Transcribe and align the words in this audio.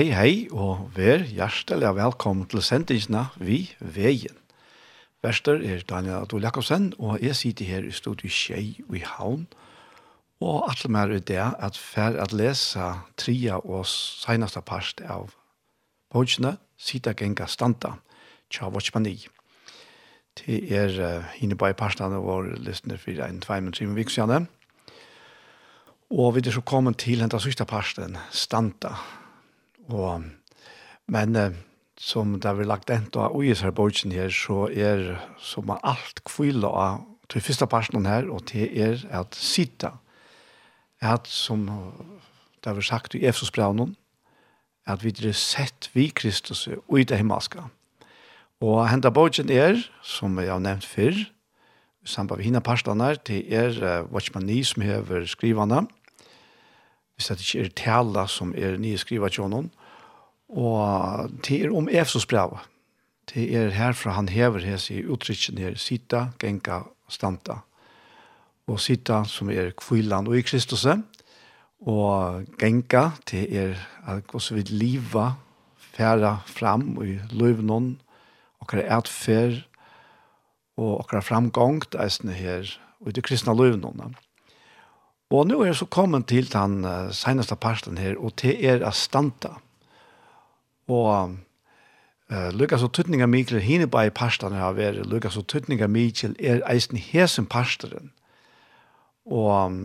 Hei, 0.00 0.14
hei, 0.16 0.36
og 0.48 0.94
vær 0.96 1.26
hjertelig 1.28 1.90
velkommen 1.92 2.46
til 2.48 2.62
sendingsene 2.64 3.26
Vi 3.36 3.58
Veien. 3.84 4.38
Verster 5.20 5.60
er 5.60 5.82
Daniel 5.84 6.22
Adol 6.22 6.46
Jakobsen, 6.46 6.86
og 6.96 7.18
jeg 7.20 7.36
sitter 7.36 7.68
her 7.68 7.84
i 7.84 7.92
studiet 7.92 8.32
Kjei 8.32 8.80
og 8.86 8.96
i 8.96 9.02
Havn. 9.04 9.44
Og 10.40 10.70
alt 10.70 10.88
mer 10.88 11.12
er 11.12 11.20
det 11.20 11.36
at 11.42 11.76
for 11.76 12.16
at 12.16 12.32
lese 12.32 12.88
tria 13.20 13.60
og 13.60 13.84
seneste 13.92 14.64
part 14.64 15.04
av 15.04 15.36
bøkene, 16.08 16.56
sitter 16.80 17.12
genga 17.12 17.44
Stanta, 17.44 17.98
tja 18.48 18.72
vatsmani. 18.72 19.18
Det 20.40 20.62
er 20.80 20.96
uh, 20.96 21.40
inne 21.44 21.60
på 21.60 21.68
i 21.68 21.76
partene 21.76 22.24
vår 22.24 22.54
listene 22.56 22.96
for 22.96 23.20
en 23.28 23.44
tvei 23.44 23.60
med 23.60 23.84
i 23.84 23.94
viksjane. 24.00 24.46
Og 26.16 26.38
vi 26.38 26.48
er 26.48 26.56
så 26.56 26.64
kommet 26.64 27.04
til 27.04 27.20
den 27.20 27.36
siste 27.36 27.68
parten, 27.68 28.16
Stanta, 28.32 28.96
Og, 29.90 30.24
men 31.10 31.36
eh, 31.36 31.56
som 32.00 32.38
det 32.40 32.52
vi 32.58 32.64
lagt 32.64 32.90
enda 32.90 33.28
av 33.28 33.42
i 33.42 33.50
disse 33.50 33.70
bøtjen 33.76 34.14
her, 34.16 34.32
så 34.32 34.68
er 34.72 35.18
som 35.38 35.66
man 35.68 35.82
alt 35.84 36.22
kvile 36.24 36.68
av 36.68 37.02
til 37.30 37.44
første 37.44 37.66
personen 37.70 38.08
her, 38.08 38.30
og 38.32 38.48
det 38.50 38.70
er 38.74 39.02
at 39.14 39.36
sitte. 39.36 39.92
At 41.00 41.28
som 41.28 41.68
det 42.64 42.76
vi 42.76 42.82
sagt 42.84 43.14
i 43.14 43.24
Efesusbraunen, 43.28 43.94
at 44.86 45.04
vi 45.04 45.12
er 45.12 45.36
sett 45.36 45.90
vi 45.94 46.08
Kristus 46.08 46.66
og 46.68 46.98
i 46.98 47.04
det 47.04 47.20
himmelska. 47.20 47.68
Og 48.60 48.82
henta 48.90 49.12
bøtjen 49.12 49.50
er, 49.52 49.78
som 50.02 50.38
jeg 50.40 50.50
har 50.50 50.60
nevnt 50.60 50.84
før, 50.84 51.16
sammen 52.04 52.36
med 52.36 52.44
henne 52.44 52.60
personen 52.64 53.04
her, 53.04 53.20
det 53.26 53.44
er 53.52 53.76
uh, 53.80 54.12
Watchmani 54.12 54.62
som 54.64 54.82
hever 54.82 55.24
skrivene, 55.28 55.86
hvis 57.14 57.28
det 57.28 57.40
ikke 57.40 57.64
er 57.64 57.72
tala 57.76 58.26
som 58.28 58.54
er 58.56 58.78
nye 58.80 58.98
skriva 58.98 59.28
til 59.28 59.44
honom, 59.44 59.70
Og 60.50 61.30
det 61.46 61.62
er 61.64 61.74
om 61.76 61.88
Efsos 61.88 62.26
brev. 62.26 62.58
Det 63.30 63.46
er 63.54 63.70
herfra 63.70 64.16
han 64.16 64.28
hever 64.28 64.64
hes 64.66 64.88
i 64.90 65.04
uttrykken 65.06 65.58
her, 65.58 65.76
sita, 65.78 66.26
genka, 66.38 66.82
stanta. 67.08 67.60
Og 68.66 68.80
sita 68.82 69.22
som 69.26 69.50
er 69.50 69.70
kvillan 69.78 70.26
og 70.26 70.38
i 70.38 70.42
Kristus. 70.42 70.86
Og 71.86 72.46
genka, 72.58 73.10
det 73.30 73.46
er 73.56 73.78
at 74.10 74.50
vi 74.50 74.62
liva, 74.68 75.32
færa 75.78 76.40
fram 76.46 76.96
og 76.98 77.06
i 77.06 77.18
løvnån, 77.30 78.00
og 78.60 78.74
er 78.74 78.96
atferd, 78.96 79.62
og 80.80 81.00
okkara 81.00 81.20
framgångt 81.20 81.96
eisne 82.00 82.32
her 82.32 82.68
og 83.00 83.10
i 83.10 83.16
det 83.16 83.24
kristna 83.26 83.52
løvnåna. 83.52 84.10
Og 85.30 85.46
nå 85.46 85.60
er 85.60 85.70
jeg 85.70 85.80
så 85.80 85.86
kommet 85.86 86.26
til 86.30 86.48
den 86.50 86.84
uh, 86.84 87.10
senaste 87.14 87.56
parten 87.56 87.98
her, 87.98 88.16
og 88.18 88.32
det 88.40 88.56
er 88.64 88.86
astanta. 88.86 89.48
stanta. 89.48 89.69
Og 90.90 91.36
uh, 92.32 92.48
Lukas 92.56 92.82
og 92.82 92.92
Tuttninga 92.96 93.28
Mikkel, 93.30 93.60
henne 93.62 93.86
bare 93.90 94.10
i 94.10 94.14
pastene 94.14 94.58
har 94.58 94.74
vært, 94.78 95.04
Lukas 95.06 95.38
og 95.38 95.46
Tuttninga 95.50 95.86
Mikkel 95.90 96.34
er 96.38 96.64
eisen 96.70 96.98
hesen 96.98 97.46
pasteren. 97.46 98.10
Og 99.30 99.76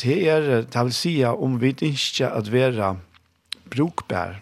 det 0.00 0.16
er, 0.30 0.48
det 0.64 0.84
vil 0.88 0.96
si, 0.96 1.18
om 1.24 1.60
vi 1.60 1.74
ikke 1.84 2.30
at 2.30 2.52
være 2.52 2.94
brukbær 3.70 4.40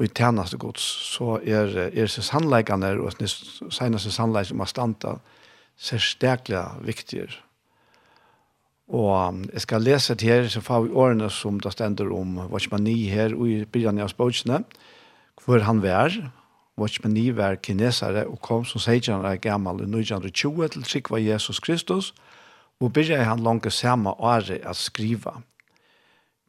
og 0.00 0.06
i 0.06 0.08
tjeneste 0.16 0.56
gods, 0.56 0.80
så 1.12 1.36
er, 1.44 1.74
er 1.92 2.08
så 2.08 2.22
sannleggende, 2.24 2.94
og 3.04 3.12
seneste 3.20 4.08
sannleggende 4.08 4.48
som 4.48 4.62
har 4.64 4.70
standa, 4.70 5.12
særstaklega 5.76 6.80
viktigere. 6.80 7.36
Og 8.88 9.44
jeg 9.52 9.60
skal 9.60 9.84
lese 9.84 10.14
til 10.14 10.28
her, 10.28 10.48
så 10.48 10.60
får 10.64 10.86
vi 10.86 10.94
årene 10.96 11.28
som 11.30 11.60
det 11.60 11.72
stender 11.72 12.08
om 12.16 12.40
Vatsmani 12.50 12.96
her, 13.12 13.36
og 13.36 13.48
i 13.48 13.58
begynnelsen 13.64 14.06
av 14.06 14.14
spøkene 14.14 14.62
hvor 15.44 15.64
han 15.66 15.82
var. 15.82 16.14
Watchman 16.78 17.12
Nee 17.12 17.36
var 17.36 17.58
kinesere 17.62 18.26
og 18.26 18.40
kom 18.40 18.64
som 18.64 18.80
16 18.80 19.24
er 19.24 19.36
gammel 19.36 19.82
i 19.84 19.88
1920 19.88 20.68
til 20.68 20.84
trikva 20.84 21.20
Jesus 21.20 21.60
Kristus, 21.60 22.14
og 22.80 22.92
begynte 22.92 23.24
han 23.24 23.42
langt 23.44 23.68
samme 23.72 24.14
året 24.16 24.64
å 24.64 24.72
skrive. 24.74 25.42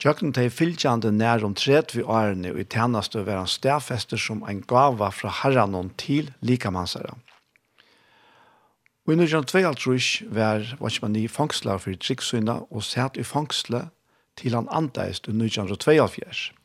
Tjøkken 0.02 0.32
til 0.34 0.50
fylkjande 0.50 1.12
nær 1.14 1.44
om 1.46 1.54
30 1.54 2.08
årene 2.10 2.54
og 2.56 2.62
i 2.64 2.66
tjeneste 2.66 3.22
var 3.26 3.44
han 3.44 3.52
stedfester 3.52 4.18
som 4.18 4.40
en 4.50 4.64
gava 4.66 5.12
fra 5.14 5.30
herren 5.44 5.92
til 5.98 6.32
likamansere. 6.42 7.14
Og 9.06 9.14
i 9.14 9.18
1922 9.18 10.32
var 10.34 10.64
Watchman 10.80 11.14
Nee 11.14 11.30
fangsler 11.30 11.78
for 11.78 11.94
tryggsynene 11.94 12.62
og 12.72 12.84
satt 12.86 13.18
i 13.18 13.28
fangslet 13.28 13.92
til 14.38 14.56
han 14.56 14.70
andeist 14.72 15.28
i 15.28 15.36
1922. 15.36 16.61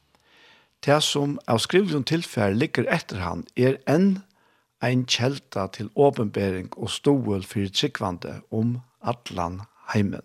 Det 0.84 1.00
som 1.02 1.38
av 1.48 1.58
skrivlun 1.62 2.04
tilfær 2.06 2.54
ligger 2.54 2.86
etter 2.92 3.22
han 3.24 3.44
er 3.56 3.80
enn 3.90 4.20
ein 4.84 5.06
kjelta 5.08 5.66
til 5.72 5.88
åpenbering 5.96 6.68
og 6.76 6.90
stål 6.92 7.44
for 7.48 7.72
tryggvande 7.72 8.40
om 8.52 8.80
atlan 9.00 9.62
heimen. 9.92 10.24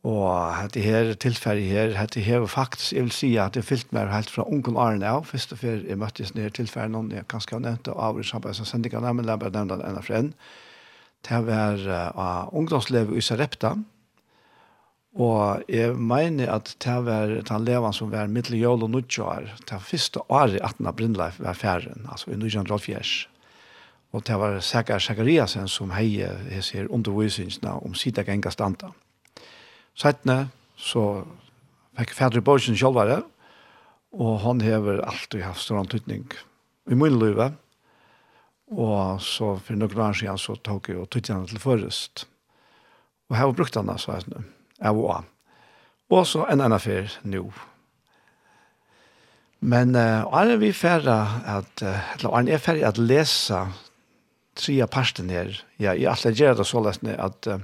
Og 0.00 0.56
dette 0.62 0.80
her 0.80 1.12
tilfæret 1.20 1.68
her, 1.68 1.92
dette 1.92 2.20
her 2.24 2.46
faktisk, 2.48 2.92
jeg 2.92 3.04
vil 3.04 3.12
si 3.12 3.30
at 3.36 3.54
det 3.54 3.66
fyllt 3.68 3.92
meg 3.92 4.08
helt 4.08 4.30
fra 4.32 4.46
ungen 4.48 4.78
Arne 4.80 5.04
av, 5.06 5.26
først 5.28 5.52
og 5.52 5.60
før 5.60 5.82
jeg 5.84 6.00
møttes 6.00 6.32
ned 6.34 6.54
tilfæret 6.56 6.94
noen, 6.94 7.10
jeg 7.12 7.28
kanskje 7.28 7.58
har 7.58 7.64
nevnt 7.66 7.84
det 7.84 7.96
av 7.96 8.20
i 8.20 8.24
samarbeid 8.24 8.56
som 8.56 8.68
sendingen, 8.68 9.04
men 9.16 9.28
jeg 9.28 9.42
bare 9.42 9.52
nevnte 9.58 9.76
det 9.76 9.90
ene 9.90 10.04
for 10.06 10.16
en. 10.16 10.32
Det 11.28 11.40
var 11.44 11.84
uh, 11.84 12.48
ungdomslevet 12.56 13.12
i 13.16 13.24
Sarepta, 13.24 13.74
Og 15.20 15.64
jeg 15.68 15.96
mener 16.00 16.48
at 16.54 16.70
det 16.80 16.96
var 17.04 17.32
den 17.44 17.64
leven 17.66 17.92
som 17.92 18.12
var 18.12 18.30
middel 18.32 18.56
i 18.56 18.62
jøl 18.62 18.86
og 18.86 18.92
nødgjør, 18.94 19.50
det 19.68 19.80
første 19.84 20.22
året 20.32 20.60
18. 20.62 20.86
Brindleif 20.96 21.40
var 21.40 21.58
færen, 21.58 22.06
altså 22.08 22.30
i 22.30 22.38
nødgjør 22.40 22.72
og 22.72 22.80
fjers. 22.80 23.28
Og 24.12 24.24
det 24.26 24.38
var 24.40 24.60
Sækar 24.60 24.98
Sækariasen 24.98 25.68
som 25.68 25.90
heier, 25.90 26.38
jeg 26.50 26.64
ser 26.64 26.88
undervisningene 26.88 27.72
om 27.84 27.94
sida 27.94 28.22
genga 28.22 28.50
standa. 28.50 28.88
Sættene 29.94 30.48
så 30.76 31.24
fikk 31.98 32.14
fædre 32.16 32.40
borsen 32.40 32.78
sjølvare, 32.78 33.20
og 34.12 34.40
han 34.40 34.60
hever 34.64 35.02
alltid 35.04 35.44
haft 35.44 35.60
stor 35.60 35.78
antydning 35.78 36.24
i 36.90 36.94
min 36.94 36.98
munnløyve. 36.98 37.52
Og 38.70 39.20
så 39.22 39.56
for 39.58 39.76
noen 39.76 40.00
år 40.00 40.16
siden 40.16 40.38
så 40.38 40.56
tok 40.56 40.88
jeg 40.88 40.98
og 40.98 41.10
tog 41.10 41.22
til 41.22 41.62
forrest. 41.62 42.24
Og 43.28 43.36
her 43.36 43.50
var 43.50 43.58
brukt 43.58 43.74
han 43.74 43.90
altså, 43.90 44.16
jeg 44.16 44.42
av 44.80 44.98
og 44.98 45.10
av. 45.18 45.28
Og 46.10 46.26
så 46.26 46.46
en 46.50 46.62
annen 46.64 46.82
fer 46.82 47.12
nå. 47.22 47.44
Men 49.60 49.94
uh, 49.94 50.26
er 50.40 50.56
vi 50.58 50.72
ferdig 50.72 51.12
at, 51.12 51.82
uh, 51.84 52.12
eller 52.16 52.48
er 52.48 52.62
ferdig 52.62 52.86
at 52.88 52.98
lese 52.98 53.60
tre 54.56 54.78
av 54.82 54.88
parten 54.92 55.30
her. 55.30 55.52
Ja, 55.78 55.92
jeg 55.92 56.08
alle 56.10 56.32
gjør 56.32 56.60
det 56.60 56.66
så 56.66 56.80
løsende 56.82 57.18
at, 57.20 57.46
uh, 57.46 57.60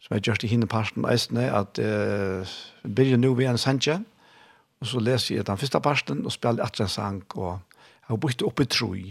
som 0.00 0.16
jeg 0.16 0.26
gjør 0.28 0.42
til 0.42 0.52
henne 0.52 0.68
parten 0.70 1.08
eisene, 1.08 1.48
at 1.48 1.80
uh, 1.80 2.56
begynner 2.84 3.24
nå 3.24 3.32
ved 3.38 3.50
en 3.54 3.60
sanje, 3.60 3.96
og 4.80 4.88
så 4.88 5.00
leser 5.00 5.40
jeg 5.40 5.48
den 5.48 5.60
første 5.60 5.80
parten 5.80 6.24
og 6.24 6.36
spiller 6.36 6.64
etter 6.64 6.84
en 6.84 6.92
sang, 6.92 7.24
og 7.34 7.58
jeg 7.80 8.12
har 8.12 8.20
brukt 8.20 8.44
opp 8.44 8.60
i 8.60 8.68
troi, 8.68 9.02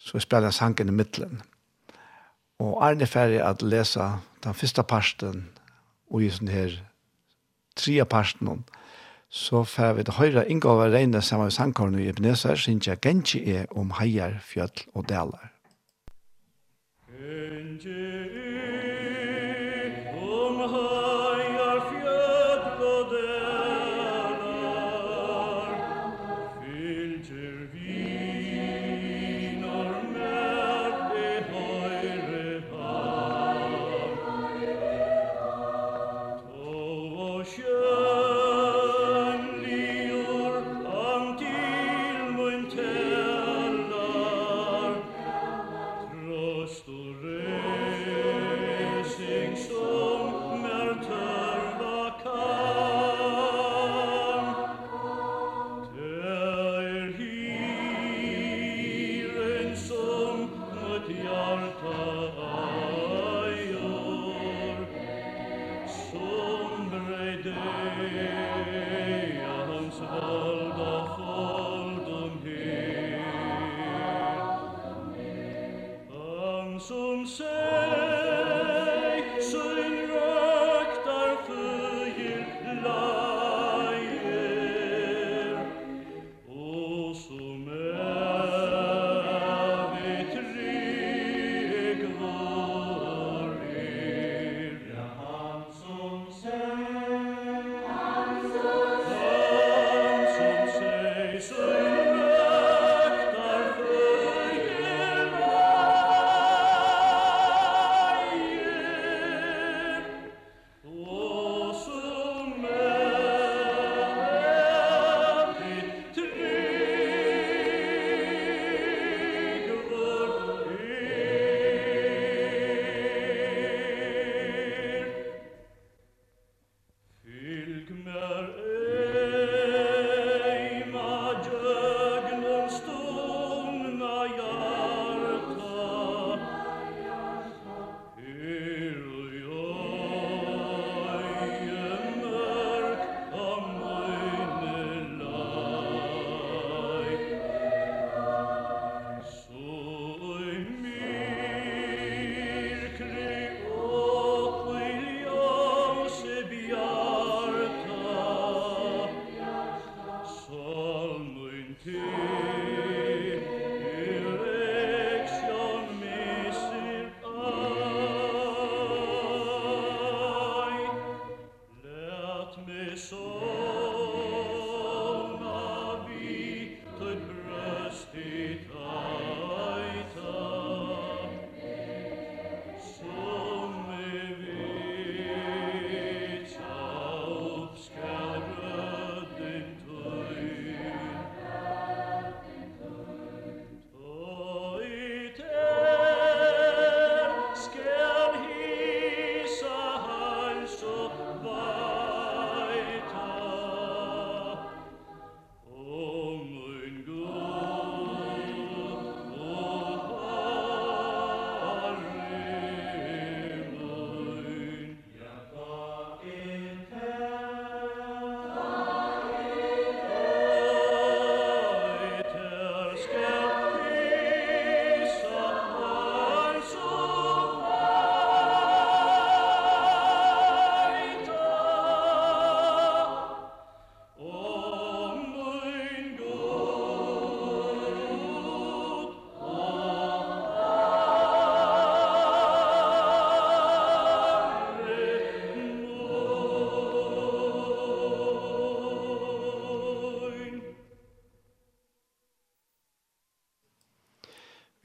så 0.00 0.16
jeg 0.16 0.26
spiller 0.26 0.48
en 0.48 0.56
sang 0.56 0.80
i 0.80 0.88
midtelen. 0.90 1.44
Og 2.60 2.80
Arne 2.84 3.04
er 3.04 3.12
ferdig 3.12 3.40
at 3.44 3.62
lese 3.62 4.04
den 4.44 4.56
første 4.56 4.82
parten 4.82 5.48
og 6.10 6.22
i 6.22 6.30
sånn 6.32 6.52
her 6.52 6.74
tre 7.76 7.98
parten, 8.08 8.64
så 9.28 9.64
får 9.66 9.98
vi 9.98 10.06
til 10.06 10.18
høyre 10.20 10.46
inngåve 10.48 10.88
regnet 10.94 11.24
sammen 11.24 11.50
med 11.50 11.56
sangkornet 11.56 12.04
i 12.04 12.08
Ebenezer, 12.12 12.56
synes 12.56 12.88
jeg 12.88 13.02
genji 13.02 13.42
er 13.58 13.66
om 13.76 13.92
heier, 14.00 14.38
fjøll 14.40 14.86
og 14.94 15.08
deler. 15.10 15.50
Genji 17.10 18.00
er 18.00 18.95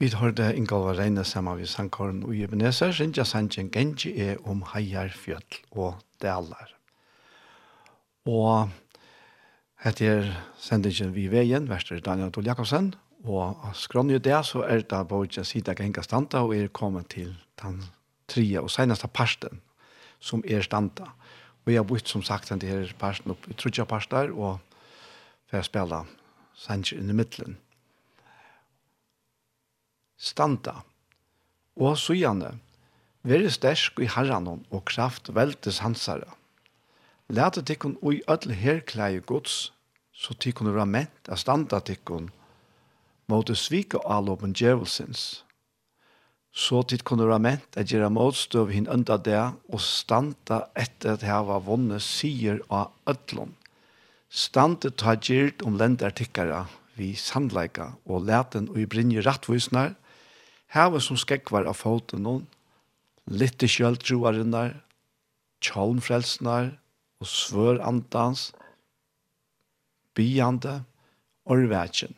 Vi 0.02 0.08
har 0.08 0.18
hørte 0.18 0.48
Ingalva 0.56 0.92
Reine 0.98 1.22
sammen 1.24 1.60
med 1.60 1.66
Sankoren 1.70 2.24
og 2.26 2.34
Ebenezer, 2.34 2.90
Sintja 2.90 3.22
sannsyn 3.22 3.68
Genji 3.70 4.10
er 4.18 4.40
om 4.50 4.64
heier, 4.72 5.12
fjøtl 5.14 5.60
og 5.78 6.00
dalar. 6.18 6.72
Og 8.26 8.66
etter 9.86 10.10
er 10.10 10.34
sendingen 10.58 11.14
vi 11.14 11.28
veien, 11.30 11.70
verster 11.70 12.02
Daniel 12.02 12.32
Adol 12.32 12.50
Jakobsen, 12.50 12.90
og 13.22 13.62
skrånne 13.78 14.18
det 14.18 14.42
så 14.50 14.66
er 14.66 14.82
det 14.82 15.06
bare 15.06 15.46
sida 15.46 15.78
genga 15.78 16.02
standa 16.02 16.42
og 16.42 16.58
er 16.58 16.74
kommet 16.74 17.06
til 17.14 17.36
den 17.62 17.84
tredje 18.26 18.58
og 18.58 18.74
seneste 18.74 19.06
parsten 19.06 19.62
som 20.18 20.42
er 20.42 20.66
standa. 20.66 21.12
Og 21.62 21.76
jeg 21.76 21.78
har 21.78 21.86
bort 21.86 22.08
som 22.08 22.26
sagt 22.26 22.50
den 22.50 22.66
her 22.66 22.90
parsten 22.98 23.30
opp 23.30 23.46
i 23.46 23.54
trutja 23.54 23.86
parster 23.86 24.34
og 24.34 24.58
for 25.46 25.62
å 25.62 25.68
spille 25.70 26.08
sannsyn 26.58 27.06
i 27.06 27.14
middelen 27.14 27.62
standa. 30.32 30.80
Og 31.76 31.96
sujane, 32.00 32.56
veri 33.24 33.50
stersk 33.52 34.00
i 34.02 34.08
herranon 34.14 34.64
og 34.70 34.84
kraft 34.88 35.32
veltes 35.36 35.80
hansare. 35.84 36.30
Lete 37.32 37.62
tikkun 37.64 37.96
ui 38.02 38.20
öll 38.28 38.52
herklæge 38.52 39.22
gods, 39.28 39.72
så 40.12 40.36
tikkun 40.36 40.72
vera 40.72 40.84
ment 40.84 41.32
a 41.32 41.38
standa 41.40 41.80
tikkun, 41.80 42.28
måte 43.28 43.56
svika 43.56 44.02
alåpen 44.04 44.52
djevelsins. 44.52 45.44
Så 46.52 46.82
tid 46.84 47.00
kunne 47.08 47.24
være 47.24 47.40
ment 47.40 47.78
at 47.80 47.88
gjøre 47.88 48.10
motstøv 48.12 48.68
hin 48.74 48.88
enda 48.92 49.16
det, 49.16 49.40
og 49.72 49.80
standa 49.80 50.66
etter 50.76 51.16
at 51.16 51.24
hava 51.24 51.56
vonne 51.64 51.96
sier 52.04 52.60
av 52.68 52.92
ødlån. 53.08 53.54
Stande 54.28 54.92
ta 54.92 55.16
gjert 55.16 55.64
om 55.64 55.78
lendartikkara 55.80 56.66
vi 56.96 57.14
sandleika, 57.16 57.94
og 58.04 58.26
leten 58.28 58.68
og 58.72 58.82
i 58.82 58.88
brinje 58.88 59.24
rattvusnar, 59.24 59.94
Hava 60.72 61.00
som 61.04 61.18
skekvar 61.20 61.66
av 61.68 61.76
foten 61.76 62.24
noen, 62.24 62.46
litte 63.28 63.68
i 63.68 63.72
kjøltroarinnar, 63.72 64.78
og 67.22 67.28
svør 67.28 67.82
andans, 67.84 68.50
byande 70.16 70.80
og 71.44 71.62
rvætjen. 71.66 72.16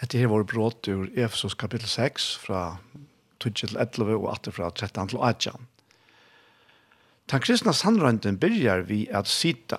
Hette 0.00 0.18
her 0.18 0.32
var 0.32 0.48
brått 0.48 0.88
ur 0.90 1.06
Efesos 1.12 1.54
kapittel 1.54 1.88
6 1.88 2.32
fra 2.42 2.62
12-11 3.44 4.16
og 4.16 4.26
8 4.32 4.54
fra 4.56 4.70
13-18. 4.72 5.68
Den 7.30 7.44
kristna 7.44 7.72
sannrønden 7.76 8.40
byrjar 8.42 8.82
vi 8.88 9.04
at 9.14 9.30
sita 9.30 9.78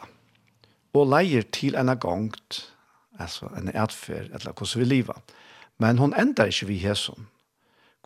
og 0.93 1.09
leier 1.09 1.43
til 1.51 1.75
en 1.75 1.91
gongt, 1.99 2.61
altså 3.19 3.49
en 3.57 3.73
atferd, 3.73 4.29
eller 4.31 4.53
hvordan 4.53 4.79
vi 4.79 4.87
livet. 4.87 5.33
Men 5.83 5.99
hon 5.99 6.15
endar 6.15 6.51
ikkje 6.51 6.69
vi 6.69 6.79
hesson. 6.79 7.27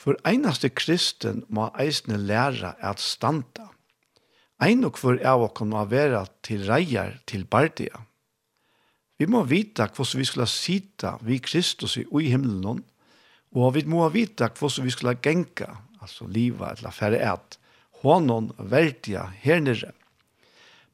Hvor 0.02 0.18
einaste 0.26 0.70
kristen 0.74 1.44
må 1.54 1.70
eisne 1.78 2.18
læra 2.18 2.74
at 2.82 3.02
standa. 3.02 3.70
Ein 4.62 4.86
og 4.88 4.98
hvor 4.98 5.20
av 5.22 5.44
okken 5.46 5.70
må 5.74 5.84
vera 5.90 6.24
til 6.46 6.66
reier 6.66 7.20
til 7.30 7.46
bardia. 7.46 8.02
Vi 9.18 9.26
må 9.30 9.44
vita 9.50 9.88
hvordan 9.90 10.22
vi 10.22 10.26
skulle 10.30 10.50
sita 10.50 11.16
vi 11.26 11.38
Kristus 11.42 11.98
i 11.98 12.06
ui 12.10 12.30
himmelen, 12.30 12.84
og 13.54 13.76
vi 13.76 13.84
må 13.86 14.06
vita 14.14 14.50
hvordan 14.50 14.86
vi 14.86 14.94
skulle 14.94 15.18
genka, 15.22 15.70
altså 16.02 16.28
liva 16.30 16.74
eller 16.74 16.94
færre 16.94 17.22
et, 17.22 17.60
hånden 18.02 18.52
verdia 18.58 19.26
her 19.42 19.62
nere. 19.62 19.94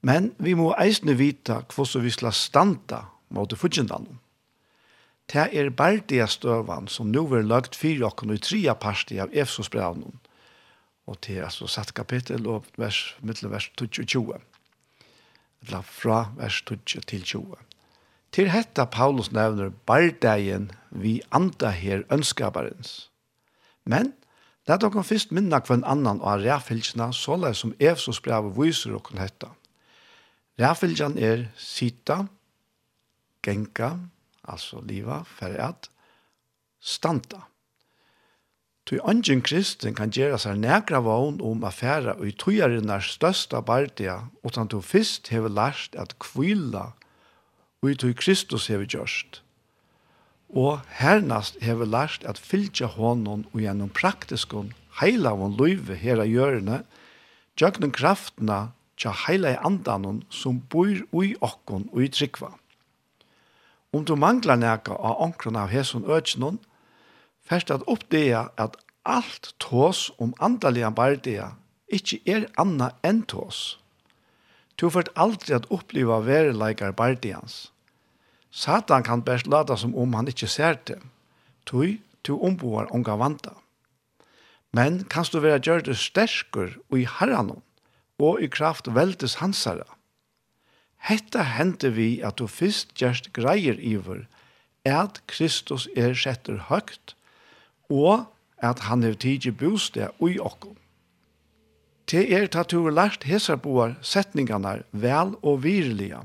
Men 0.02 0.32
vi 0.40 0.56
må 0.56 0.74
eisne 0.80 1.16
vita 1.20 1.62
hvordan 1.64 2.04
vi 2.04 2.12
skulle 2.12 2.36
standa 2.36 3.06
mot 3.30 3.56
fudgjendalen. 3.60 4.20
Det 5.32 5.48
er 5.56 5.70
bardia 5.70 6.28
støvan 6.28 6.88
som 6.88 7.12
nu 7.12 7.24
er 7.34 7.46
lagt 7.48 7.76
fyra 7.80 8.10
okken 8.12 8.34
i 8.36 8.42
tria 8.42 8.74
parti 8.76 9.20
av 9.24 9.32
Efsos 9.34 9.70
brevnen. 9.72 10.20
Og 11.08 11.20
det 11.26 11.38
er 11.38 11.48
altså 11.48 11.68
satt 11.68 11.94
kapittel 11.96 12.48
og 12.48 12.68
vers, 12.80 13.16
middelvers 13.22 13.70
22. 13.80 14.36
Eller 15.64 15.82
fra 15.88 16.26
vers 16.38 16.62
20 16.68 17.08
til 17.08 17.24
20. 17.24 17.56
Til 18.34 18.50
hetta 18.50 18.86
Paulus 18.90 19.32
nevner 19.32 19.70
bardagen 19.88 20.72
vi 20.90 21.22
anda 21.32 21.70
her 21.70 22.04
ønskabarens. 22.12 23.10
Men 23.86 24.14
det 24.66 24.74
er 24.74 24.80
dere 24.80 25.04
først 25.04 25.34
minna 25.36 25.60
hver 25.60 25.84
annan 25.86 26.22
og 26.22 26.46
ræfylgjene 26.46 27.12
såle 27.14 27.52
som 27.54 27.76
Efsos 27.80 28.22
brev 28.24 28.48
viser 28.58 28.96
dere 28.96 29.22
hetta. 29.22 29.52
Ræfylgjen 30.60 31.18
er 31.18 31.48
sita, 31.58 32.24
genka, 33.44 33.98
altså 34.44 34.82
liva, 34.84 35.24
for 35.26 35.56
at 35.60 35.90
standa. 36.82 37.46
Tui 38.84 39.00
angen 39.08 39.40
kristen 39.42 39.96
kan 39.96 40.12
gjera 40.12 40.38
seg 40.42 40.58
nekra 40.60 41.00
vogn 41.06 41.40
om 41.42 41.64
affæra 41.64 42.18
og 42.18 42.28
i 42.28 42.34
tujarinnar 42.36 43.06
størsta 43.08 43.62
bardia, 43.64 44.26
utan 44.44 44.68
du 44.68 44.82
fyrst 44.84 45.32
hever 45.32 45.54
lært 45.54 45.96
at 45.96 46.18
kvila 46.20 46.92
og 47.84 47.90
i 47.92 48.14
Kristus 48.16 48.68
hever 48.68 48.88
gjørst. 48.88 49.42
Og 50.50 50.80
hernast 51.00 51.58
hever 51.64 51.86
lært 51.86 52.24
at 52.28 52.38
fylgja 52.38 52.88
honom 52.88 53.44
og 53.54 53.60
gjennom 53.60 53.90
praktiskon 53.90 54.74
heila 55.00 55.34
heilavon 55.34 55.58
luive 55.58 55.98
av 56.14 56.28
gjørene, 56.30 56.84
gjøgnen 57.58 57.92
kraftna 57.92 58.74
tja 58.98 59.12
heila 59.26 59.56
i 59.56 59.62
andanon 59.66 60.22
som 60.30 60.62
bor 60.70 60.94
ui 61.12 61.34
okkon 61.42 61.90
og 61.92 62.04
i 62.04 62.12
trikva. 62.14 62.54
Om 63.94 64.06
du 64.06 64.16
manglar 64.18 64.58
nekka 64.58 64.96
av 64.98 65.20
onkron 65.22 65.58
av 65.60 65.70
hesson 65.70 66.08
øtjenon, 66.10 66.58
fyrst 67.46 67.70
at 67.72 67.86
oppdea 67.86 68.48
at 68.58 68.78
alt 69.06 69.54
tås 69.62 70.08
om 70.18 70.34
andaliga 70.42 70.90
bardea 70.90 71.52
ikkje 71.94 72.20
er 72.26 72.48
anna 72.58 72.94
enn 73.06 73.22
tås. 73.30 73.78
Du 74.80 74.90
fært 74.90 75.12
aldri 75.14 75.54
at 75.54 75.70
oppliva 75.70 76.18
verleikar 76.26 76.96
bardeans. 76.98 77.70
Satan 78.50 79.06
kan 79.06 79.22
best 79.26 79.48
lata 79.48 79.78
som 79.78 79.94
om 79.98 80.14
han 80.18 80.30
ikkje 80.30 80.50
ser 80.50 80.80
det. 80.90 81.00
Tui, 81.66 82.02
tu 82.24 82.34
omboar 82.38 82.90
onga 82.94 83.16
vanta. 83.18 83.54
Men 84.74 85.04
kanst 85.06 85.34
du 85.34 85.40
vera 85.44 85.62
gjør 85.62 85.86
det 85.86 85.98
sterkur 86.02 86.80
og 86.90 86.98
i 86.98 87.06
herranon, 87.06 87.62
og 88.18 88.42
i 88.42 88.50
kraft 88.50 88.90
veldes 88.90 89.38
hansara. 89.42 89.86
Hetta 91.04 91.44
hente 91.44 91.90
vi 91.92 92.22
at 92.24 92.40
du 92.40 92.48
fyrst 92.48 92.94
gjerst 92.96 93.34
greier 93.36 93.76
iver, 93.76 94.24
at 94.88 95.20
Kristus 95.28 95.90
er 96.00 96.16
setter 96.16 96.62
høgt, 96.70 97.16
og 97.92 98.30
at 98.64 98.86
han 98.88 99.04
er 99.04 99.18
tidsi 99.20 99.52
bostad 99.52 100.16
ui 100.24 100.38
okkom. 100.40 100.78
Te 102.08 102.24
er 102.36 102.48
tatt 102.52 102.72
du 102.72 102.88
lært 102.88 103.28
hesarboar 103.28 103.98
setningarna 104.04 104.78
vel 104.92 105.36
og 105.42 105.64
virliga, 105.64 106.24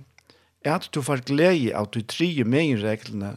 at 0.63 0.89
du 0.95 1.03
får 1.03 1.27
glede 1.27 1.75
av 1.75 1.91
de 1.95 2.03
tre 2.03 2.31
meginreglene, 2.45 3.37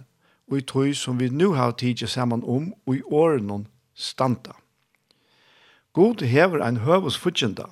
og 0.49 0.57
i 0.57 0.65
tog 0.67 0.93
som 0.97 1.17
vi 1.17 1.29
nu 1.29 1.53
har 1.57 1.73
tidsi 1.77 2.09
saman 2.09 2.43
om 2.43 2.73
og 2.85 2.97
i 2.97 3.01
åren 3.09 3.67
standa. 3.95 4.53
God 5.93 6.21
hever 6.21 6.61
ein 6.63 6.83
høvus 6.85 7.17
futjenda, 7.17 7.65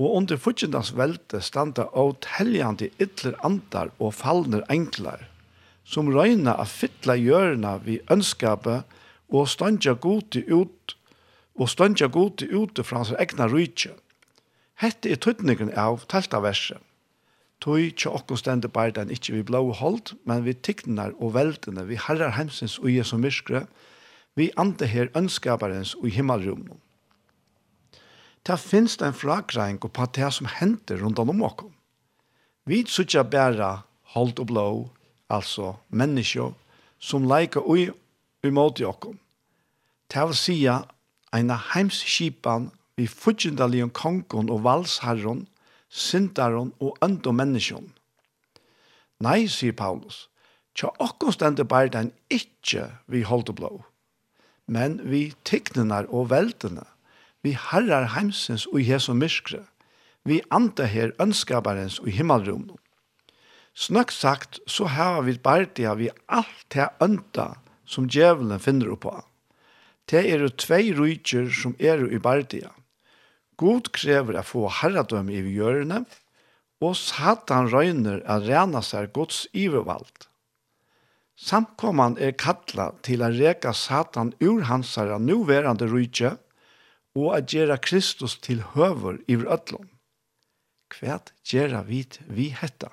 og 0.00 0.14
under 0.16 0.40
fortjentans 0.40 0.94
velte 0.96 1.42
standa 1.44 1.84
åtelljande 2.02 2.88
ytler 3.02 3.36
andar 3.44 3.90
og 3.98 4.14
fallner 4.16 4.64
enklar, 4.72 5.26
som 5.84 6.08
røyna 6.08 6.54
av 6.62 6.72
fytla 6.72 7.18
hjørna 7.20 7.76
vi 7.84 7.98
ønskapet 8.08 8.96
og 9.28 9.48
standa 9.52 9.92
gode 9.92 10.40
ut 10.48 10.96
og 11.60 11.68
standa 11.68 12.08
gode 12.08 12.48
ute 12.48 12.84
fra 12.86 13.02
hans 13.02 13.12
egna 13.20 13.50
rydtje. 13.50 13.92
Hette 14.80 15.12
er 15.12 15.20
tøtningen 15.20 15.74
av 15.76 16.06
telta 16.08 16.40
verset. 16.40 16.80
Tøy 17.60 17.90
tja 17.92 18.14
okkon 18.16 18.40
stende 18.40 18.70
bardan 18.72 19.10
ikkje 19.12 19.34
vi 19.34 19.42
blå 19.50 19.66
hold, 19.76 20.14
men 20.24 20.46
vi 20.46 20.54
tiknar 20.56 21.12
og 21.20 21.34
veldene, 21.34 21.84
vi 21.84 21.98
herrar 22.00 22.38
hemsins 22.38 22.78
og 22.80 22.88
Jesu 22.88 23.18
myskre, 23.20 23.66
vi 24.32 24.48
ande 24.56 24.88
her 24.88 25.12
ønskaparens 25.18 25.92
og 26.00 26.08
himmelrummen 26.14 26.78
det 28.46 28.56
finnes 28.60 28.96
en 29.04 29.14
fragrein 29.14 29.78
på 29.78 30.06
det 30.14 30.32
som 30.32 30.46
henter 30.46 31.00
rundt 31.02 31.18
om 31.18 31.42
oss. 31.42 31.64
Vi 32.64 32.84
sutja 32.86 33.22
bæra 33.22 33.82
holdt 34.14 34.40
og 34.40 34.46
blå, 34.46 34.90
altså 35.28 35.74
mennesker, 35.88 36.52
som 36.98 37.28
leika 37.28 37.60
ui 37.60 37.90
imot 38.44 38.80
i 38.80 38.84
oss. 38.84 39.16
Det 40.10 40.26
vil 40.26 40.36
sija 40.36 40.76
eina 41.32 41.58
heimskipan 41.74 42.70
vi 42.96 43.06
fudgjendalion 43.06 43.90
kongon 43.90 44.50
og 44.50 44.64
valsherron, 44.64 45.46
syndaron 45.88 46.72
og 46.80 46.98
øndo 47.02 47.32
menneskjon. 47.32 47.88
Nei, 49.20 49.46
sier 49.48 49.76
Paulus, 49.76 50.28
tja 50.74 50.90
okkon 50.98 51.32
stender 51.32 51.68
bare 51.68 51.92
den 51.92 52.12
ikkje 52.32 52.86
vi 53.10 53.22
holdt 53.26 53.52
og 53.52 53.58
blå, 53.60 53.72
men 54.66 54.98
vi 55.04 55.30
tyknenar 55.44 56.08
og 56.08 56.30
veltene 56.32 56.86
Vi 57.44 57.54
herrar 57.56 58.10
heimsens 58.14 58.66
og 58.68 58.82
Jesu 58.84 59.14
myskre. 59.16 59.64
Vi 60.24 60.42
anta 60.52 60.84
her 60.84 61.14
ønskabarens 61.22 61.98
og 62.02 62.10
himmelrumno. 62.12 62.76
Snøkt 63.74 64.12
sagt, 64.12 64.58
så 64.66 64.84
har 64.90 65.22
vi 65.24 65.38
bardia 65.38 65.94
vi 65.96 66.10
alt 66.28 66.66
det 66.74 66.90
ønta 67.00 67.54
som 67.86 68.08
djevelen 68.10 68.60
finner 68.60 68.92
oppa. 68.92 69.22
Det 70.10 70.24
er 70.26 70.48
tvei 70.58 70.90
rujtjer 70.96 71.48
som 71.54 71.76
er 71.78 72.02
i 72.10 72.18
bardia. 72.18 72.74
God 73.56 73.92
krever 73.94 74.40
å 74.40 74.44
få 74.44 74.66
herradøm 74.80 75.30
i 75.30 75.40
gjørene, 75.40 76.04
og 76.80 76.96
satan 76.96 77.68
røyner 77.70 78.22
å 78.24 78.40
rena 78.42 78.80
seg 78.82 79.12
gods 79.16 79.44
ivervald. 79.52 80.26
Samkomman 81.40 82.18
er 82.20 82.36
kattla 82.36 82.90
til 83.04 83.22
å 83.24 83.30
reka 83.32 83.72
satan 83.76 84.32
ur 84.40 84.64
hans 84.68 84.68
hansara 84.70 85.18
nuverande 85.20 85.88
rujtjer, 85.88 86.36
og 87.14 87.36
at 87.36 87.50
gjøre 87.50 87.78
Kristus 87.78 88.38
til 88.38 88.62
høver 88.74 89.18
i 89.28 89.36
ødlom. 89.36 89.88
Kvært 90.90 91.32
gjøre 91.46 91.84
vi 91.86 92.04
vi 92.26 92.48
hetta? 92.60 92.90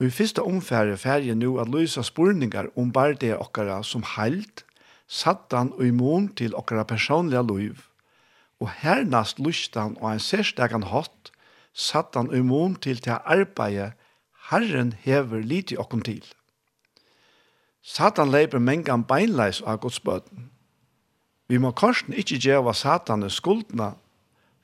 Og 0.00 0.06
i 0.06 0.10
første 0.10 0.42
omfære 0.42 0.96
færje 0.96 1.34
nå 1.34 1.56
at 1.62 1.70
løse 1.70 2.02
spurningar 2.02 2.66
om 2.76 2.92
bare 2.92 3.14
det 3.14 3.36
okkara 3.38 3.82
som 3.82 4.02
heilt, 4.16 4.64
sattan 5.06 5.72
og 5.72 5.86
immun 5.86 6.28
til 6.34 6.54
okkara 6.54 6.84
personliga 6.84 7.42
liv, 7.42 7.78
og 8.60 8.70
hernast 8.70 9.38
lustan 9.38 9.96
og 10.00 10.10
ein 10.12 10.22
særstekan 10.22 10.86
hatt, 10.90 11.30
sattan 11.74 12.30
og 12.30 12.36
imon 12.38 12.74
til 12.74 12.98
til 13.02 13.18
arbeidet 13.24 13.92
Herren 14.50 14.92
hever 14.92 15.40
lite 15.40 15.78
okkom 15.78 16.02
til. 16.02 16.24
Satan 17.82 18.30
leiper 18.30 18.58
mengan 18.58 19.04
beinleis 19.04 19.60
av 19.62 19.80
Guds 19.80 20.00
bøten, 20.00 20.50
Vi 21.48 21.58
må 21.60 21.74
korsen 21.76 22.14
ikke 22.16 22.40
gjøre 22.40 22.72
satane 22.74 23.28
skuldna 23.30 23.92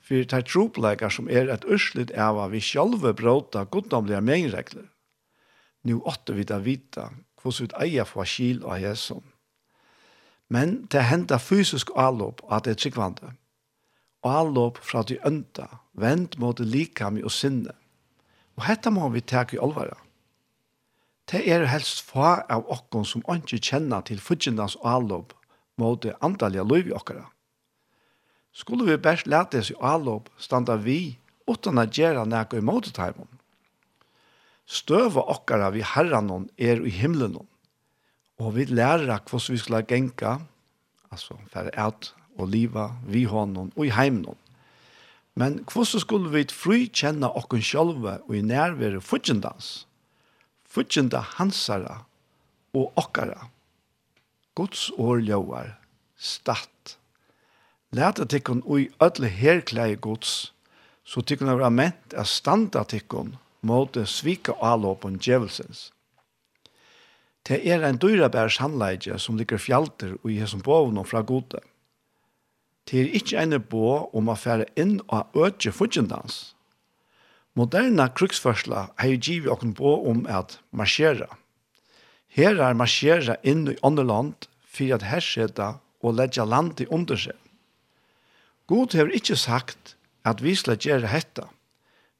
for 0.01 0.25
de 0.33 0.41
tropleikar 0.43 1.13
som 1.13 1.29
er 1.29 1.51
et 1.53 1.67
urslit 1.69 2.13
av 2.17 2.41
at 2.41 2.53
vi 2.55 2.63
sjølve 2.65 3.13
bråta 3.17 3.67
goddomlige 3.69 4.23
mengregler. 4.25 4.87
Nå 5.85 6.01
åtte 6.09 6.37
vi 6.37 6.47
da 6.49 6.61
vita 6.65 7.11
hvordan 7.41 7.69
vi 7.69 7.85
eier 7.85 8.09
for 8.09 8.29
skil 8.29 8.65
og 8.65 8.81
Jesus. 8.81 9.23
Men 10.51 10.87
det 10.91 11.07
hender 11.07 11.39
fysisk 11.39 11.93
avlåp 11.95 12.43
at 12.51 12.65
det 12.65 12.75
er 12.75 12.81
tryggvande. 12.83 13.35
Avlåp 14.27 14.81
fra 14.85 15.05
de 15.07 15.17
ønta, 15.25 15.69
vent 15.95 16.37
mot 16.39 16.59
likami 16.61 17.23
og 17.23 17.33
sinne. 17.33 17.73
Og 18.59 18.67
hetta 18.67 18.91
må 18.91 19.09
vi 19.15 19.23
teke 19.23 19.57
i 19.57 19.63
alvara. 19.63 19.97
Det 21.31 21.45
er 21.47 21.69
helst 21.71 22.03
fa 22.03 22.41
av 22.51 22.67
okkon 22.69 23.07
som 23.07 23.23
ikke 23.23 23.61
kjenner 23.63 24.03
til 24.05 24.21
fudgjendans 24.21 24.77
avlåp 24.83 25.37
mot 25.81 26.03
det 26.05 26.17
andalige 26.21 26.67
liv 26.69 26.91
i 26.91 26.97
okkara. 26.97 27.27
Skulle 28.53 28.87
vi 28.87 28.99
best 29.01 29.29
lete 29.31 29.63
oss 29.63 29.71
i 29.73 29.79
allop 29.81 30.29
standa 30.39 30.77
vi 30.77 31.17
utan 31.51 31.81
å 31.81 31.87
gjøre 31.87 32.27
nekko 32.29 32.61
i 32.61 32.65
mot 32.65 32.85
det 32.87 33.15
Støva 34.71 35.25
okkara 35.33 35.73
vi 35.75 35.83
herran 35.83 36.49
er 36.59 36.85
i 36.87 36.93
himmelen 36.95 37.41
og 38.41 38.55
vi 38.55 38.65
lærer 38.71 39.11
hvordan 39.11 39.53
vi 39.53 39.59
skulle 39.59 39.83
genka, 39.83 40.39
altså 41.11 41.37
for 41.51 41.71
out 41.77 42.13
og 42.39 42.49
liva 42.49 42.93
vi 43.05 43.25
hånden 43.29 43.73
og 43.77 43.87
i 43.87 43.91
heimen 43.91 44.37
Men 45.35 45.65
hvordan 45.65 46.01
skulle 46.01 46.31
vi 46.31 46.45
frikjenne 46.51 47.31
okken 47.37 47.63
sjølve 47.63 48.19
og 48.27 48.37
i 48.37 48.43
nærvære 48.43 49.01
fudgjendans? 49.01 49.87
Fudgjenda 50.67 51.23
hansara 51.37 52.05
og 52.75 52.93
okkara. 52.97 53.49
Guds 54.61 54.91
år 55.01 55.23
ljóar, 55.25 55.79
statt. 56.21 56.99
Læta 57.97 58.27
tikkun 58.29 58.61
ui 58.69 58.91
öll 59.01 59.25
herklæg 59.25 60.03
Guds, 60.05 60.53
så 61.05 61.23
tikkun 61.25 61.49
er 61.49 61.71
ment 61.73 62.13
a 62.13 62.27
standa 62.29 62.83
tikkun 62.85 63.39
måte 63.65 64.05
svika 64.05 64.53
alåpen 64.61 65.17
djevelsens. 65.17 65.93
Det 67.49 67.63
er 67.65 67.87
en 67.89 67.97
dyrabær 67.97 68.53
sannleidje 68.53 69.17
som 69.19 69.41
ligger 69.41 69.57
fjalter 69.57 70.13
og 70.21 70.29
i 70.31 70.37
hesson 70.43 70.61
og 70.99 71.09
fra 71.09 71.23
gode. 71.23 71.65
Det 72.85 73.01
er 73.01 73.17
ikkje 73.17 73.41
ene 73.41 73.59
bo 73.59 74.11
om 74.13 74.29
a 74.29 74.37
fære 74.37 74.69
inn 74.77 75.01
og 75.09 75.33
ødje 75.35 75.73
fudgjendans. 75.73 76.55
Moderna 77.57 78.09
kruksførsla 78.09 78.91
har 78.97 79.17
givet 79.17 79.49
okken 79.49 79.73
bo 79.73 80.05
om 80.11 80.27
at 80.29 80.61
marsjera. 80.71 81.33
Her 82.29 82.61
er 82.61 82.75
marsjera 82.75 83.41
inn 83.43 83.67
i 83.69 83.79
andre 83.83 84.05
land 84.05 84.50
for 84.71 84.95
at 84.95 85.07
herseta 85.11 85.73
og 86.01 86.17
leggja 86.19 86.47
landet 86.47 86.89
under 86.89 87.19
seg. 87.19 87.37
God 88.71 88.95
har 88.95 89.11
ikke 89.11 89.37
sagt 89.37 89.97
at 90.25 90.43
vi 90.45 90.55
skal 90.55 90.79
gjøre 90.79 91.11
hetta. 91.11 91.49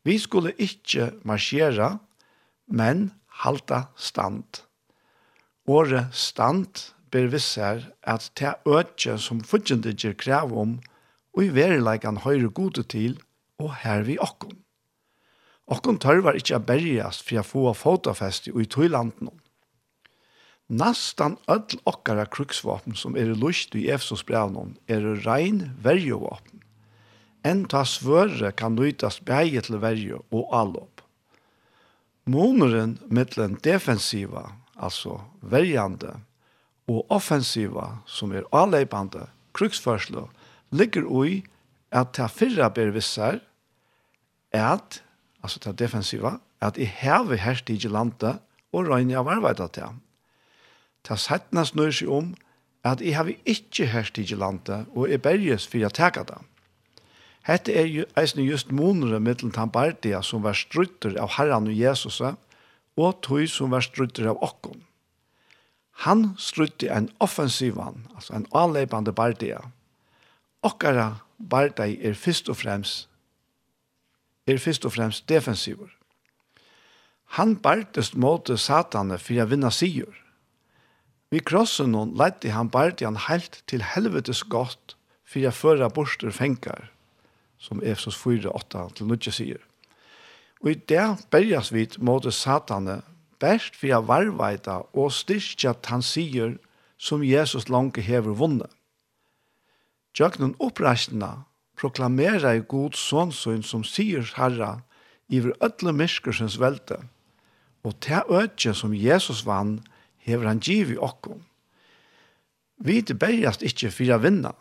Vi 0.03 0.17
skulle 0.19 0.53
ikke 0.59 1.13
marsjera, 1.23 1.99
men 2.67 3.11
halta 3.45 3.85
stand. 3.97 4.65
Åre 5.71 6.09
stand 6.13 6.89
ber 7.13 7.29
visser 7.31 7.85
at 8.03 8.31
det 8.41 8.57
øtje 8.67 9.19
som 9.23 9.43
fudgjende 9.45 9.93
gjør 9.95 10.17
krav 10.19 10.55
om, 10.57 10.79
og 11.37 11.45
i 11.47 11.53
verilegan 11.55 12.23
høyre 12.25 12.51
gode 12.51 12.83
til, 12.91 13.21
og 13.61 13.75
her 13.85 14.03
vi 14.09 14.17
okkom. 14.19 14.57
Okkom 15.71 16.01
tørvar 16.03 16.35
ikkje 16.35 16.57
a 16.59 16.65
berjast 16.67 17.23
for 17.23 17.39
a 17.39 17.47
få 17.47 17.71
fotafeste 17.79 18.51
i 18.51 18.67
tøylanden 18.67 19.31
om. 19.31 19.39
Nastan 20.71 21.37
öll 21.51 21.81
okkara 21.85 22.29
kruksvapen 22.31 22.95
som 22.95 23.17
er 23.19 23.33
lust 23.35 23.75
i 23.75 23.89
Efsos 23.91 24.21
brevnån 24.23 24.77
er 24.87 25.03
rein 25.25 25.65
verjevåpen. 25.83 26.61
En 27.43 27.65
ta 27.67 27.81
svøre 27.83 28.53
kan 28.55 28.77
nøytas 28.79 29.17
bæge 29.27 29.65
til 29.67 29.81
verjo 29.83 30.21
og 30.31 30.53
allop. 30.55 31.03
Måneren 32.31 33.01
mittlen 33.11 33.57
defensiva, 33.65 34.45
altså 34.79 35.17
verjande, 35.43 36.13
og 36.87 37.03
offensiva, 37.11 38.05
som 38.07 38.31
er 38.31 38.47
avleipande, 38.55 39.25
kruksførslo, 39.59 40.29
ligger 40.71 41.09
ui 41.09 41.41
at 41.91 42.13
ta 42.15 42.29
fyrra 42.31 42.69
ber 42.71 42.93
vissar, 42.95 43.41
at, 44.55 45.01
altså 45.43 45.59
ta 45.67 45.75
defensiva, 45.75 46.37
at 46.63 46.79
i 46.79 46.87
heve 46.87 47.41
herst 47.43 47.71
i 47.71 47.81
landet 47.91 48.39
og 48.71 48.87
røyne 48.87 49.19
av 49.19 49.33
arbeidet 49.35 49.73
til 49.75 49.99
ta 51.07 51.17
settna 51.17 51.65
snur 51.65 51.93
seg 51.95 52.11
om 52.13 52.35
at 52.87 53.03
jeg 53.05 53.17
har 53.17 53.29
ikke 53.45 53.91
hørt 53.93 54.19
i 54.19 54.25
landet, 54.35 54.87
og 54.95 55.11
jeg 55.11 55.23
berges 55.23 55.67
for 55.69 55.83
jeg 55.83 55.93
takker 55.97 56.29
det. 56.29 56.39
Hette 57.49 57.73
er 57.73 57.89
ju, 57.89 58.05
eisne 58.21 58.45
just 58.45 58.73
monere 58.73 59.21
mittelen 59.21 59.53
tambardia 59.53 60.21
som 60.23 60.45
var 60.45 60.57
strutter 60.57 61.17
av 61.21 61.37
Herren 61.39 61.69
og 61.69 61.77
Jesus, 61.77 62.21
og 62.21 63.21
tog 63.25 63.49
som 63.49 63.73
var 63.73 63.85
strutter 63.85 64.29
av 64.29 64.41
okkon. 64.45 64.83
Han 66.05 66.35
strutte 66.41 66.89
en 66.89 67.11
offensivan, 67.21 68.07
altså 68.15 68.37
en 68.37 68.47
anleipande 68.57 69.13
bardia. 69.13 69.61
Okkara 70.63 71.21
bardia 71.37 71.89
er 72.01 72.17
først 72.17 72.49
og 72.49 72.61
fremst 72.61 73.11
er 74.51 74.59
først 74.59 74.85
og 74.85 74.93
fremst 74.93 75.29
defensiver. 75.29 75.91
Han 77.37 77.57
bartest 77.57 78.17
måte 78.19 78.57
satane 78.59 79.19
for 79.19 79.39
å 79.39 79.47
vinne 79.47 79.71
sigur. 79.71 80.17
Vi 81.31 81.39
krossen 81.39 81.95
hon 81.95 82.17
leidde 82.19 82.51
han 82.51 82.71
bardian 82.71 83.19
heilt 83.29 83.63
til 83.71 83.85
helvetes 83.95 84.43
godt 84.43 84.97
for 85.31 85.39
jeg 85.39 85.55
fører 85.55 85.93
borster 85.95 86.33
fengar, 86.35 86.91
som 87.59 87.83
Efsos 87.87 88.17
4, 88.19 88.51
8 88.51 88.87
til 88.99 89.07
nødje 89.07 89.35
sier. 89.35 89.61
Og 90.61 90.73
i 90.73 90.81
det 90.91 91.05
berjas 91.31 91.71
vi 91.73 91.87
mot 92.03 92.27
satane, 92.35 93.01
best 93.41 93.79
for 93.79 93.89
jeg 93.89 94.09
varveita 94.09 94.81
og 94.93 95.15
styrkja 95.15 95.77
han 95.87 96.03
sier 96.03 96.59
som 96.99 97.23
Jesus 97.25 97.71
langt 97.71 97.97
hever 98.05 98.35
vunnet. 98.37 98.71
Tjøknen 100.13 100.57
oppreisna 100.59 101.47
proklamerer 101.79 102.59
i 102.59 102.67
god 102.67 102.99
sånsyn 102.99 103.63
som 103.63 103.87
sier 103.87 104.27
herra 104.37 104.81
iver 105.31 105.55
ødle 105.63 105.95
myskersens 105.95 106.59
velte, 106.61 106.99
og 107.87 107.95
til 108.03 108.27
ødje 108.29 108.75
som 108.75 108.93
Jesus 108.93 109.47
vann 109.47 109.79
hever 110.27 110.47
han 110.47 110.61
giv 110.61 110.93
i 110.93 110.99
okkom. 110.99 111.45
Vi 112.81 113.01
det 113.01 113.19
bergast 113.19 113.63
ikkje 113.63 113.93
fyra 113.93 114.17
vinna. 114.21 114.55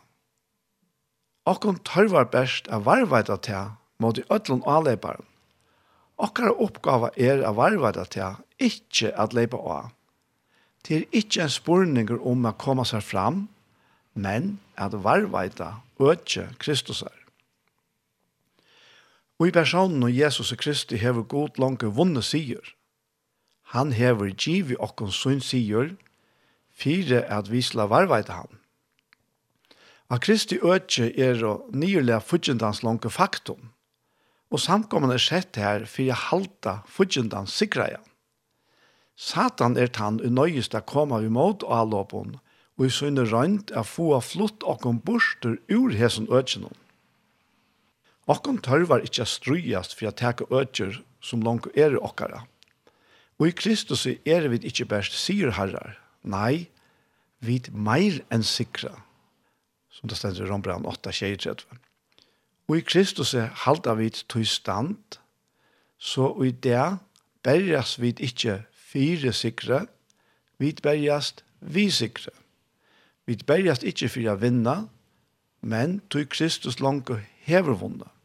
Okkom 1.47 1.79
tørvar 1.87 2.27
best 2.31 2.67
av 2.67 2.83
varvaita 2.87 3.37
til 3.43 3.75
mot 3.99 4.17
i 4.19 4.25
ötlun 4.29 4.63
avleiparen. 4.67 5.25
Okkara 6.19 6.51
oppgava 6.51 7.11
er 7.15 7.45
av 7.47 7.55
varvaita 7.59 8.03
til 8.11 8.41
ikkje 8.59 9.13
at 9.15 9.33
leipa 9.33 9.57
av. 9.57 9.93
Det 10.83 10.97
er 10.97 11.07
ikkje 11.15 11.45
en 11.45 11.53
spurninger 11.53 12.19
om 12.27 12.45
a 12.45 12.51
koma 12.51 12.85
seg 12.87 13.03
fram, 13.03 13.47
men 14.13 14.57
at 14.75 14.95
varvaita 14.95 15.79
øtje 15.99 16.49
Kristusar. 16.59 17.15
Og 19.39 19.47
i 19.47 19.55
personen 19.55 20.03
og 20.03 20.11
Jesus 20.11 20.51
og 20.51 20.59
Kristi 20.59 20.99
hever 20.99 21.23
god 21.23 21.59
langt 21.59 21.87
vunne 21.95 22.23
sier– 22.23 22.75
Han 23.73 23.91
hever 23.93 24.31
givi 24.33 24.77
okkon 24.81 25.11
sunn 25.13 25.41
sigur, 25.45 25.93
fire 26.73 27.21
at 27.29 27.51
vi 27.51 27.61
sla 27.61 27.85
varvaita 27.85 28.39
han. 28.41 28.59
A 30.09 30.17
Kristi 30.17 30.57
ötje 30.57 31.11
er 31.13 31.43
og 31.45 31.69
nyrlega 31.69 32.17
fudgjendans 32.25 32.81
lange 32.81 33.11
faktum, 33.13 33.69
og 34.49 34.63
samkommende 34.63 35.19
er 35.19 35.21
sett 35.21 35.59
her 35.61 35.85
fyrir 35.85 36.17
halta 36.17 36.79
fudgjendans 36.89 37.53
sikraja. 37.53 38.01
Satan 39.13 39.77
er 39.77 39.91
tann 39.93 40.17
unøyest 40.23 40.73
a 40.73 40.81
koma 40.81 41.19
vi 41.21 41.29
mot 41.29 41.61
avlåpen, 41.61 42.39
og 42.79 42.85
i 42.87 42.93
sønne 42.95 43.27
rønt 43.27 43.73
a 43.75 43.83
få 43.83 44.15
flott 44.23 44.63
okkon 44.63 45.01
borster 45.05 45.59
ur 45.69 45.93
hesson 45.93 46.29
ötjenon. 46.31 46.73
Okkon 48.25 48.61
tørvar 48.65 49.03
ikkje 49.05 49.27
strujast 49.27 49.93
fyrir 49.93 50.13
a 50.13 50.15
teka 50.15 50.47
ötjer 50.49 51.03
som 51.21 51.43
langt 51.45 51.67
er 51.75 51.99
okkara. 51.99 52.47
Og 53.39 53.47
i 53.47 53.55
Kristus 53.55 54.05
er 54.05 54.47
vi 54.51 54.59
ikke 54.67 54.87
best 54.91 55.15
sier 55.15 55.53
herrar. 55.55 55.95
Nei, 56.27 56.67
vi 57.39 57.55
er 57.55 57.71
meir 57.71 58.19
enn 58.33 58.43
sikra. 58.43 58.91
Som 59.89 60.11
det 60.11 60.19
stender 60.19 60.43
i 60.43 60.49
Rombrand 60.49 60.87
8, 60.87 61.11
23. 61.15 61.79
Og 62.69 62.77
i 62.77 62.83
Kristus 62.85 63.33
halda 63.63 63.95
vi 63.97 64.09
til 64.11 64.45
stand, 64.47 65.19
så 65.97 66.33
i 66.43 66.51
det 66.51 66.99
berjas 67.43 67.97
vi 68.01 68.13
ikke 68.19 68.61
fire 68.75 69.33
sikra, 69.33 69.85
vi 70.59 70.75
berjas 70.83 71.33
vi 71.59 71.89
sikra. 71.89 72.35
Vi 73.25 73.39
berjas 73.47 73.83
ikke 73.83 74.09
for 74.11 74.31
å 74.31 74.37
vinna, 74.41 74.75
men 75.61 75.99
til 76.11 76.27
Kristus 76.27 76.79
langt 76.79 77.11
hever 77.47 77.75
vunnet. 77.79 78.18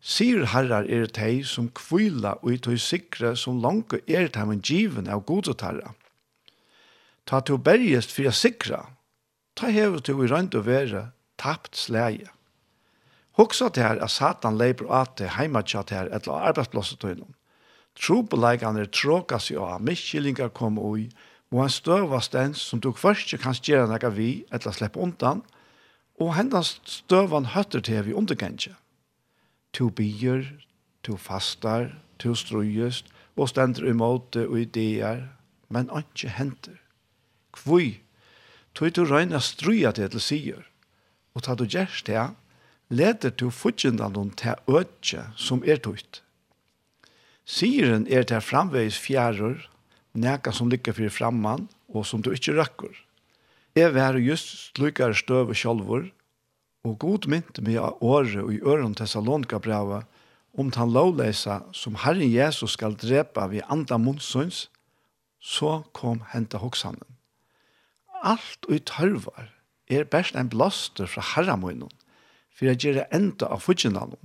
Sier 0.00 0.46
herrar 0.54 0.88
er 0.88 1.10
tei 1.12 1.42
som 1.44 1.68
kvila 1.76 2.38
og 2.40 2.54
i 2.54 2.58
tog 2.64 2.78
sikre 2.80 3.34
som 3.36 3.60
langt 3.60 3.92
er 4.08 4.30
tei 4.32 4.46
men 4.48 4.62
given 4.64 5.10
av 5.12 5.26
godet 5.28 5.60
herra. 5.60 5.92
Ta 7.28 7.40
to 7.44 7.58
bergest 7.60 8.12
fyrir 8.16 8.32
sikra, 8.32 8.80
ta 9.54 9.68
hever 9.68 10.00
to 10.00 10.16
i 10.24 10.30
rønt 10.30 10.56
og 10.56 10.64
vere 10.66 11.10
tapt 11.36 11.76
sleie. 11.76 12.32
Hoksa 13.36 13.68
til 13.68 13.84
her 13.84 14.00
at 14.02 14.10
satan 14.10 14.56
leiber 14.58 14.88
at 14.92 15.18
til 15.20 15.30
heimatja 15.36 15.84
til 15.84 16.00
her 16.00 16.10
etla 16.16 16.40
arbeidsplosset 16.48 17.00
tøynom. 17.04 17.36
Trobeleikene 18.00 18.86
er 18.86 18.90
tråka 18.92 19.38
seg 19.38 19.60
av, 19.60 19.82
miskyllingar 19.84 20.52
kom 20.56 20.78
ui, 20.80 21.10
og 21.52 21.64
en 21.64 21.72
støva 21.72 22.20
stens 22.24 22.62
som 22.70 22.80
du 22.80 22.92
først 22.96 23.34
kan 23.42 23.56
gjøre 23.56 23.88
noe 23.90 24.12
vi 24.16 24.30
etla 24.54 24.72
slepp 24.72 24.96
undan, 24.96 25.42
og 26.20 26.34
hendans 26.36 26.78
støvan 26.88 27.52
høtter 27.54 27.84
til 27.84 28.04
vi 28.06 28.16
undergengje 28.16 28.74
to 29.72 29.90
bier, 29.90 30.44
to 31.02 31.16
fastar, 31.16 31.92
to 32.18 32.34
strøyest, 32.34 33.10
og 33.40 33.48
stender 33.48 33.88
imot 33.88 34.36
og 34.36 34.58
ideer, 34.60 35.24
men 35.72 35.88
ikke 35.96 36.32
henter. 36.36 36.76
Kvui, 37.56 38.00
tog 38.74 38.92
du 38.94 39.04
røyna 39.06 39.40
struja 39.40 39.92
det 39.96 40.10
til 40.12 40.24
sier, 40.24 40.64
og 41.34 41.46
ta 41.46 41.56
du 41.56 41.64
gjerst 41.64 42.10
det, 42.10 42.28
leder 42.90 43.32
du 43.32 43.48
fudgjendalen 43.54 44.34
til 44.36 44.58
øtje 44.68 45.24
som 45.38 45.62
er 45.64 45.80
tøyt. 45.82 46.22
Sieren 47.46 48.06
er 48.10 48.26
til 48.28 48.42
framveis 48.44 48.98
fjærer, 48.98 49.62
neka 50.14 50.52
som 50.52 50.70
ligger 50.70 50.94
fyrir 50.94 51.14
framman, 51.14 51.68
og 51.88 52.06
som 52.06 52.22
du 52.22 52.30
ikke 52.34 52.54
røkker. 52.58 52.92
Jeg 53.74 53.94
var 53.94 54.18
just 54.18 54.74
slukar 54.74 55.14
støv 55.14 55.54
og 55.54 55.56
Og 56.84 56.98
god 56.98 57.26
mynt 57.28 57.60
med 57.60 57.78
året 58.00 58.40
og 58.40 58.52
i 58.54 58.60
øren 58.64 58.94
Thessalonka 58.96 59.58
brava 59.58 60.02
om 60.58 60.72
han 60.74 60.92
lovleisa 60.92 61.60
som 61.76 61.98
Herren 62.00 62.32
Jesus 62.32 62.72
skal 62.72 62.96
drepa 62.96 63.46
vi 63.46 63.60
andre 63.68 63.98
munnsøns, 63.98 64.68
så 65.40 65.82
kom 65.92 66.22
henta 66.32 66.58
hoksanen. 66.58 67.06
Alt 68.22 68.66
og 68.68 68.84
tørvar 68.88 69.52
er 69.88 70.04
best 70.04 70.36
en 70.36 70.50
blaster 70.52 71.08
fra 71.08 71.22
herramunnen, 71.34 71.90
for 72.52 72.68
jeg 72.68 72.80
gjør 72.82 73.06
enda 73.12 73.48
av 73.48 73.62
fudgjenalen. 73.64 74.20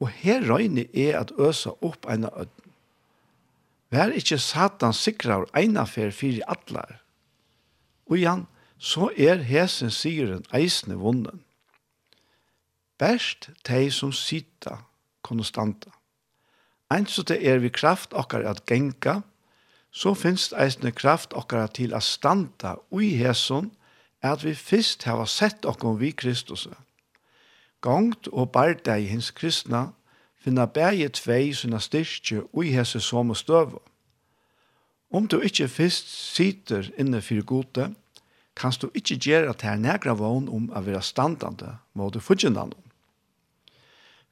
Og 0.00 0.10
her 0.20 0.44
røyne 0.46 0.86
er 0.94 1.18
at 1.20 1.32
øsa 1.38 1.72
opp 1.82 2.06
en 2.10 2.28
av 2.28 2.44
øden. 2.44 2.64
Vær 3.88 4.12
ikkje 4.12 4.36
satan 4.38 4.92
sikrar 4.92 5.46
eina 5.56 5.86
fer 5.88 6.12
fyrir 6.12 6.44
atlar. 6.46 7.00
Og 8.08 8.20
igjen, 8.20 8.44
så 8.78 9.08
er 9.16 9.40
hesen 9.48 9.90
sigeren 9.90 10.44
eisne 10.54 10.98
vunnen. 11.00 11.40
Best 12.98 13.50
de 13.68 13.90
som 13.90 14.12
sitta 14.12 14.80
konstanta. 15.22 15.90
Eins 16.90 17.12
så 17.14 17.22
det 17.22 17.38
er 17.46 17.60
vi 17.62 17.68
kraft 17.68 18.14
okkar 18.16 18.46
at 18.48 18.64
genka, 18.66 19.20
så 19.90 20.14
finst 20.14 20.54
eisne 20.56 20.92
kraft 20.92 21.34
okkar 21.36 21.66
til 21.66 21.94
at 21.94 22.02
standa 22.02 22.74
ui 22.90 23.12
hesson, 23.16 23.70
at 24.22 24.42
vi 24.44 24.54
fyrst 24.54 25.04
hava 25.06 25.26
sett 25.26 25.64
okkar 25.68 25.98
vi 26.00 26.10
Kristus. 26.10 26.66
Gongt 27.80 28.28
og 28.32 28.50
barda 28.52 28.96
i 28.98 29.06
hins 29.06 29.30
kristna 29.30 29.92
finna 30.38 30.66
bæje 30.66 31.08
tvei 31.14 31.52
sina 31.54 31.78
styrkje 31.78 32.42
ui 32.52 32.72
hese 32.74 33.00
som 33.00 33.30
og. 33.30 33.82
Om 35.10 35.28
du 35.28 35.40
ikkje 35.40 35.68
fyrst 35.68 36.08
sitter 36.34 36.90
inne 36.98 37.22
fyrir 37.22 37.42
gode, 37.42 37.94
kanst 38.56 38.82
du 38.82 38.90
ikkje 38.94 39.16
gjera 39.16 39.52
til 39.52 39.68
her 39.68 39.78
negra 39.78 40.12
vogn 40.12 40.48
om 40.48 40.70
a 40.74 40.80
vera 40.80 41.00
standande 41.00 41.78
mot 41.94 42.14
du 42.14 42.20
fudgjendan. 42.20 42.72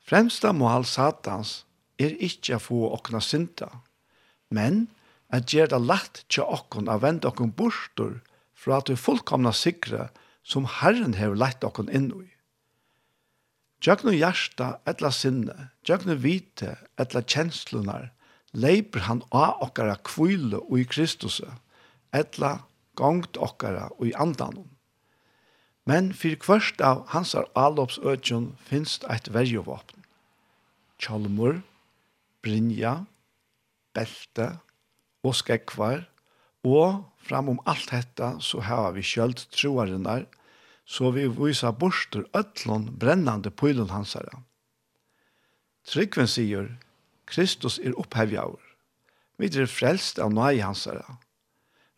Fremsta 0.07 0.53
mål 0.55 0.85
satans 0.87 1.65
er 1.99 2.13
ikkje 2.23 2.61
å 2.61 2.63
få 2.63 2.81
okna 2.95 3.19
synda, 3.25 3.71
men 4.55 4.87
at 5.35 5.51
gjør 5.51 5.73
det 5.73 5.81
lagt 5.83 6.21
til 6.31 6.47
okkon 6.47 6.87
å 6.87 7.01
vende 7.03 7.27
okkon 7.27 7.51
borster 7.59 8.21
fra 8.55 8.79
at 8.79 8.93
vi 8.93 8.95
fullkomna 9.01 9.51
sikre 9.51 10.09
som 10.47 10.69
Herren 10.79 11.17
har 11.19 11.35
lagt 11.35 11.67
okkon 11.67 11.91
inn 11.91 12.13
i. 12.15 12.29
Tjøknu 13.83 14.15
hjärsta 14.15 14.77
etla 14.87 15.11
sinne, 15.11 15.71
tjøknu 15.83 16.15
vite 16.23 16.77
etla 17.03 17.25
kjenslunar, 17.27 18.13
leiper 18.55 19.09
han 19.11 19.25
av 19.35 19.59
okkara 19.67 19.99
kvile 20.07 20.63
og 20.63 20.79
i 20.81 20.87
Kristus, 20.87 21.43
etla 22.15 22.61
gongt 22.97 23.37
okkara 23.37 23.91
og 23.99 24.07
i 24.09 24.15
andan. 24.15 24.65
Men 25.87 26.11
fyrir 26.15 26.41
kvørst 26.43 26.81
av 26.83 27.05
hans 27.13 27.35
alopsøtjon 27.55 28.55
finst 28.67 29.05
eit 29.11 29.29
verjevåpen. 29.35 29.96
Kjallmur, 31.03 31.61
brinja, 32.45 33.05
Belte 33.97 34.49
og 35.27 35.37
Skekvar, 35.37 36.07
og 36.67 37.05
framom 37.27 37.61
alt 37.69 37.91
dette 37.93 38.33
så 38.43 38.63
har 38.67 38.93
vi 38.97 39.05
kjølt 39.07 39.47
troarinnar, 39.55 40.27
så 40.87 41.11
vi 41.15 41.27
viser 41.31 41.75
borster 41.75 42.27
øtlån 42.37 42.93
brennande 43.01 43.51
pylen 43.51 43.91
hansare. 43.91 44.43
Tryggven 45.87 46.31
sier, 46.31 46.73
Kristus 47.27 47.79
er 47.79 47.95
opphevjaur. 47.99 48.63
Vi 49.39 49.51
er 49.51 49.69
frelst 49.71 50.19
av 50.23 50.33
nøy 50.35 50.63
hansare. 50.63 51.19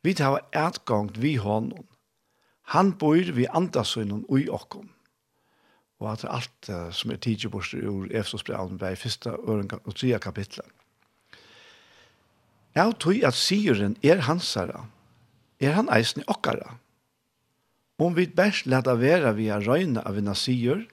Vi 0.03 0.15
tar 0.17 0.41
etgångt 0.57 1.19
vi 1.21 1.37
hånden. 1.41 1.87
Han 2.75 2.93
bor 3.01 3.33
vi 3.37 3.47
andasøgnen 3.49 4.25
ui 4.29 4.49
okkom 4.49 4.89
og 5.99 6.13
at 6.13 6.25
alt 6.31 6.71
uh, 6.71 6.91
som 6.95 7.11
er 7.11 7.21
tidlig 7.23 7.51
bort 7.51 7.75
ur 7.75 8.07
Efsos-brevet 8.11 8.81
var 8.81 8.95
i 8.95 9.01
første 9.01 9.35
og 9.35 9.95
tredje 9.95 10.19
kapitlet. 10.19 10.67
Jeg 12.75 12.95
tror 13.01 13.27
at 13.27 13.35
sigeren 13.35 13.97
er 14.03 14.23
hansara, 14.29 14.85
er 15.61 15.75
han 15.75 15.89
eisen 15.91 16.23
i 16.23 16.29
okkara. 16.31 16.77
Om 17.99 18.15
vi 18.15 18.29
best 18.31 18.69
leta 18.71 18.95
vera 18.95 19.33
via 19.35 19.59
røyna 19.59 20.05
av 20.07 20.21
en 20.21 20.35
syr, 20.39 20.85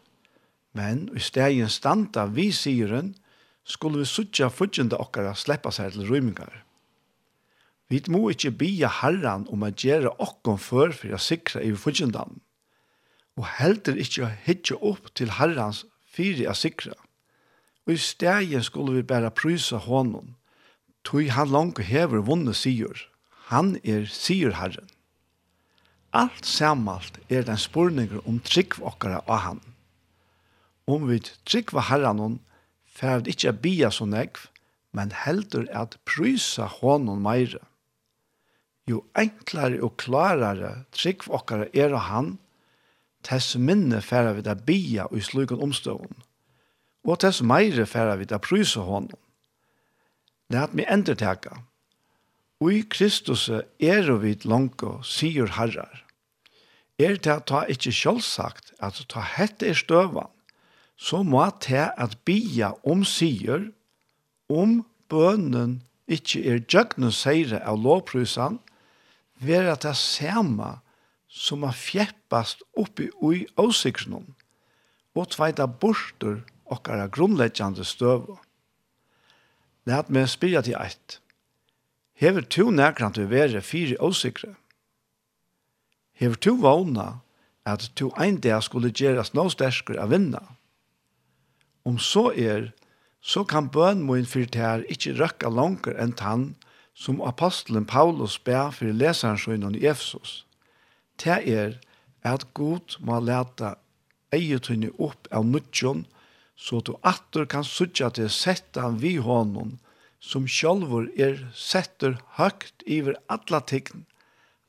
men 0.73 1.09
i 1.13 1.21
stegen 1.21 1.69
standa 1.69 2.25
vi 2.25 2.49
sigeren, 2.51 3.13
skulle 3.65 4.01
vi 4.01 4.09
suttja 4.09 4.49
fudgjende 4.49 4.97
okkara 4.97 5.35
sleppa 5.37 5.71
seg 5.73 5.93
til 5.93 6.09
rymingar. 6.09 6.63
Vi 7.89 8.01
må 8.09 8.31
ikkje 8.33 8.51
bia 8.57 8.89
herran 9.01 9.45
om 9.53 9.63
a 9.65 9.69
gjere 9.69 10.09
okkom 10.21 10.57
før 10.57 10.93
for 10.97 11.13
å 11.13 11.21
sikra 11.21 11.61
i 11.61 11.73
fudgjendan 11.77 12.39
og 13.35 13.47
heldur 13.57 13.97
ikkje 13.99 14.25
å 14.25 14.33
hitje 14.45 14.77
opp 14.79 15.11
til 15.17 15.33
herrans 15.39 15.83
fyri 16.15 16.47
a 16.47 16.55
sikra. 16.55 16.95
Og 17.85 17.95
i 17.95 18.01
stegen 18.01 18.63
skulle 18.65 18.95
vi 18.95 19.05
bæra 19.05 19.29
prysa 19.29 19.77
honom, 19.83 20.33
tog 21.05 21.27
han 21.35 21.51
langt 21.51 21.83
hever 21.85 22.23
vunne 22.25 22.55
sigur. 22.55 22.97
Han 23.51 23.75
er 23.83 24.07
sigur 24.09 24.55
herren. 24.57 24.89
Alt 26.15 26.47
samalt 26.47 27.19
er 27.29 27.43
den 27.43 27.59
spurninger 27.59 28.23
om 28.25 28.39
trygg 28.39 28.79
okkara 28.79 29.19
av 29.27 29.41
han. 29.43 29.61
Om 30.87 31.09
vi 31.09 31.19
trygg 31.45 31.73
var 31.75 31.89
herren 31.89 32.21
hon, 32.23 32.39
færd 32.87 33.27
ikkje 33.27 33.53
bia 33.59 33.91
så 33.91 34.07
negv, 34.07 34.47
men 34.95 35.11
heldur 35.11 35.67
at 35.75 35.97
prysa 36.07 36.69
honom 36.79 37.19
meire. 37.25 37.59
Jo 38.87 39.01
enklare 39.17 39.81
og 39.83 39.97
klarare 39.99 40.85
trygg 40.95 41.25
okkara 41.27 41.67
er 41.73 41.91
av 41.91 42.07
han, 42.07 42.31
tess 43.25 43.57
minne 43.57 44.01
færa 44.05 44.35
vi 44.37 44.45
da 44.45 44.53
bia 44.55 45.09
og 45.09 45.17
i 45.17 45.25
slukken 45.25 45.61
omstående, 45.61 46.21
og 47.05 47.19
tess 47.21 47.41
meire 47.41 47.85
færa 47.89 48.15
vi 48.21 48.29
da 48.29 48.37
prysa 48.37 48.85
honom. 48.85 49.19
Læt 50.53 50.73
mi 50.73 50.85
endertaka. 50.85 51.57
Ui 52.61 52.83
Kristus 52.89 53.49
er 53.49 54.11
og 54.11 54.21
vid 54.21 54.45
langko, 54.45 55.01
sier 55.03 55.49
herrar. 55.57 56.05
Er 56.99 57.17
det 57.17 57.31
at 57.31 57.47
ta 57.49 57.65
ikkje 57.67 57.91
sjølvsagt 57.91 58.71
at 58.79 59.01
ta 59.11 59.23
hette 59.35 59.67
er 59.67 59.75
støvan, 59.75 60.31
så 60.95 61.23
må 61.23 61.43
ta 61.59 61.89
at 61.97 62.15
bia 62.23 62.71
om 62.87 63.03
sier, 63.03 63.71
om 64.47 64.85
bønnen 65.11 65.81
ikkje 66.07 66.43
er 66.53 66.63
djøgnu 66.63 67.11
seire 67.11 67.59
av 67.65 67.81
lovprysan, 67.83 68.61
vera 69.41 69.75
det 69.75 69.95
samme 69.99 70.77
som 71.35 71.63
har 71.67 71.75
fjeppast 71.75 72.63
oppi 72.79 73.09
ui 73.19 73.43
åsiktsnum 73.59 74.29
og 75.15 75.31
tveita 75.35 75.67
bortur 75.67 76.45
okkara 76.71 77.09
grunnleggjande 77.11 77.83
støvu. 77.83 78.37
Læt 79.85 80.09
meg 80.09 80.29
spyrja 80.31 80.63
til 80.65 80.77
eitt. 80.79 81.19
Hever 82.15 82.47
tu 82.47 82.71
nærkrant 82.71 83.19
vi 83.19 83.27
vere 83.29 83.61
fyri 83.61 83.97
åsikre? 83.99 84.53
Hever 86.15 86.39
tu 86.39 86.55
vana 86.63 87.19
at 87.67 87.91
tu 87.95 88.09
ein 88.15 88.39
dag 88.39 88.63
skulle 88.63 88.93
gjerast 88.95 89.35
no 89.35 89.49
sterskere 89.51 89.99
av 90.01 90.15
vinna? 90.15 90.41
Om 91.85 91.99
så 91.99 92.31
er, 92.31 92.71
så 93.21 93.43
kan 93.43 93.67
bøn 93.69 94.07
moin 94.07 94.25
fyrir 94.25 94.49
tær 94.55 94.87
ikkje 94.87 95.17
røkka 95.19 95.51
langer 95.51 95.99
enn 95.99 96.15
tann 96.15 96.53
som 96.95 97.19
apostelen 97.21 97.85
Paulus 97.85 98.39
bær 98.39 98.71
fyrir 98.71 98.95
lesaren 98.95 99.37
sjønnen 99.37 99.75
i 99.75 99.83
Efsos 99.85 100.44
det 101.23 101.39
er 101.47 101.77
at 102.25 102.47
Gud 102.57 102.97
må 102.99 103.19
leta 103.21 103.75
eietunni 104.33 104.89
opp 104.97 105.29
av 105.31 105.45
nødjon, 105.47 106.05
så 106.55 106.79
du 106.81 106.95
atter 107.03 107.45
kan 107.51 107.65
sutja 107.67 108.09
til 108.15 108.29
setta 108.31 108.85
han 108.85 108.99
vi 109.01 109.17
hånden, 109.21 109.77
som 110.19 110.47
sjálfur 110.49 111.09
er 111.21 111.43
setter 111.53 112.17
høgt 112.39 112.85
iver 112.89 113.17
atla 113.29 113.61
tign, 113.61 114.05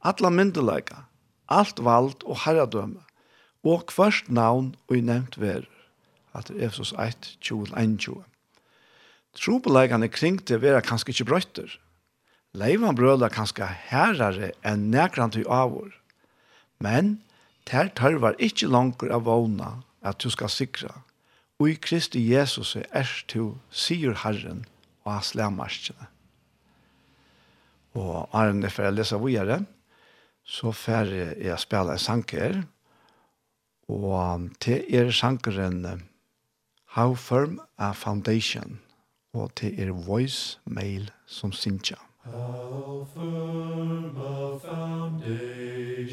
alla 0.05 0.31
myndelega, 0.31 1.07
alt 1.49 1.81
vald 1.81 2.27
og 2.27 2.43
herradømme, 2.45 3.03
og 3.67 3.89
kvart 3.91 4.29
navn 4.29 4.75
og 4.87 4.99
i 4.99 5.03
nevnt 5.03 5.39
verur, 5.41 5.71
at 6.37 6.51
Efesos 6.53 6.93
1, 7.01 7.37
20, 7.41 7.73
21. 7.73 8.23
Trobelegane 9.37 10.09
kring 10.13 10.39
det 10.49 10.61
vera 10.63 10.83
kanskje 10.85 11.13
ikkje 11.13 11.29
brøyter. 11.29 11.73
Leivan 12.57 12.97
brøla 12.97 13.29
kanskje 13.33 13.69
herrare 13.91 14.53
enn 14.65 14.89
nekrant 14.93 15.37
i 15.37 15.45
avur, 15.45 15.91
Men 16.83 17.21
ter 17.67 17.91
tørvar 17.97 18.37
ikkje 18.43 18.71
langer 18.71 19.13
av 19.17 19.27
vågna 19.27 19.81
at 20.07 20.21
du 20.23 20.31
skal 20.31 20.53
sikra. 20.53 20.93
Og 21.59 21.73
i 21.73 21.79
Kristi 21.81 22.21
Jesus 22.21 22.77
er 22.77 23.09
du 23.33 23.57
sier 23.71 24.15
Herren 24.23 24.67
og 25.05 25.13
hans 25.15 25.33
lærmarskjene. 25.39 26.11
Og 27.97 28.29
Arne, 28.37 28.67
er 28.67 28.71
for 28.71 28.85
jeg 28.85 28.93
leser 28.93 29.23
videre, 29.23 29.63
så 30.45 30.73
får 30.73 31.13
jeg 31.41 31.59
spela 31.59 31.97
en 31.97 32.03
sanker, 32.03 32.59
og 33.89 34.51
til 34.61 34.85
er 34.95 35.11
sankeren 35.11 36.03
How 36.97 37.15
Firm 37.15 37.61
a 37.79 37.93
Foundation, 37.93 38.81
og 39.33 39.55
til 39.57 39.81
er 39.81 39.93
Voice 39.93 40.59
Mail 40.65 41.11
som 41.27 41.53
synger. 41.53 42.06
How 42.33 43.07
firm 43.15 44.17
a 44.17 44.59
foundation 44.59 46.07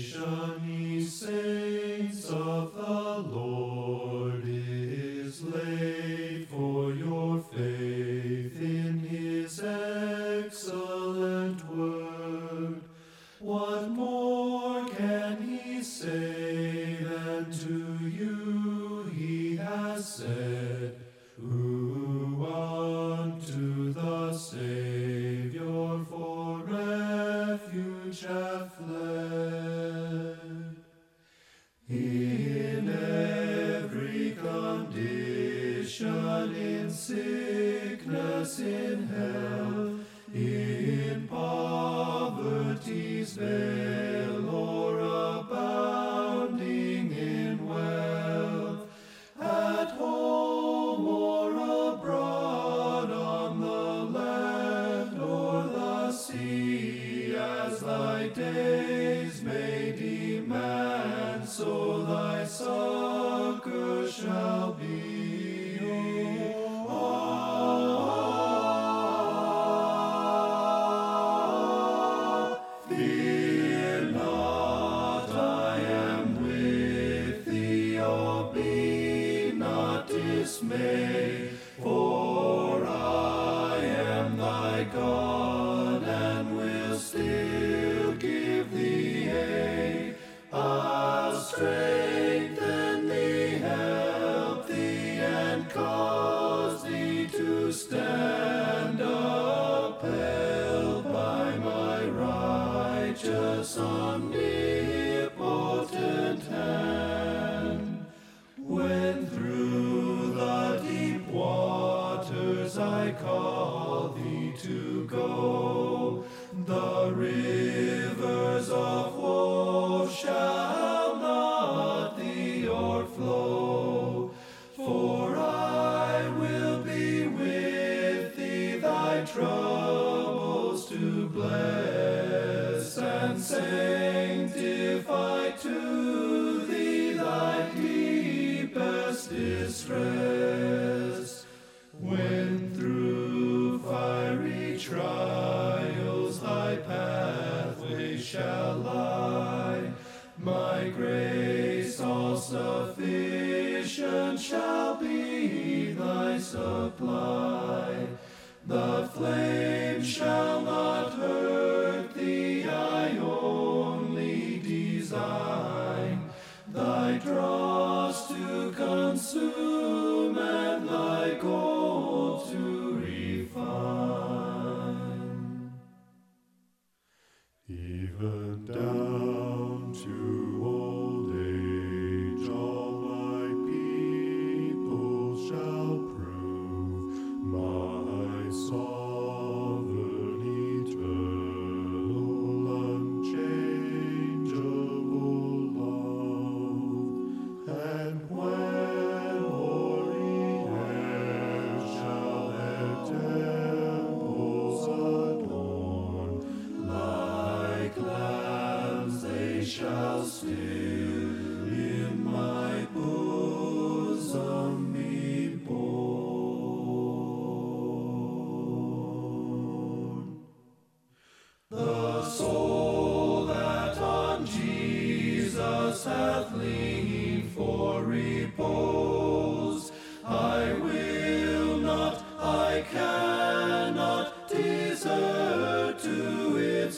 ye 0.63 1.03
saints 1.03 2.29
of 2.29 2.75
the 2.75 3.17
Lord 3.35 4.43
is 4.45 5.41
laid 5.43 6.47
for 6.49 6.93
your 6.93 7.41
faith 7.41 8.61
in 8.61 8.99
his 8.99 9.59
excellent 9.59 10.87
word. 11.75 12.81
What 13.39 13.89
more 13.89 14.85
can 14.89 15.41
he 15.41 15.81
say 15.81 16.97
than 17.01 17.51
to 17.51 17.97
you 18.07 19.09
he 19.15 19.55
has 19.55 20.07
said? 20.07 20.62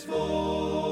Guds 0.03 0.84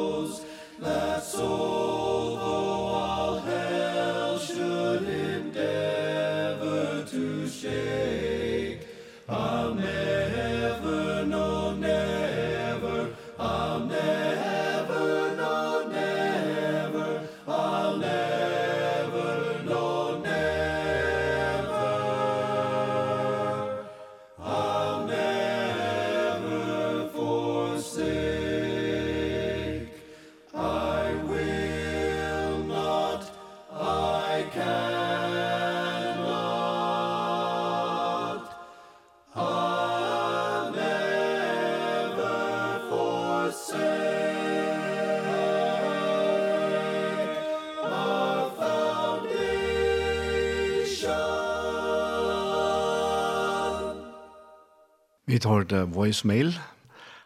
Vi 55.43 55.49
tar 55.49 55.63
det 55.63 55.95
voicemail, 55.95 56.53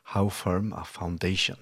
How 0.03 0.29
Firm 0.29 0.73
a 0.73 0.81
Foundation. 0.83 1.59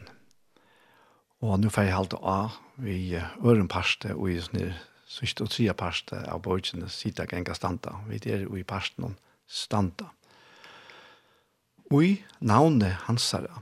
Og 1.44 1.60
nå 1.60 1.68
får 1.68 1.84
jeg 1.84 1.96
halte 1.98 2.20
av 2.24 2.54
vi 2.80 3.18
øren 3.44 3.68
parste 3.68 4.14
og 4.16 4.30
i 4.32 4.38
sånne 4.40 4.70
sørste 5.04 5.44
og 5.44 5.52
tredje 5.52 5.74
parste 5.76 6.22
av 6.32 6.40
borgene 6.46 6.88
sida 6.88 7.26
genga 7.28 7.58
standa. 7.60 7.98
Vi 8.08 8.22
er 8.32 8.48
i 8.48 8.64
parsten 8.64 9.10
om 9.10 9.18
standa. 9.52 10.08
Ui 11.92 12.24
navnet 12.40 13.04
hansara. 13.10 13.60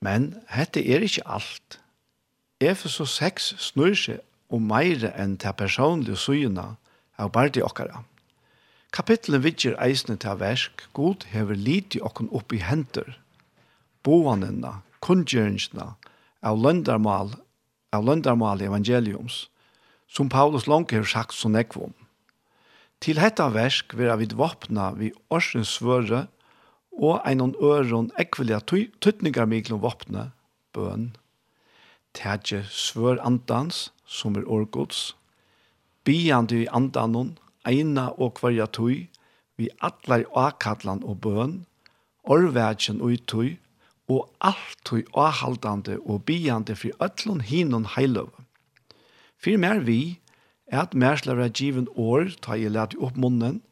Men 0.00 0.38
hette 0.48 0.80
er 0.80 1.04
ikke 1.04 1.28
alt. 1.28 1.82
Efesos 2.64 3.18
6 3.20 3.52
snur 3.60 3.92
seg 3.92 4.24
om 4.48 4.64
meire 4.72 5.12
enn 5.20 5.36
til 5.36 5.52
personlige 5.52 6.16
syna 6.16 6.70
av 7.20 7.36
bardi 7.36 7.60
okkara. 7.60 8.06
Kapitlet 8.94 9.42
vidger 9.42 9.74
eisne 9.82 10.14
til 10.22 10.36
versk, 10.38 10.84
god 10.94 11.24
hever 11.32 11.58
liti 11.58 11.98
okken 11.98 12.28
opp 12.30 12.52
i 12.54 12.60
henter, 12.62 13.16
boanina, 14.06 14.84
kundgjøringsna, 15.02 15.96
av 16.46 16.60
løndarmal, 16.62 17.32
av 17.90 18.06
løndarmal 18.06 18.62
evangeliums, 18.62 19.48
som 20.06 20.30
Paulus 20.30 20.68
langt 20.70 20.94
hever 20.94 21.10
sagt 21.10 21.34
så 21.34 21.50
nekvom. 21.50 21.90
Til 23.02 23.18
hetta 23.18 23.48
versk 23.50 23.96
vera 23.98 24.14
vid 24.20 24.36
vapna 24.38 24.92
vi 24.94 25.10
årsens 25.26 25.74
svøre 25.80 26.28
og 26.94 27.18
einon 27.26 27.56
øron 27.58 28.12
ekvelia 28.22 28.62
tøtningar 28.62 29.50
miklom 29.50 29.82
vapne, 29.82 30.30
bøn, 30.70 31.16
tætje 32.14 32.62
svør 32.70 33.18
andans, 33.26 33.90
som 34.06 34.38
er 34.38 34.46
årgods, 34.46 35.16
biande 36.06 36.62
i 36.62 36.68
andanon, 36.70 37.34
eina 37.66 38.10
og 38.18 38.36
kvarja 38.38 38.66
tui, 38.66 39.08
vi 39.56 39.68
atlar 39.80 40.24
akadlan 40.34 41.04
og 41.04 41.20
bøn, 41.24 41.64
orvætjen 42.24 43.00
og 43.00 43.26
tui, 43.26 43.58
og 44.08 44.28
alt 44.40 44.80
tui 44.84 45.04
ahaldande 45.16 45.98
og 46.04 46.24
biande 46.28 46.76
fri 46.76 46.92
ötlun 47.00 47.40
hinun 47.40 47.86
heiløv. 47.96 48.28
Fyr 49.40 49.58
mer 49.58 49.80
vi, 49.84 50.20
er 50.66 50.84
at 50.84 50.94
merslar 50.94 51.40
er 51.40 51.48
given 51.48 51.88
år, 51.96 52.34
ta 52.42 52.56
i 52.56 52.68
let 52.68 52.96
opp 52.98 53.16
munnen, 53.16 53.62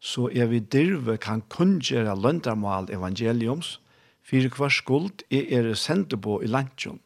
så 0.00 0.28
er 0.32 0.46
vi 0.46 0.60
dirve 0.60 1.16
kan 1.18 1.42
kunngjera 1.50 2.14
løndarmal 2.14 2.90
evangeliums, 2.94 3.80
fyr 4.22 4.48
kvar 4.50 4.70
skuld 4.70 5.22
er 5.30 5.46
er 5.58 5.74
sende 5.74 6.16
på 6.16 6.40
i 6.42 6.46
lantjon, 6.46 7.00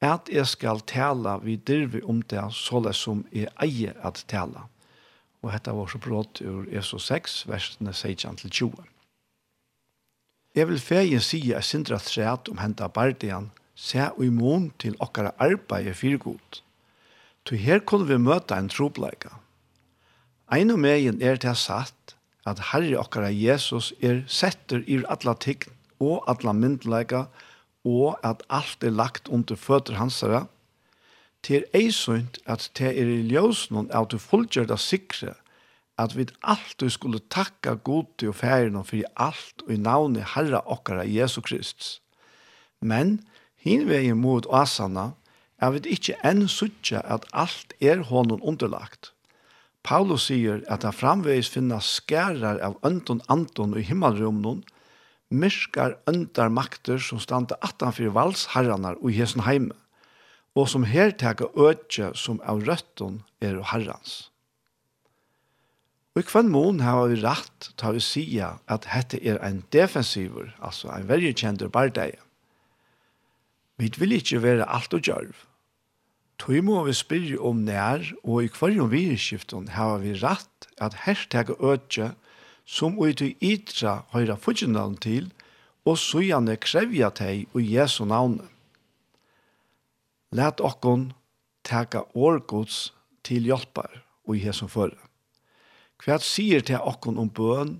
at 0.00 0.28
jeg 0.30 0.46
skal 0.46 0.80
tala 0.80 1.38
vi 1.42 1.56
dirve 1.56 2.02
om 2.04 2.22
det 2.22 2.44
såle 2.54 2.92
som 2.94 3.24
jeg 3.32 3.50
eier 3.62 3.94
at 4.02 4.24
tala 4.28 4.68
og 5.42 5.52
hetta 5.52 5.74
var 5.76 5.90
så 5.90 6.00
brått 6.02 6.40
ur 6.42 6.66
Eso 6.74 6.98
6, 6.98 7.44
versene 7.48 7.94
16-20. 7.94 8.82
Jeg 10.56 10.68
vil 10.68 10.80
fegin 10.82 11.22
si 11.22 11.40
at 11.54 11.66
sindra 11.66 12.00
træt 12.02 12.48
om 12.50 12.58
henta 12.58 12.88
bardian, 12.88 13.50
se 13.78 14.08
og 14.10 14.24
imon 14.26 14.72
til 14.82 14.96
okkara 14.98 15.30
arbeid 15.38 15.86
er 15.86 15.94
fyrgod. 15.94 16.62
To 17.46 17.54
her 17.54 17.78
kunne 17.78 18.08
vi 18.08 18.18
møta 18.18 18.58
en 18.58 18.68
trobleika. 18.68 19.36
Ein 20.50 20.72
og 20.74 20.80
megin 20.82 21.22
er 21.22 21.38
til 21.38 21.54
satt 21.56 22.16
at 22.48 22.60
Herre 22.72 22.98
okkara 22.98 23.30
Jesus 23.30 23.92
er 24.02 24.24
setter 24.26 24.82
i 24.86 24.98
alla 25.06 25.36
tign 25.38 25.70
og 26.00 26.24
alla 26.30 26.54
myndleika 26.56 27.26
og 27.86 28.18
at 28.26 28.42
alt 28.50 28.84
er 28.84 28.94
lagt 28.94 29.28
under 29.28 29.56
føtter 29.56 29.94
hansara, 30.00 30.46
til 31.42 31.64
eisunt 31.74 32.38
at 32.46 32.70
det 32.78 32.94
er 32.94 33.10
i 33.10 33.22
ljósnum 33.30 33.90
av 33.94 34.08
du 34.12 34.18
fullgjør 34.18 34.68
det 34.72 34.80
sikre 34.82 35.34
at 35.98 36.14
vi 36.14 36.28
alltid 36.42 36.92
skulle 36.94 37.20
takka 37.30 37.74
god 37.74 38.06
til 38.18 38.30
og 38.30 38.38
færen 38.38 38.78
og 38.78 38.92
alt 39.16 39.64
og 39.66 39.72
i 39.74 39.78
navnet 39.82 40.34
Herra 40.34 40.62
okkara 40.66 41.04
Jesu 41.04 41.40
Kristus. 41.40 42.00
Men 42.80 43.20
hinvegin 43.56 44.20
mot 44.22 44.46
asana 44.52 45.10
er 45.58 45.74
vi 45.74 45.96
ikke 45.96 46.14
enn 46.22 46.46
suttje 46.48 47.02
at 47.02 47.26
alt 47.32 47.74
er 47.80 48.04
honom 48.06 48.42
underlagt. 48.42 49.12
Paulus 49.82 50.28
sier 50.28 50.62
at 50.70 50.84
han 50.86 50.94
framvegis 50.94 51.50
finna 51.50 51.80
skærar 51.82 52.60
av 52.62 52.78
øndon 52.86 53.22
anton 53.28 53.74
i 53.78 53.82
himmelrumnon, 53.82 54.62
myrskar 55.30 55.98
øndar 56.08 56.48
makter 56.48 57.02
som 57.02 57.18
standa 57.18 57.58
atan 57.62 57.92
fyrir 57.92 58.14
valsherranar 58.14 59.00
og 59.02 59.10
i 59.10 59.18
hesen 59.18 59.42
heimet 59.48 59.76
og 60.58 60.66
som 60.70 60.86
her 60.90 61.12
teka 61.14 61.46
øtje 61.54 62.10
som 62.18 62.40
av 62.42 62.64
røtten 62.66 63.20
er 63.44 63.60
og 63.60 63.68
herrans. 63.70 64.16
Og 66.16 66.24
i 66.24 66.26
kvann 66.26 66.48
mån 66.50 66.80
har 66.82 67.04
vi 67.12 67.20
rett 67.22 67.68
til 67.78 67.98
å 67.98 68.02
si 68.02 68.24
at 68.42 68.88
dette 68.88 69.20
er 69.22 69.38
en 69.46 69.60
defensiver, 69.70 70.50
altså 70.58 70.90
en 70.90 71.06
vergekjent 71.06 71.62
bardeie. 71.70 72.18
Vi 73.78 73.92
vil 74.00 74.16
ikke 74.16 74.42
være 74.42 74.66
alt 74.66 74.96
og 74.98 75.06
gjørv. 75.06 75.44
Tøy 76.42 76.58
må 76.66 76.80
vi 76.86 76.94
spyrre 76.94 77.38
om 77.38 77.62
nær, 77.66 78.02
og 78.26 78.42
i 78.42 78.50
hverjum 78.50 78.90
virkskiften 78.90 79.70
har 79.74 80.02
vi 80.02 80.16
rett 80.18 80.68
at 80.82 81.04
her 81.04 81.22
teka 81.30 81.54
øtje 81.62 82.12
som 82.66 82.98
ui 82.98 83.14
til 83.14 83.38
ytra 83.38 84.00
høyra 84.10 84.34
fudgjennalen 84.42 84.98
til, 85.02 85.30
og 85.86 86.02
sujane 86.02 86.58
krevja 86.58 87.14
teg 87.14 87.46
og 87.54 87.62
Jesu 87.62 88.02
navnet. 88.04 88.57
Lät 90.30 90.60
okkon 90.60 91.12
teka 91.64 92.04
årgods 92.14 92.92
til 93.24 93.48
hjelpar 93.48 94.02
og 94.28 94.36
i 94.36 94.42
hesson 94.44 94.68
føre. 94.68 94.98
Hva 95.98 96.18
sier 96.22 96.60
til 96.62 96.84
okkon 96.84 97.18
om 97.18 97.30
bøn 97.32 97.78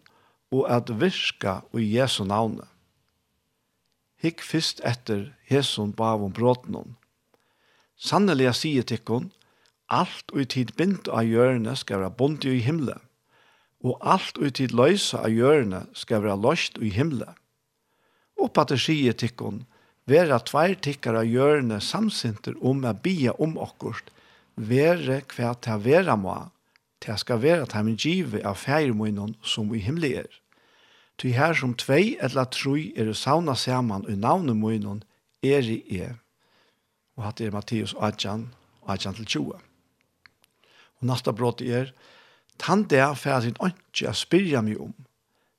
og 0.55 0.65
at 0.73 0.89
virka 1.01 1.61
og 1.73 1.83
i 1.83 1.91
Jesu 1.99 2.25
navne? 2.25 2.65
Hikk 4.19 4.41
fyrst 4.43 4.81
etter 4.81 5.29
hesson 5.47 5.93
bav 5.93 6.25
om 6.25 6.33
bråten 6.33 6.97
Sannelig 7.99 8.45
jeg 8.45 8.59
sier 8.59 8.83
til 8.87 9.01
okkon, 9.03 9.31
alt 9.89 10.33
og 10.33 10.41
i 10.43 10.49
tid 10.49 10.75
bint 10.79 11.09
av 11.09 11.27
hjørne 11.27 11.75
skal 11.77 12.03
være 12.03 12.17
bunt 12.17 12.45
i 12.45 12.61
himle, 12.63 12.97
og 13.85 13.99
alt 14.01 14.39
og 14.39 14.47
i 14.47 14.55
tid 14.55 14.75
løysa 14.75 15.25
av 15.27 15.35
hjørne 15.35 15.85
skal 15.93 16.23
være 16.23 16.39
løst 16.43 16.79
i 16.79 16.91
himmelen. 16.95 17.35
Oppa 18.39 18.65
til 18.71 18.79
sier 18.79 19.17
til 19.19 19.33
okkon, 19.33 19.65
vera 20.09 20.39
tvær 20.41 20.75
tikkar 20.85 21.21
av 21.21 21.29
hjørne 21.29 21.81
samsinter 21.85 22.57
om 22.65 22.85
a 22.89 22.95
bia 22.95 23.35
om 23.39 23.57
okkurt, 23.61 24.11
vere 24.57 25.21
hva 25.35 25.53
ta 25.55 25.77
vera 25.79 26.17
må, 26.17 26.37
ta 26.99 27.17
skal 27.21 27.43
vera 27.45 27.67
ta 27.67 27.83
min 27.85 27.99
give 28.01 28.41
av 28.43 28.59
feirmoinon 28.59 29.37
som 29.43 29.71
i 29.75 29.83
himmelig 29.85 30.15
er. 30.25 30.31
Ty 31.19 31.33
her 31.35 31.55
som 31.55 31.75
tvei 31.75 32.17
etla 32.23 32.47
troi 32.47 32.93
er 32.97 33.11
sauna 33.15 33.55
saman 33.59 34.07
i 34.09 34.15
navne 34.17 34.55
moinon 34.55 35.03
er 35.43 35.67
i 35.67 35.81
e. 36.01 36.13
Og 37.19 37.27
hatt 37.27 37.43
er 37.43 37.55
Matteus 37.55 37.95
18, 37.99 38.49
18 38.87 39.19
til 39.19 39.27
20. 39.27 39.59
Og 40.99 41.11
nasta 41.11 41.35
brot 41.35 41.63
er, 41.63 41.93
Tan 42.59 42.83
der 42.91 43.15
fer 43.15 43.41
sin 43.41 43.59
åndsja 43.63 44.13
spyrja 44.15 44.63
mig 44.63 44.79
om. 44.83 44.95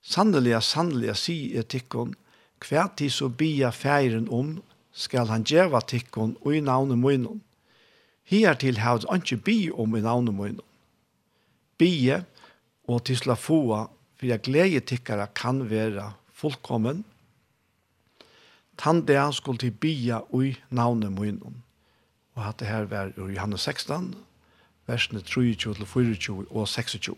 Sanneliga, 0.03 0.59
sanneliga, 0.61 1.15
si 1.15 1.55
er 1.55 1.63
tikkon, 1.63 2.15
kvært 2.63 2.97
tid 2.99 3.13
så 3.15 3.29
bia 3.29 3.71
feiren 3.75 4.27
om, 4.29 4.57
skal 4.91 5.29
han 5.31 5.45
djeva 5.47 5.81
tikkun 5.85 6.35
og 6.41 6.55
i 6.55 6.63
navne 6.63 6.97
munnen. 6.99 7.41
Her 8.29 8.57
til 8.59 8.81
hevd 8.81 9.07
han 9.09 9.23
ikke 9.23 9.43
bi 9.45 9.57
om 9.71 9.95
i 9.95 10.03
navne 10.05 10.33
munnen. 10.35 10.65
Bie 11.79 12.23
og 12.89 13.05
tisla 13.07 13.37
foa, 13.39 13.87
for 14.19 14.27
jeg 14.27 14.43
glede 14.43 14.81
tikkara 14.83 15.29
kan 15.35 15.63
være 15.69 16.11
fullkommen. 16.35 17.05
Tande 18.79 19.15
han 19.15 19.33
skulle 19.33 19.59
til 19.59 19.71
bia 19.71 20.21
og 20.29 20.45
i 20.49 20.55
navne 20.69 21.09
munnen. 21.11 21.63
Og 22.35 22.43
hatt 22.43 22.59
det 22.61 22.69
her 22.69 22.87
var 22.91 23.13
i 23.15 23.31
Johannes 23.33 23.65
16, 23.67 24.13
versene 24.87 25.23
23-24 25.23 26.45
og 26.49 26.67
26. 26.67 27.15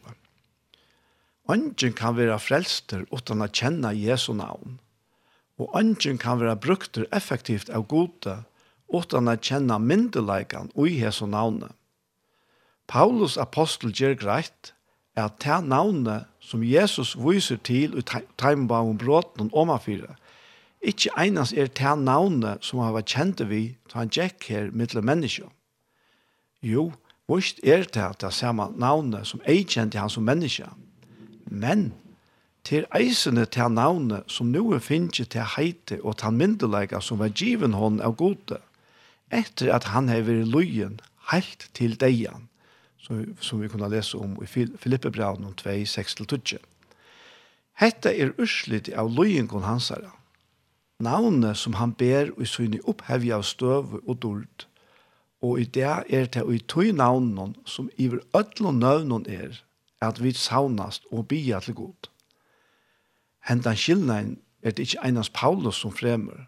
Ongen 1.50 1.94
kan 1.98 2.16
være 2.18 2.40
frelster 2.40 3.04
uten 3.12 3.44
å 3.44 3.50
kjenne 3.50 3.92
Jesu 3.98 4.32
navn 4.38 4.80
og 5.62 5.76
ønsken 5.78 6.18
kan 6.18 6.40
være 6.42 6.58
brukt 6.58 6.98
effektivt 7.14 7.70
av 7.70 7.86
gode, 7.88 8.42
utan 8.92 9.30
å 9.32 9.38
kjenne 9.38 9.78
myndeleikene 9.80 10.74
og 10.76 10.90
i 10.90 10.98
hese 11.00 11.28
navnet. 11.30 11.72
Paulus 12.92 13.38
apostel 13.40 13.94
gjør 13.96 14.18
greit 14.20 14.74
at 15.16 15.38
det 15.44 15.60
navnet 15.68 16.28
som 16.44 16.64
Jesus 16.64 17.14
viser 17.20 17.60
til 17.64 17.96
i 18.00 18.04
tegnbaum 18.40 18.98
bråten 19.00 19.52
og 19.54 19.72
afire, 19.76 20.18
ikke 20.82 21.14
einas 21.16 21.54
er 21.54 21.70
det 21.70 21.96
navnet 22.02 22.66
som 22.66 22.82
han 22.82 22.96
var 22.96 23.06
kjent 23.06 23.44
vi 23.46 23.76
til 23.86 24.00
han 24.00 24.10
gikk 24.10 24.48
her 24.50 24.72
mittel 24.74 25.04
mennesker. 25.06 25.48
Jo, 26.62 26.92
vist 27.30 27.62
er 27.64 27.86
det 27.86 28.08
det 28.22 28.34
samme 28.34 28.72
navnet 28.76 29.30
som 29.30 29.44
ei 29.46 29.62
kjente 29.62 30.02
han 30.02 30.10
som 30.10 30.26
menneske. 30.26 30.66
Men 31.46 31.92
til 32.64 32.86
eisene 32.96 33.46
til 33.50 33.74
navnet 33.74 34.30
som 34.32 34.52
noe 34.54 34.80
finnes 34.84 35.24
til 35.34 35.48
heite 35.56 36.00
og 36.04 36.20
til 36.22 36.36
myndelega 36.38 37.02
som 37.02 37.20
var 37.22 37.34
given 37.34 37.74
hon 37.74 38.00
av 38.02 38.16
gode, 38.20 38.60
etter 39.32 39.72
at 39.74 39.90
han 39.96 40.10
har 40.12 40.26
vært 40.28 40.52
løyen 40.52 41.00
helt 41.32 41.70
til 41.78 41.96
deian, 42.00 42.48
som, 43.02 43.24
som 43.40 43.62
vi 43.62 43.70
kunne 43.72 43.90
lese 43.90 44.18
om 44.18 44.36
i 44.44 44.50
Filippebraun 44.50 45.46
om 45.48 45.54
2, 45.58 45.78
6-12. 45.90 46.60
Hette 47.82 48.12
er 48.14 48.36
urslit 48.38 48.92
av 48.94 49.10
løyengon 49.10 49.66
hansara, 49.66 50.12
navnet 51.02 51.58
som 51.58 51.80
han 51.80 51.96
ber 51.98 52.30
i 52.38 52.46
syne 52.46 52.82
opphevja 52.86 53.40
av 53.40 53.48
støv 53.48 53.98
og 54.04 54.20
dult, 54.22 54.68
og 55.42 55.58
i 55.58 55.66
det 55.66 55.90
er 56.14 56.28
det 56.30 56.44
i 56.46 56.60
tøy 56.70 56.92
navnen 56.94 57.56
som 57.66 57.90
iver 57.98 58.22
ødlån 58.38 58.78
nøvnen 58.84 59.26
er, 59.26 59.64
at 60.02 60.22
vi 60.22 60.34
saunast 60.38 61.08
og 61.10 61.28
bia 61.30 61.60
til 61.60 61.74
god 61.80 62.11
hentan 63.48 63.78
skillnaden 63.78 64.38
er 64.62 64.72
det 64.72 64.88
ikke 64.88 65.04
einans 65.06 65.30
Paulus 65.30 65.82
som 65.82 65.94
fremmer, 65.94 66.48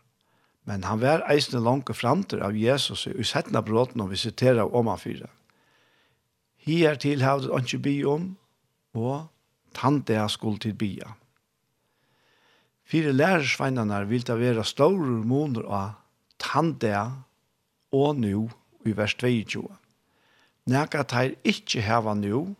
men 0.65 0.83
han 0.83 1.01
var 1.01 1.25
eisende 1.31 1.63
langt 1.63 1.91
framter 1.95 2.43
av 2.45 2.55
Jesus 2.55 3.07
i 3.07 3.25
settene 3.27 3.63
bråten 3.65 4.01
og 4.01 4.13
vi 4.13 4.19
siterer 4.21 4.75
om 4.75 4.91
fyra. 4.97 5.27
Hier 6.57 6.95
til 6.95 7.21
havde 7.21 7.51
han 7.51 7.65
ikke 7.65 7.83
by 7.83 7.95
om, 8.05 8.37
og 8.93 9.27
tante 9.75 10.13
jeg 10.13 10.29
skulle 10.29 10.59
til 10.59 10.73
bya. 10.73 11.15
Fire 12.85 13.11
lærersveinene 13.11 14.07
vil 14.07 14.27
det 14.27 14.39
være 14.39 14.63
store 14.63 15.23
måneder 15.25 15.67
av 15.67 15.91
tante 16.39 16.87
jeg 16.87 17.11
og 17.91 18.19
nå 18.19 18.49
i 18.85 18.93
vers 18.95 19.15
22. 19.15 19.63
Nækka 20.69 21.03
teir 21.03 21.35
ikkje 21.43 21.83
heva 21.83 22.13
nu, 22.15 22.55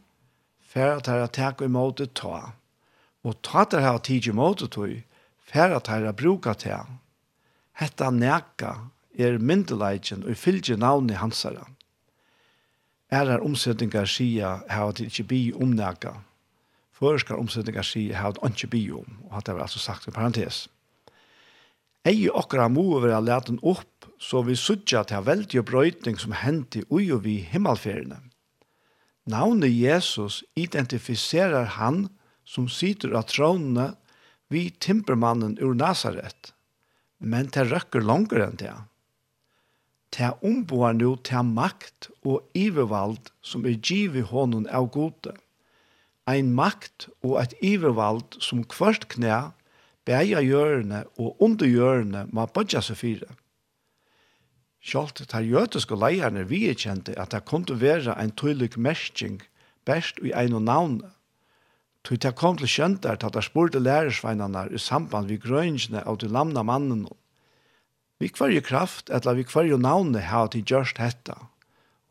færa 0.59 0.99
teir 0.99 1.23
at 1.23 1.36
teka 1.36 1.65
i 1.65 1.71
måte 1.71 2.07
ta. 2.07 2.51
Og 3.24 3.39
ta 3.41 3.63
det 3.71 3.82
her 3.84 3.97
tid 4.03 4.28
imot 4.28 4.61
og 4.65 4.71
tog, 4.71 4.95
for 5.47 5.76
at 5.78 6.63
her. 6.63 6.86
Hetta 7.74 8.09
nekka 8.11 8.74
er 9.17 9.39
myndelagen 9.39 10.24
og 10.28 10.38
fylgje 10.38 10.78
navnet 10.78 11.17
hans 11.17 11.43
hansara. 11.43 11.67
Er 13.09 13.30
her 13.30 13.43
omsetninger 13.45 14.05
sier 14.05 14.63
her 14.69 14.89
at 14.89 14.99
ikkje 14.99 15.24
bi 15.24 15.41
om 15.53 15.69
omnekka. 15.69 16.13
Føreskar 16.93 17.38
omsetningar 17.39 17.86
sier 17.86 18.17
her 18.17 18.34
at 18.34 18.41
ikkje 18.43 18.69
bi 18.69 18.84
om, 18.91 19.19
og 19.26 19.38
hatt 19.38 19.49
er 19.49 19.61
altså 19.61 19.80
sagt 19.80 20.07
i 20.07 20.11
parentes. 20.11 20.67
Ei 22.05 22.28
okra 22.30 22.67
må 22.67 22.99
være 22.99 23.21
leten 23.24 23.59
opp, 23.61 23.88
så 24.19 24.41
vi 24.43 24.55
sutja 24.55 25.03
til 25.03 25.24
veldig 25.26 25.63
brøyting 25.65 26.19
som 26.19 26.36
hendte 26.36 26.84
ui 26.89 27.11
og 27.11 27.24
vi 27.24 27.39
himmelferiene. 27.47 28.19
Navnet 29.26 29.71
Jesus 29.71 30.43
identifiserer 30.55 31.63
han 31.80 32.07
som 32.07 32.19
som 32.45 32.69
sitter 32.69 33.15
av 33.17 33.27
trådene 33.31 33.93
vi 34.53 34.69
timpermannen 34.83 35.57
ur 35.61 35.73
Nazaret, 35.73 36.53
men 37.17 37.49
det 37.53 37.69
røkker 37.71 38.03
langer 38.03 38.47
enn 38.47 38.59
det. 38.59 38.73
Det 40.13 40.29
omboer 40.45 40.93
nå 40.93 41.15
til 41.25 41.47
makt 41.55 42.11
og 42.21 42.43
ivervald 42.53 43.31
som 43.41 43.65
er 43.65 43.79
givet 43.79 44.29
hånden 44.29 44.67
av 44.69 44.91
gode. 44.93 45.33
Ein 46.29 46.51
makt 46.53 47.07
og 47.25 47.39
et 47.41 47.55
ivervald 47.65 48.37
som 48.43 48.61
kvart 48.69 49.07
knæ, 49.15 49.49
bæja 50.05 50.43
hjørne 50.43 51.05
og 51.17 51.41
under 51.41 51.65
hjørne 51.65 52.27
må 52.31 52.45
bodja 52.53 52.83
seg 52.83 52.99
fire. 52.99 53.31
Sjalt 54.83 55.23
tar 55.31 55.47
jødiske 55.47 55.95
leierne 55.95 56.43
vi 56.45 56.67
kjente 56.75 57.15
at 57.17 57.31
det 57.31 57.45
kunne 57.47 57.79
være 57.79 58.13
en 58.19 58.35
tydelig 58.35 58.75
mersking 58.77 59.39
best 59.87 60.19
i 60.21 60.35
en 60.35 60.59
og 60.59 60.65
navnet 60.67 61.11
Tog 62.03 62.19
det 62.19 62.33
kom 62.35 62.57
til 62.59 62.67
kjønter 62.67 63.15
til 63.15 63.29
at 63.29 63.37
jeg 63.39 63.47
spurte 63.47 63.79
lærersveinene 63.79 64.65
i 64.75 64.79
samband 64.81 65.29
vi 65.31 65.37
grønnsene 65.39 66.01
av 66.03 66.17
de 66.19 66.27
lamna 66.27 66.63
mannen. 66.67 67.05
Vi 68.19 68.27
kvarje 68.27 68.63
kraft, 68.63 69.09
eller 69.09 69.37
vi 69.39 69.45
kvarje 69.47 69.77
navnet 69.79 70.27
har 70.27 70.49
til 70.51 70.65
gjørst 70.67 70.99
hetta. 70.99 71.37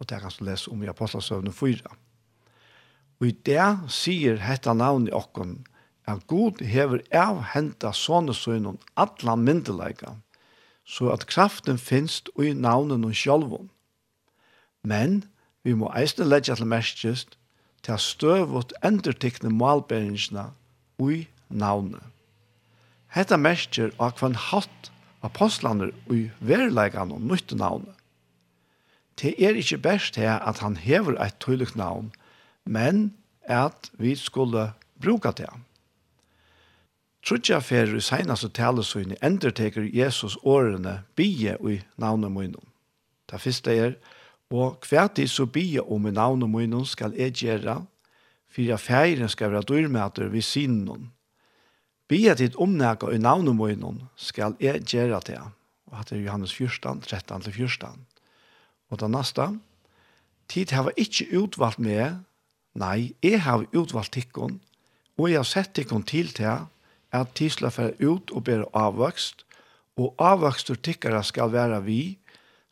Og 0.01 0.09
det 0.09 0.23
kan 0.23 0.33
du 0.39 0.47
lese 0.49 0.71
om 0.73 0.81
i 0.83 0.89
Apostelsøvne 0.89 1.53
4. 1.53 1.93
Og 3.21 3.29
i 3.29 3.35
det 3.47 3.69
sier 3.93 4.41
hetta 4.41 4.73
navnet 4.73 5.13
i 5.13 5.17
okken, 5.17 5.61
at 6.09 6.25
God 6.27 6.65
hever 6.65 7.05
avhenta 7.15 7.93
sånne 7.95 8.35
sønnen 8.35 8.81
atla 8.99 9.37
myndelega, 9.37 10.17
så 10.85 11.13
at 11.13 11.29
kraften 11.31 11.79
finst 11.79 12.33
i 12.41 12.51
navnen 12.57 13.05
og 13.07 13.15
sjolvun. 13.15 13.69
Men 14.83 15.23
vi 15.63 15.77
må 15.79 15.93
eisne 15.95 16.27
leggja 16.27 16.57
til 16.59 16.67
merskjøst 16.73 17.37
til 17.83 17.99
støvut 17.99 18.73
endertikne 18.85 19.51
malberingsna 19.51 20.51
ui 21.03 21.27
navnet. 21.49 22.03
Hetta 23.13 23.37
mestjer 23.37 23.93
av 24.01 24.15
kvann 24.17 24.39
hatt 24.39 24.91
apostlander 25.23 25.93
ui 26.11 26.31
verleikan 26.41 27.13
og 27.13 27.21
nytt 27.21 27.53
navnet. 27.59 27.95
Det 29.21 29.35
er 29.37 29.59
ikkje 29.59 29.83
best 29.83 30.17
her 30.17 30.39
at 30.41 30.63
han 30.65 30.79
hever 30.81 31.19
eit 31.21 31.37
tydelig 31.41 31.77
navn, 31.77 32.13
men 32.65 33.13
at 33.45 33.91
vi 33.99 34.15
skulle 34.17 34.73
bruka 35.03 35.35
det. 35.37 35.51
Trudja 37.23 37.61
fer 37.63 37.93
i 37.95 38.01
seinaste 38.03 38.49
talesøyne 38.51 39.19
enderteker 39.23 39.85
Jesus 39.87 40.39
årene 40.43 41.03
bie 41.15 41.55
ui 41.61 41.83
navnet 41.97 42.33
munnen. 42.33 42.65
Det 43.31 43.41
første 43.41 43.77
er 43.77 43.93
Og 44.53 44.85
hvert 44.85 45.19
i 45.19 45.27
så 45.31 45.47
bia 45.49 45.81
om 45.83 46.07
i 46.07 46.13
navn 46.13 46.45
og 46.45 46.51
munnen 46.53 46.85
skal 46.89 47.17
jeg 47.17 47.33
gjøre, 47.41 47.79
for 48.53 48.65
jeg 48.67 48.81
feiren 48.81 49.31
skal 49.33 49.53
være 49.55 49.65
dyrmøter 49.71 50.29
ved 50.29 50.45
sinnen. 50.45 51.09
Bia 52.09 52.35
ditt 52.37 52.59
omnægge 52.61 53.15
i 53.15 53.21
navn 53.23 53.49
og 53.49 53.57
munnen 53.57 54.03
skal 54.17 54.59
jeg 54.61 54.85
gjøre 54.85 55.23
det. 55.27 55.41
Og 55.89 56.01
at 56.01 56.11
det 56.11 56.19
er 56.19 56.27
Johannes 56.27 56.53
14, 56.53 57.01
13-14. 57.07 57.97
Og 58.93 59.01
det 59.01 59.09
neste, 59.11 59.47
tid 60.49 60.75
har 60.77 60.91
jeg 60.91 61.07
ikke 61.07 61.41
utvalgt 61.41 61.81
med, 61.81 62.21
nei, 62.77 63.15
jeg 63.25 63.41
har 63.47 63.65
utvalgt 63.73 64.13
tikkene, 64.13 64.61
og 65.17 65.31
jeg 65.31 65.41
har 65.41 65.49
sett 65.49 65.73
tikkene 65.77 66.05
til 66.09 66.29
til 66.37 66.69
at 67.13 67.33
tisla 67.37 67.69
fer 67.73 67.93
ut 68.01 68.33
og 68.33 68.45
ber 68.45 68.65
avvokst, 68.77 69.47
og 70.01 70.17
avvøkster 70.21 70.77
tikkere 70.81 71.21
skal 71.25 71.53
være 71.53 71.83
vi, 71.85 72.19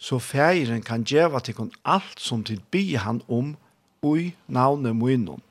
så 0.00 0.18
fægeren 0.18 0.82
kan 0.82 1.04
djeva 1.04 1.42
tikkun 1.44 1.72
alt 1.84 2.20
som 2.20 2.44
til 2.44 2.62
bi 2.72 2.94
han 2.96 3.20
om 3.28 3.56
ui 4.02 4.32
navne 4.48 4.94
munnen. 4.96 5.42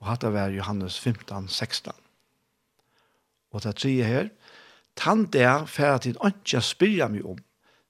Og 0.00 0.06
hatta 0.06 0.30
var 0.30 0.54
Johannes 0.54 0.98
15, 1.00 1.48
16. 1.48 1.92
Og 3.50 3.62
det 3.62 3.76
tre 3.76 3.90
her, 3.90 4.28
Tan 4.96 5.24
der 5.24 5.66
færa 5.66 5.98
til 5.98 6.16
ønskja 6.24 6.60
spyrja 6.60 7.08
mig 7.08 7.24
om. 7.24 7.38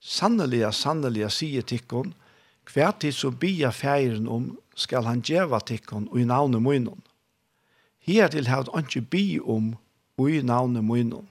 Sanneliga, 0.01 0.71
sanneliga 0.71 1.29
sier 1.29 1.63
tikkon, 1.63 2.15
hver 2.73 2.93
tid 3.01 3.13
så 3.13 3.31
bia 3.31 3.71
fægeren 3.71 4.29
om 4.29 4.59
skal 4.75 5.05
han 5.05 5.21
djeva 5.21 5.59
tikkon 5.61 6.09
ui 6.13 6.25
navne 6.25 6.61
munnen. 6.61 7.03
Her 8.07 8.29
til 8.29 8.49
hatt 8.49 8.71
ønskja 8.77 9.03
bi 9.11 9.41
om 9.41 9.75
ui 10.19 10.41
navne 10.43 10.83
munnen. 10.83 11.27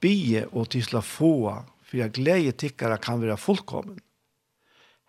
Bie 0.00 0.46
og 0.52 0.70
tisla 0.72 1.00
fåa 1.00 1.62
for 1.92 2.00
jeg 2.00 2.14
gleder 2.16 2.54
tikkere 2.56 2.96
kan 2.96 3.20
være 3.20 3.36
fullkommen. 3.36 3.98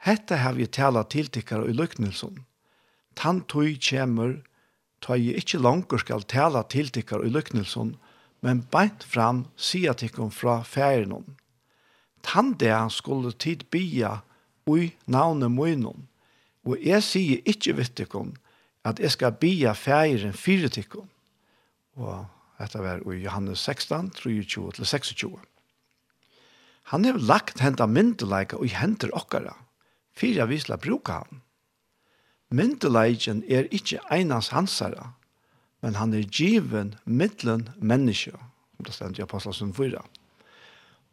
Hette 0.04 0.36
har 0.36 0.58
vi 0.58 0.66
tala 0.68 1.06
til 1.08 1.30
tikkere 1.32 1.70
i 1.72 1.76
lyknelsen. 1.80 2.42
Tant 3.16 3.46
tog 3.48 3.70
kjemur, 3.80 4.42
tog 5.00 5.16
jeg 5.16 5.40
ikke 5.40 5.62
langer 5.64 6.02
skal 6.04 6.26
tala 6.28 6.66
til 6.68 6.92
tikkere 6.92 7.24
i 7.24 7.32
lyknelsen, 7.32 7.94
men 8.44 8.66
beint 8.68 9.06
fram 9.08 9.46
sier 9.56 9.96
tikkum 9.96 10.28
fra 10.36 10.58
ferien. 10.68 11.24
Tant 12.20 12.60
det 12.60 12.76
skulle 12.92 13.32
tid 13.32 13.64
bia 13.72 14.18
ui 14.68 14.92
navnet 15.08 15.56
munnen, 15.56 16.10
og 16.68 16.84
jeg 16.84 17.00
sier 17.08 17.48
ikke 17.48 17.78
vittikkum 17.80 18.36
at 18.84 19.00
jeg 19.00 19.16
skal 19.16 19.40
bia 19.40 19.72
færen 19.72 20.36
fire 20.36 20.68
tikkere. 20.68 21.08
Og 21.96 22.28
dette 22.60 22.84
var 22.84 23.08
i 23.08 23.24
Johannes 23.24 23.64
16, 23.64 24.12
23-26. 24.20 25.53
Han 26.92 27.06
har 27.06 27.20
lagt 27.20 27.64
henta 27.64 27.88
myndelaika 27.88 28.60
og 28.60 28.68
henter 28.76 29.14
okkara, 29.16 29.56
fyrir 30.12 30.44
jeg 30.44 30.52
visla 30.52 30.78
bruka 30.78 31.24
han. 31.24 31.44
Myndelaiken 32.54 33.42
er 33.50 33.66
ikkje 33.74 34.04
einans 34.14 34.52
hansara, 34.54 35.16
men 35.82 35.98
han 35.98 36.14
er 36.14 36.28
given 36.30 36.94
middelen 37.04 37.72
menneske, 37.82 38.36
som 38.76 38.86
det 38.86 38.94
stendt 38.94 39.18
i 39.18 39.24
Apostelsen 39.26 39.72
4. 39.74 40.04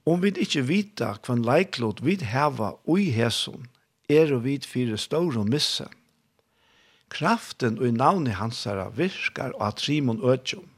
Om 0.04 0.20
vi 0.20 0.34
ikkje 0.36 0.66
vita 0.68 1.14
kvann 1.24 1.46
leiklot 1.46 2.02
vi 2.04 2.18
heva 2.20 2.74
ui 2.84 3.08
hesun, 3.14 3.70
er 4.10 4.34
og 4.34 4.44
vid 4.44 4.68
fire 4.68 4.98
og 5.16 5.48
misse. 5.48 5.86
Kraften 7.08 7.78
og 7.78 7.88
i 7.88 7.90
navnet 7.90 8.36
hansara 8.36 8.90
virkar 8.90 9.56
og 9.56 9.66
at 9.68 9.80
Simon 9.80 10.20
øtjum. 10.20 10.68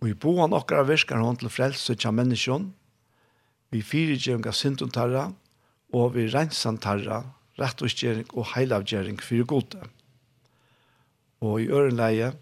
Og 0.00 0.08
i 0.08 0.14
boan 0.14 0.52
okkara 0.52 0.86
virkar 0.86 1.18
hon 1.18 1.36
til 1.36 1.50
frelse 1.50 1.94
tja 1.94 2.10
menneskjon, 2.10 2.72
vi 3.72 3.82
fyrirgjøring 3.84 4.46
av 4.48 4.56
synden 4.56 4.92
tarra, 4.94 5.28
og 5.92 6.14
vi 6.16 6.28
rensan 6.32 6.78
tarra, 6.80 7.22
rettårsgjøring 7.58 8.28
og 8.34 8.52
heilavgjering 8.54 9.18
fyrir 9.24 9.48
gode. 9.48 9.80
Og 11.44 11.62
i 11.62 11.68
ørenleie, 11.70 12.32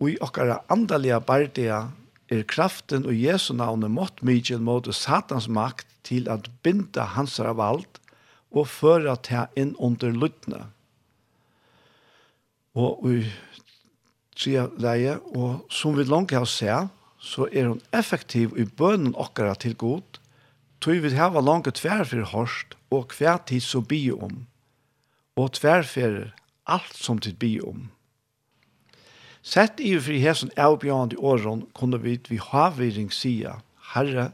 og 0.00 0.10
i 0.10 0.18
okkara 0.24 0.60
andalige 0.72 1.20
bardia, 1.26 1.88
er 2.32 2.46
kraften 2.48 3.04
og 3.04 3.16
Jesu 3.16 3.52
navnet 3.54 3.92
mått 3.92 4.22
mykje 4.24 4.56
mot 4.62 4.86
Satans 4.96 5.50
makt 5.52 5.86
til 6.06 6.30
at 6.32 6.48
binda 6.64 7.04
hans 7.14 7.38
av 7.40 7.60
alt 7.60 8.00
og 8.52 8.68
føra 8.68 9.18
til 9.20 9.50
inn 9.58 9.74
under 9.78 10.14
lyttene. 10.16 10.64
Og 12.72 13.04
i 13.10 13.18
tredje 14.36 14.64
leie, 14.80 15.18
og 15.36 15.66
som 15.70 15.96
vi 15.96 16.08
langt 16.08 16.32
har 16.32 16.48
sett, 16.48 16.88
så 17.22 17.46
er 17.52 17.68
hun 17.68 17.82
effektiv 17.94 18.56
i 18.58 18.64
bønnen 18.64 19.14
okkara 19.14 19.54
til 19.54 19.76
god, 19.78 20.18
tog 20.82 20.98
vi 21.02 21.14
hava 21.14 21.40
langt 21.40 21.70
tverfer 21.78 22.26
hørst, 22.34 22.74
og 22.90 23.14
hver 23.16 23.38
tid 23.46 23.62
så 23.62 23.80
bi 23.80 24.10
om, 24.10 24.46
og 25.38 25.54
tverfer 25.56 26.32
alt 26.66 26.96
som 26.98 27.20
tid 27.22 27.38
bi 27.38 27.54
om. 27.62 27.86
Sett 29.42 29.80
i 29.82 29.94
fri 29.98 30.20
hesen 30.22 30.52
avbjørende 30.60 31.18
åren 31.18 31.64
kunne 31.74 31.98
vi 32.02 32.18
vi 32.28 32.38
havviring 32.38 33.10
sia, 33.14 33.56
Herre, 33.94 34.30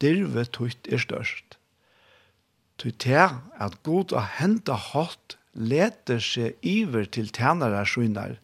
dirve 0.00 0.44
tutt 0.44 0.88
er 0.88 1.00
størst. 1.00 1.56
Tøyt 2.80 3.06
er 3.06 3.40
at 3.60 3.78
god 3.84 4.12
og 4.16 4.24
henta 4.40 4.76
hatt 4.76 5.36
leter 5.52 6.20
seg 6.24 6.56
iver 6.64 7.04
til 7.04 7.28
tænare 7.28 7.84
skynar, 7.84 8.36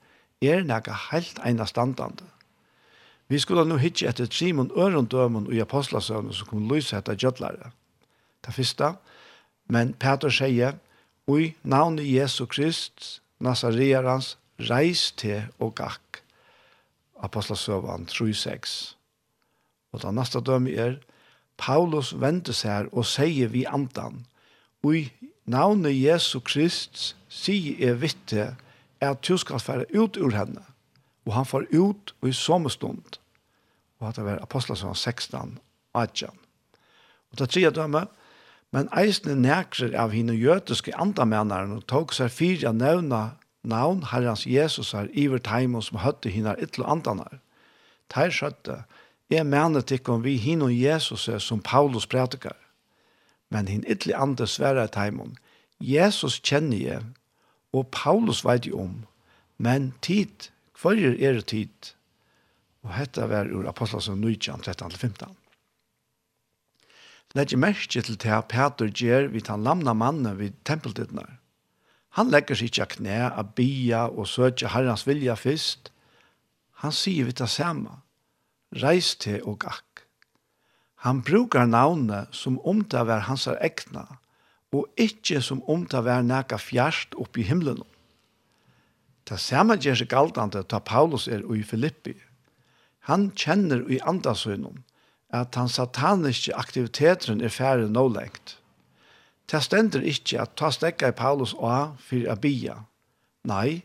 er 0.45 0.65
nega 0.65 0.97
helt 1.11 1.39
eina 1.45 1.65
standande. 1.65 2.25
Vi 3.29 3.39
skulle 3.43 3.65
nå 3.67 3.77
hitje 3.83 4.07
etter 4.09 4.29
Simon 4.31 4.71
Ørendømen 4.71 5.49
og 5.49 5.55
i 5.55 5.63
apostlasøvnen 5.63 6.35
som 6.35 6.47
kom 6.47 6.69
lyse 6.71 6.95
etter 6.97 7.19
Gjødlare. 7.19 7.73
Det 8.47 8.55
første, 8.55 8.93
men 9.67 9.95
Peter 9.99 10.31
sier, 10.31 10.77
«Oi, 11.27 11.57
navnet 11.67 12.07
Jesu 12.07 12.45
Krist, 12.47 13.21
Nazareans, 13.43 14.37
reis 14.71 15.11
til 15.19 15.49
og 15.59 15.75
gakk». 15.75 16.23
Apostlasøvnen 17.19 18.07
3.6. 18.07 18.95
Og 19.93 20.03
det 20.03 20.15
neste 20.15 20.41
dømme 20.41 20.77
er, 20.79 21.01
Paulus 21.59 22.13
venter 22.21 22.55
seg 22.55 22.93
og 22.93 23.09
sier 23.11 23.51
vi 23.51 23.65
andan, 23.67 24.23
«Oi, 24.87 25.09
navnet 25.51 25.99
Jesu 25.99 26.39
Krist, 26.47 27.17
sier 27.27 27.75
jeg 27.83 28.01
vitte, 28.05 28.49
at 29.03 29.27
du 29.27 29.35
skal 29.35 29.59
være 29.67 29.91
ut 29.99 30.23
ur 30.23 30.31
henne.» 30.31 30.63
Og 31.27 31.35
han 31.35 31.49
får 31.49 31.67
ut 31.75 32.15
og 32.21 32.29
i 32.29 32.33
samme 32.33 32.71
stund. 32.71 33.19
Og 33.99 34.09
at 34.09 34.17
det 34.17 34.25
var 34.25 34.43
apostelsson 34.43 34.95
16, 34.95 35.59
18. 35.95 36.29
Og 37.33 37.39
det 37.39 37.51
tredje 37.51 37.71
dømme, 37.71 38.07
men 38.75 38.91
eisne 38.99 39.35
nekrer 39.39 39.95
av 39.99 40.13
henne 40.13 40.35
jødiske 40.37 40.95
andamenneren 41.01 41.77
og 41.79 41.87
tog 41.89 42.13
seg 42.15 42.33
fire 42.35 42.73
nevna 42.75 43.37
navn 43.67 44.05
herrens 44.11 44.45
Jesus 44.47 44.93
her 44.95 45.09
iver 45.13 45.43
teimon 45.43 45.83
som 45.83 46.03
høtte 46.03 46.31
henne 46.31 46.55
ytlo 46.63 46.87
andanar. 46.87 47.41
Teir 48.13 48.31
skjøtte, 48.31 48.83
jeg 49.31 49.47
mener 49.47 49.83
tikkum 49.83 50.23
vi 50.23 50.37
henne 50.39 50.69
Jesus 50.71 51.27
er 51.29 51.41
som 51.43 51.63
Paulus 51.63 52.07
prædikar. 52.07 52.59
Men 53.51 53.71
henne 53.71 53.89
ytli 53.91 54.15
andre 54.15 54.47
sverre 54.47 54.87
teimon, 54.91 55.37
Jesus 55.81 56.41
kjenner 56.41 56.79
jeg, 56.79 57.03
og 57.73 57.91
Paulus 57.93 58.45
vet 58.45 58.67
jo 58.67 58.81
om, 58.81 58.95
men 59.59 59.93
tid 60.03 60.51
Kvarjer 60.77 61.17
er 61.25 61.41
tid, 61.41 61.95
og 62.85 62.93
hetta 62.99 63.25
var 63.31 63.49
ur 63.49 63.67
Apostelsen 63.69 64.21
19, 64.21 64.61
13-15. 64.61 65.33
Legg 67.37 67.57
merke 67.59 68.03
til 68.05 68.19
det 68.21 68.37
Peter 68.53 68.93
gjør 68.93 69.31
vid 69.33 69.49
han 69.49 69.65
lamna 69.65 69.97
mannen 69.97 70.37
vid 70.39 70.55
tempeltidene. 70.69 71.25
Han 72.17 72.31
legger 72.33 72.57
seg 72.57 72.71
ikke 72.71 72.85
av 72.85 72.93
knæ, 72.95 73.17
av 73.41 73.51
bia 73.57 74.05
og 74.09 74.29
søker 74.29 74.73
herrens 74.73 75.05
vilja 75.09 75.35
fyrst. 75.37 75.91
Han 76.85 76.93
sier 76.93 77.29
vid 77.29 77.41
det 77.41 77.51
samme. 77.53 77.99
Reis 78.77 79.15
til 79.21 79.43
og 79.45 79.59
gakk. 79.65 80.05
Han 81.05 81.21
brukar 81.25 81.69
navnet 81.69 82.33
som 82.37 82.61
om 82.65 82.81
det 82.85 83.05
var 83.09 83.27
hans 83.29 83.49
ekna, 83.49 84.07
og 84.73 84.89
ikke 85.01 85.41
som 85.41 85.63
om 85.71 85.85
det 85.89 86.03
var 86.05 86.25
nækka 86.25 86.59
fjerst 86.61 87.15
oppe 87.17 87.41
i 87.41 87.49
himmelen. 87.49 87.85
Det 89.27 89.39
samme 89.43 89.77
gjør 89.83 89.99
seg 90.01 90.11
galdende 90.13 90.63
da 90.71 90.79
Paulus 90.79 91.27
er 91.29 91.43
i 91.55 91.63
Filippi. 91.67 92.15
Han 93.11 93.31
kjenner 93.39 93.83
i 93.91 93.99
andasøgnen 94.03 94.85
at 95.35 95.55
han 95.59 95.69
sataniske 95.69 96.55
aktiviteten 96.55 97.43
er 97.43 97.51
færre 97.51 97.89
nå 97.91 98.07
lengt. 98.09 98.57
Det 99.51 99.63
stender 99.63 100.03
ikke 100.03 100.41
at 100.43 100.55
ta 100.59 100.71
stekka 100.75 101.11
i 101.11 101.17
Paulus 101.19 101.55
og 101.55 101.71
av 101.71 101.97
for 102.03 102.27
å 102.31 102.37
bia. 102.43 102.81
Nei, 103.47 103.83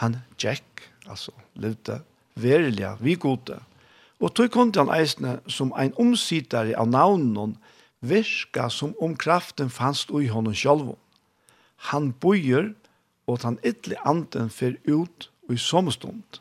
han 0.00 0.20
tjekk, 0.40 0.84
altså 1.06 1.32
levde, 1.60 2.00
verilig, 2.40 2.88
vi 3.00 3.16
gode. 3.20 3.60
Og 4.20 4.32
tog 4.32 4.52
kunne 4.52 4.80
han 4.80 4.92
eisne 4.92 5.38
som 5.48 5.74
ein 5.76 5.92
omsidare 6.00 6.76
av 6.80 6.88
navnen 6.88 7.56
virka 8.00 8.70
som 8.72 8.94
om 9.00 9.16
kraften 9.16 9.70
fanns 9.70 10.06
i 10.08 10.28
honom 10.32 10.56
sjálv. 10.56 10.94
Han 11.92 12.12
bøyer 12.12 12.72
og 13.26 13.38
at 13.38 13.42
han 13.42 13.58
anden 14.04 14.50
fer 14.50 14.76
ut 14.88 15.30
og 15.48 15.54
i 15.54 15.60
sommerstund. 15.60 16.40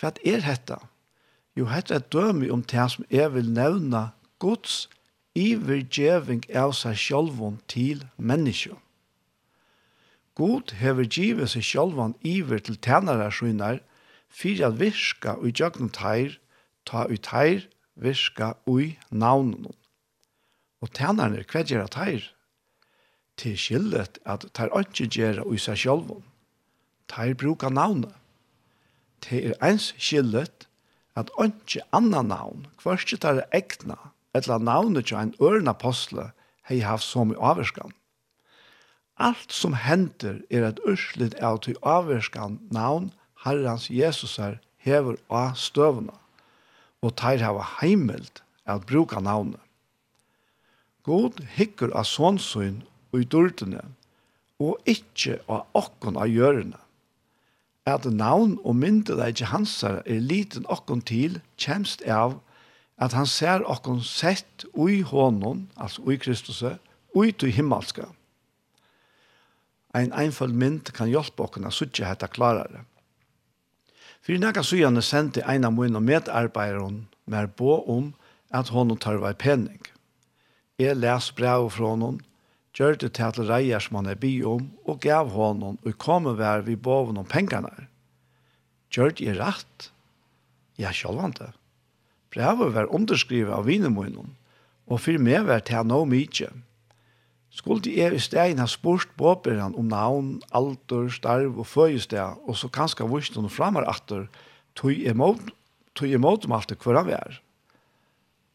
Hva 0.00 0.10
er 0.24 0.42
dette? 0.42 0.78
Jo, 1.56 1.68
dette 1.70 1.94
er 1.94 2.08
døme 2.10 2.50
om 2.50 2.62
det 2.62 2.90
som 2.90 3.04
jeg 3.10 3.34
vil 3.34 3.50
nevne 3.50 4.10
Guds 4.42 4.88
ivergjeving 5.34 6.44
av 6.54 6.74
seg 6.78 6.98
sjølven 6.98 7.60
til 7.70 8.02
menneskje. 8.16 8.74
God 10.34 10.74
hever 10.80 11.06
givet 11.06 11.52
seg 11.52 11.62
sjølven 11.62 12.16
iver 12.26 12.58
til 12.58 12.78
tænare 12.82 13.30
skynar, 13.30 13.78
fyrir 14.34 14.66
at 14.68 14.80
virka 14.80 15.36
og 15.38 15.54
gjøgnen 15.54 15.92
teir, 15.94 16.38
ta 16.86 17.06
ut 17.06 17.22
teir, 17.22 17.68
virka 17.94 18.54
og 18.66 18.96
navnen. 19.10 19.70
Og 20.82 20.90
tænare, 20.90 21.38
er 21.38 21.46
hva 21.46 21.62
gjør 21.62 21.86
teir? 21.86 22.26
til 23.36 23.56
skyldet 23.58 24.18
at 24.24 24.46
tar 24.54 24.72
ikke 24.78 25.08
gjøre 25.10 25.46
i 25.54 25.58
seg 25.58 25.78
selv. 25.78 26.12
Tar 27.08 27.34
bruker 27.34 27.72
navnet. 27.72 28.14
Det 29.24 29.40
er 29.50 29.58
ens 29.64 29.92
skyldet 29.98 30.68
at 31.16 31.30
ikke 31.40 31.84
annan 31.92 32.30
navn, 32.32 32.66
hverst 32.82 33.14
tar 33.22 33.44
egna, 33.54 33.96
eller 34.34 34.58
navnet 34.58 35.06
til 35.06 35.18
en 35.20 35.34
ørende 35.40 35.70
apostle, 35.70 36.30
hei 36.66 36.80
haft 36.82 37.06
så 37.06 37.24
mye 37.24 37.38
avvarskan. 37.38 37.92
Alt 39.16 39.52
som 39.54 39.76
henter 39.78 40.40
er 40.50 40.66
et 40.66 40.80
urslit 40.88 41.36
av 41.38 41.60
til 41.62 41.78
avvarskan 41.86 42.58
navn 42.74 43.12
Herrens 43.44 43.86
Jesusar 43.90 44.58
hever 44.82 45.20
av 45.30 45.54
støvna, 45.60 46.16
og 47.04 47.14
tar 47.20 47.38
hava 47.44 47.62
heimelt 47.78 48.42
at 48.66 48.86
bruka 48.88 49.20
navnet. 49.20 49.60
God 51.04 51.42
hikker 51.54 51.92
av 51.92 52.08
sånsyn 52.08 52.82
og 53.14 53.22
i 53.22 53.28
dårdene, 53.30 53.84
og 54.58 54.80
ikke 54.90 55.38
av 55.50 55.68
okken 55.78 56.18
av 56.18 56.30
gjørene. 56.30 56.80
At 57.86 58.08
navn 58.08 58.56
og 58.64 58.78
myndelegge 58.80 59.50
hansar 59.52 60.00
er 60.02 60.24
liten 60.24 60.66
okken 60.72 61.04
til, 61.04 61.38
kjemst 61.60 62.02
av 62.10 62.40
at 62.98 63.14
han 63.14 63.28
ser 63.28 63.62
okken 63.70 64.00
sett 64.06 64.64
ui 64.74 65.02
hånden, 65.06 65.68
altså 65.76 66.02
ui 66.06 66.16
Kristus, 66.18 66.62
ui 67.14 67.30
til 67.32 67.52
himmelska. 67.54 68.08
En 69.94 70.14
einfald 70.16 70.54
mynd 70.58 70.90
kan 70.94 71.10
hjelpe 71.10 71.44
okken 71.44 71.68
å 71.68 71.74
suttje 71.74 72.06
hette 72.08 72.26
klarere. 72.32 72.82
For 74.24 74.34
i 74.34 74.40
nægge 74.40 74.64
sujane 74.64 75.02
sendte 75.04 75.44
ein 75.46 75.66
av 75.68 75.74
mine 75.76 76.00
medarbeidere 76.00 77.04
med 77.30 77.56
bå 77.58 77.82
om 77.90 78.14
at 78.50 78.72
hånden 78.72 78.98
tar 78.98 79.20
vei 79.22 79.34
penning. 79.36 79.82
Jeg 80.80 80.96
les 80.96 81.28
brev 81.36 81.68
fra 81.70 81.92
hånden, 81.92 82.22
gjør 82.74 82.98
det 82.98 83.12
til 83.16 83.30
at 83.30 83.40
reier 83.48 83.82
som 83.82 84.00
han 84.00 84.10
er 84.10 84.18
by 84.18 84.32
om, 84.50 84.68
og 84.84 85.00
gav 85.04 85.30
honom, 85.34 85.78
og 85.82 85.98
kom 86.02 86.26
og 86.30 86.38
vær 86.40 86.64
vi 86.66 86.76
boven 86.76 87.20
om 87.20 87.28
pengene. 87.28 87.88
Gjør 88.94 89.14
det 89.14 89.26
i 89.26 89.34
rett? 89.38 89.90
Ja, 90.78 90.90
selv 90.92 91.22
han 91.22 91.34
det. 91.38 91.52
Brevet 92.34 92.74
var 92.74 92.90
underskrivet 92.90 93.54
av 93.54 93.68
vinemunnen, 93.70 94.34
og 94.90 95.00
for 95.00 95.22
meg 95.22 95.46
var 95.46 95.62
til 95.62 95.78
han 95.78 95.90
noe 95.90 96.06
mye. 96.08 96.50
Skulle 97.54 97.92
er 97.94 98.16
i 98.16 98.18
stedet 98.18 98.58
ha 98.58 98.66
spurt 98.66 99.12
båperen 99.14 99.76
om 99.78 99.86
navn, 99.86 100.40
alder, 100.50 101.06
starv 101.14 101.60
og 101.62 101.68
føgested, 101.70 102.42
og 102.42 102.58
så 102.58 102.66
kanskje 102.66 103.06
viste 103.12 103.38
noen 103.38 103.52
fremmer 103.54 103.86
atter, 103.86 104.26
tog 104.74 104.90
jeg 104.90 105.14
mot 105.14 105.38
imot 106.02 106.48
om 106.48 106.56
alt 106.56 106.72
det 106.72 106.80
hver 106.82 106.98
han 106.98 107.06
var. 107.06 107.38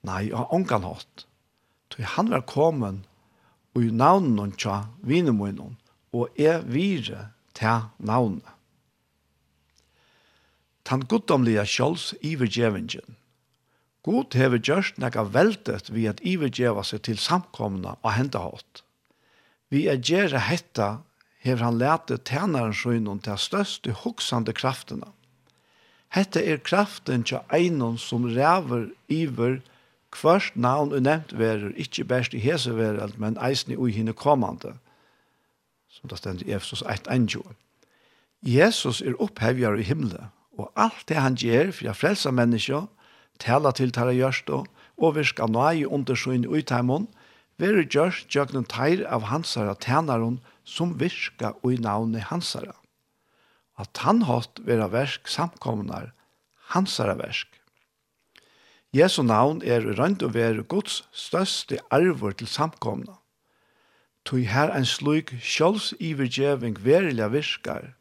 Nei, 0.03 0.27
han 0.35 0.65
kan 0.67 0.83
hatt. 0.83 1.23
Tog 1.87 2.03
han 2.17 2.33
var 2.35 2.43
kommet 2.43 3.07
og 3.75 3.85
i 3.85 3.91
navnen 3.93 4.53
tja 4.57 4.85
vinemunnen, 5.05 5.77
og 6.15 6.33
er 6.39 6.63
vire 6.65 7.29
til 7.57 7.85
navnet. 7.97 8.45
Tan 10.85 11.05
guddomlige 11.05 11.65
sjåls 11.69 12.13
ivergjevingen. 12.25 13.15
God 14.01 14.33
hever 14.33 14.61
gjørst 14.63 14.97
nekka 14.97 15.27
veldet 15.35 15.91
vi 15.93 16.07
at 16.09 16.23
ivergjeva 16.25 16.81
seg 16.87 17.03
til 17.05 17.19
samkomna 17.21 17.97
og 17.99 18.15
henta 18.15 18.41
hatt. 18.41 18.81
Vi 19.69 19.85
er 19.91 20.01
gjerra 20.01 20.41
hetta 20.41 20.89
hever 21.45 21.67
han 21.67 21.77
lete 21.77 22.17
tænaren 22.25 22.73
sjønnen 22.73 23.21
til 23.21 23.37
største 23.37 23.93
hoksande 24.01 24.55
kraftene. 24.55 25.11
Hetta 26.15 26.41
er 26.41 26.63
kraften 26.65 27.23
til 27.27 27.43
einon 27.53 27.99
som 28.01 28.25
ræver 28.25 28.89
iver 29.13 29.59
Kvørst 30.11 30.55
navn 30.55 30.93
er 30.95 31.03
nevnt 31.05 31.35
verer, 31.37 31.73
ikkje 31.77 32.05
best 32.09 32.33
i 32.33 32.41
hese 32.41 32.73
verer, 32.77 33.13
men 33.21 33.37
eisne 33.37 33.77
ui 33.77 33.91
hinne 33.93 34.13
kommande, 34.13 34.73
som 35.89 36.09
det 36.09 36.17
stendt 36.17 36.45
i 36.47 36.53
Efsos 36.55 36.81
1.1. 36.81 37.37
Jesus 38.41 39.01
er 39.01 39.19
opphevjar 39.21 39.77
i 39.77 39.85
himmelen, 39.85 40.31
og 40.57 40.71
alt 40.75 41.05
det 41.07 41.19
han 41.19 41.37
gjer 41.37 41.71
for 41.75 41.91
å 41.91 41.95
frelse 41.97 42.31
mennesker, 42.33 42.87
tala 43.39 43.71
til 43.75 43.93
tala 43.95 44.15
gjørst 44.15 44.49
og, 44.55 44.67
og 44.97 45.15
virka 45.15 45.47
nøye 45.47 45.87
undersøyn 45.87 46.47
ui 46.49 46.63
taimon, 46.65 47.07
verur 47.59 47.85
gjørst 47.85 48.31
gjøgnen 48.33 48.67
teir 48.71 49.05
av 49.07 49.27
hansara 49.29 49.75
tænaron 49.75 50.39
som 50.63 50.97
virka 50.99 51.53
ui 51.63 51.77
navnet 51.77 52.29
hansara. 52.31 52.73
At 53.79 54.01
han 54.03 54.23
hatt 54.27 54.59
vera 54.65 54.89
versk 54.91 55.27
samkomnar, 55.31 56.11
hansara 56.73 57.15
versk, 57.19 57.58
Jesu 58.89 59.21
navn 59.21 59.61
er 59.61 59.83
rønt 59.99 60.23
og 60.25 60.33
være 60.33 60.63
Guds 60.65 61.03
største 61.13 61.77
arvor 61.93 62.31
til 62.33 62.47
samkomna. 62.49 63.19
Tui 64.25 64.47
her 64.49 64.71
ein 64.73 64.85
sluk 64.85 65.29
sjálvs 65.45 65.91
ivergjeving 66.01 66.79
verilega 66.81 67.27
virkar, 67.29 67.91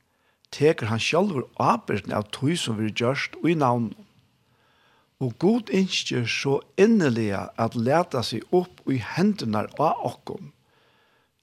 teker 0.51 0.89
han 0.89 1.03
sjálfur 1.03 1.45
abertne 1.61 2.16
av 2.16 2.30
tui 2.32 2.57
som 2.57 2.78
vi 2.78 2.89
gjørst 2.89 3.36
og 3.43 3.51
i 3.53 3.57
navn. 3.61 3.91
Og 5.20 5.34
god 5.39 5.68
innskjer 5.76 6.24
så 6.24 6.55
innelega 6.80 7.51
at 7.61 7.76
leta 7.76 8.22
seg 8.24 8.47
opp 8.55 8.80
i 8.89 8.97
hendene 8.97 9.66
av 9.76 10.01
okkom, 10.09 10.55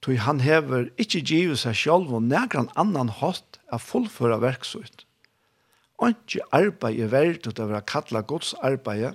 tui 0.02 0.18
han 0.18 0.42
hever 0.42 0.90
ikkje 0.98 1.22
givet 1.22 1.62
seg 1.62 1.78
sjálv 1.78 2.16
og 2.18 2.26
negran 2.26 2.72
annan 2.74 3.14
hatt 3.22 3.60
av 3.70 3.86
fullføra 3.86 4.42
verksut. 4.42 5.06
Onkje 6.02 6.42
arbeid 6.50 6.98
er 7.00 7.14
verdt 7.14 7.46
ut 7.46 7.62
av 7.62 7.72
å 7.72 7.84
kalla 7.86 8.24
Guds 8.26 8.56
arbeid, 8.66 9.14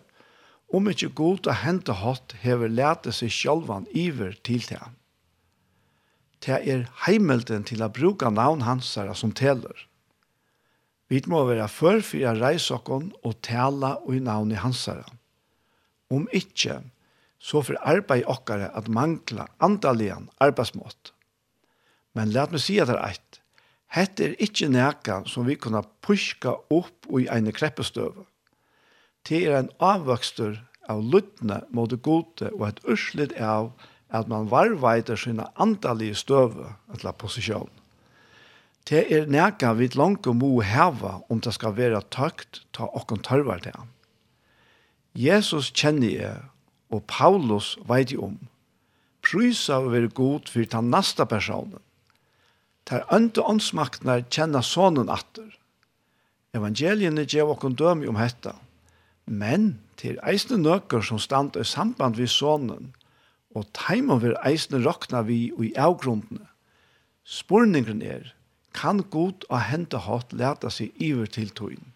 om 0.71 0.89
ikke 0.91 1.11
god 1.19 1.49
og 1.51 1.61
hente 1.65 1.95
hatt 1.99 2.35
hever 2.45 2.71
lete 2.71 3.13
seg 3.15 3.33
sjølvan 3.35 3.89
iver 3.97 4.37
til 4.47 4.63
det. 4.69 4.83
Det 6.41 6.57
er 6.73 6.87
heimelden 7.05 7.67
til 7.69 7.83
å 7.85 7.91
bruke 7.93 8.31
navn 8.33 8.63
hans 8.65 8.95
som 8.95 9.33
teler. 9.37 9.87
Vi 11.11 11.21
må 11.27 11.43
være 11.49 11.67
før 11.69 12.01
for 12.07 12.23
å 12.23 12.37
reise 12.39 12.79
oss 12.79 13.11
og 13.27 13.35
tale 13.43 13.97
og 14.07 14.15
i 14.15 14.23
navn 14.23 14.55
i 14.55 14.63
hans 14.63 14.87
Om 16.11 16.29
ikke, 16.33 16.81
så 17.39 17.63
for 17.63 17.77
arbeid 17.83 18.25
okkare 18.27 18.71
at 18.75 18.89
mangla 18.89 19.49
andalian 19.59 20.31
arbeidsmått. 20.39 21.13
Men 22.15 22.33
lat 22.33 22.53
meg 22.53 22.63
si 22.63 22.79
at 22.81 22.91
det 22.91 22.97
er 22.97 23.07
eit. 23.11 23.41
Hette 23.91 24.25
er 24.25 24.37
ikkje 24.39 24.71
neka 24.71 25.23
som 25.27 25.47
vi 25.47 25.57
kunna 25.59 25.83
puska 26.03 26.55
opp 26.71 27.11
i 27.19 27.27
eine 27.27 27.53
kreppestøve 27.53 28.30
det 29.29 29.45
er 29.47 29.59
en 29.59 29.73
avvøkster 29.85 30.61
av 30.91 31.03
luttene 31.13 31.61
mot 31.75 31.91
det 31.91 32.01
gode 32.07 32.51
og 32.57 32.67
et 32.69 32.81
urslit 32.89 33.35
av 33.37 33.73
at 34.11 34.31
man 34.31 34.49
varveiter 34.51 35.19
sine 35.19 35.47
andalige 35.61 36.19
støve 36.19 36.73
eller 36.95 37.15
posisjon. 37.15 37.71
Det 38.89 39.05
er 39.13 39.29
nækka 39.31 39.75
vi 39.79 39.91
langt 39.95 40.27
må 40.27 40.51
heva 40.67 41.21
om 41.31 41.43
det 41.45 41.53
skal 41.55 41.77
være 41.77 42.01
tøkt 42.11 42.65
ta 42.75 42.89
okken 42.97 43.21
tørvar 43.23 43.63
til 43.63 43.77
han. 43.77 43.93
Jesus 45.15 45.71
kjenner 45.75 46.11
jeg, 46.11 46.41
og 46.91 47.05
Paulus 47.07 47.77
veit 47.87 48.11
jeg 48.11 48.23
om. 48.25 48.39
Prysa 49.23 49.79
å 49.79 49.93
være 49.93 50.11
god 50.17 50.49
for 50.51 50.67
den 50.75 50.91
neste 50.91 51.27
personen. 51.29 51.79
Der 52.89 53.05
ønte 53.15 53.45
åndsmaktene 53.47 54.25
kjenner 54.33 54.65
sonen 54.67 55.13
atter. 55.13 55.47
Evangeliene 56.57 57.29
gjør 57.29 57.55
okken 57.55 57.77
døm 57.79 58.03
om 58.11 58.19
hettan 58.19 58.59
Men 59.27 59.79
til 60.01 60.19
eisne 60.27 60.59
nøkker 60.61 61.05
som 61.05 61.19
stand 61.19 61.57
i 61.57 61.65
samband 61.65 62.17
vi 62.17 62.27
sonen, 62.27 62.93
og 63.55 63.67
teimen 63.75 64.23
vil 64.23 64.37
eisne 64.47 64.81
rokna 64.85 65.23
vi 65.27 65.51
i 65.51 65.73
avgrundene. 65.77 66.47
Spurningen 67.25 68.03
er, 68.03 68.33
kan 68.75 69.03
god 69.11 69.45
og 69.51 69.61
hente 69.67 69.99
hatt 70.07 70.33
leta 70.33 70.71
seg 70.71 70.95
iver 71.03 71.27
til 71.27 71.51
tøyen? 71.51 71.93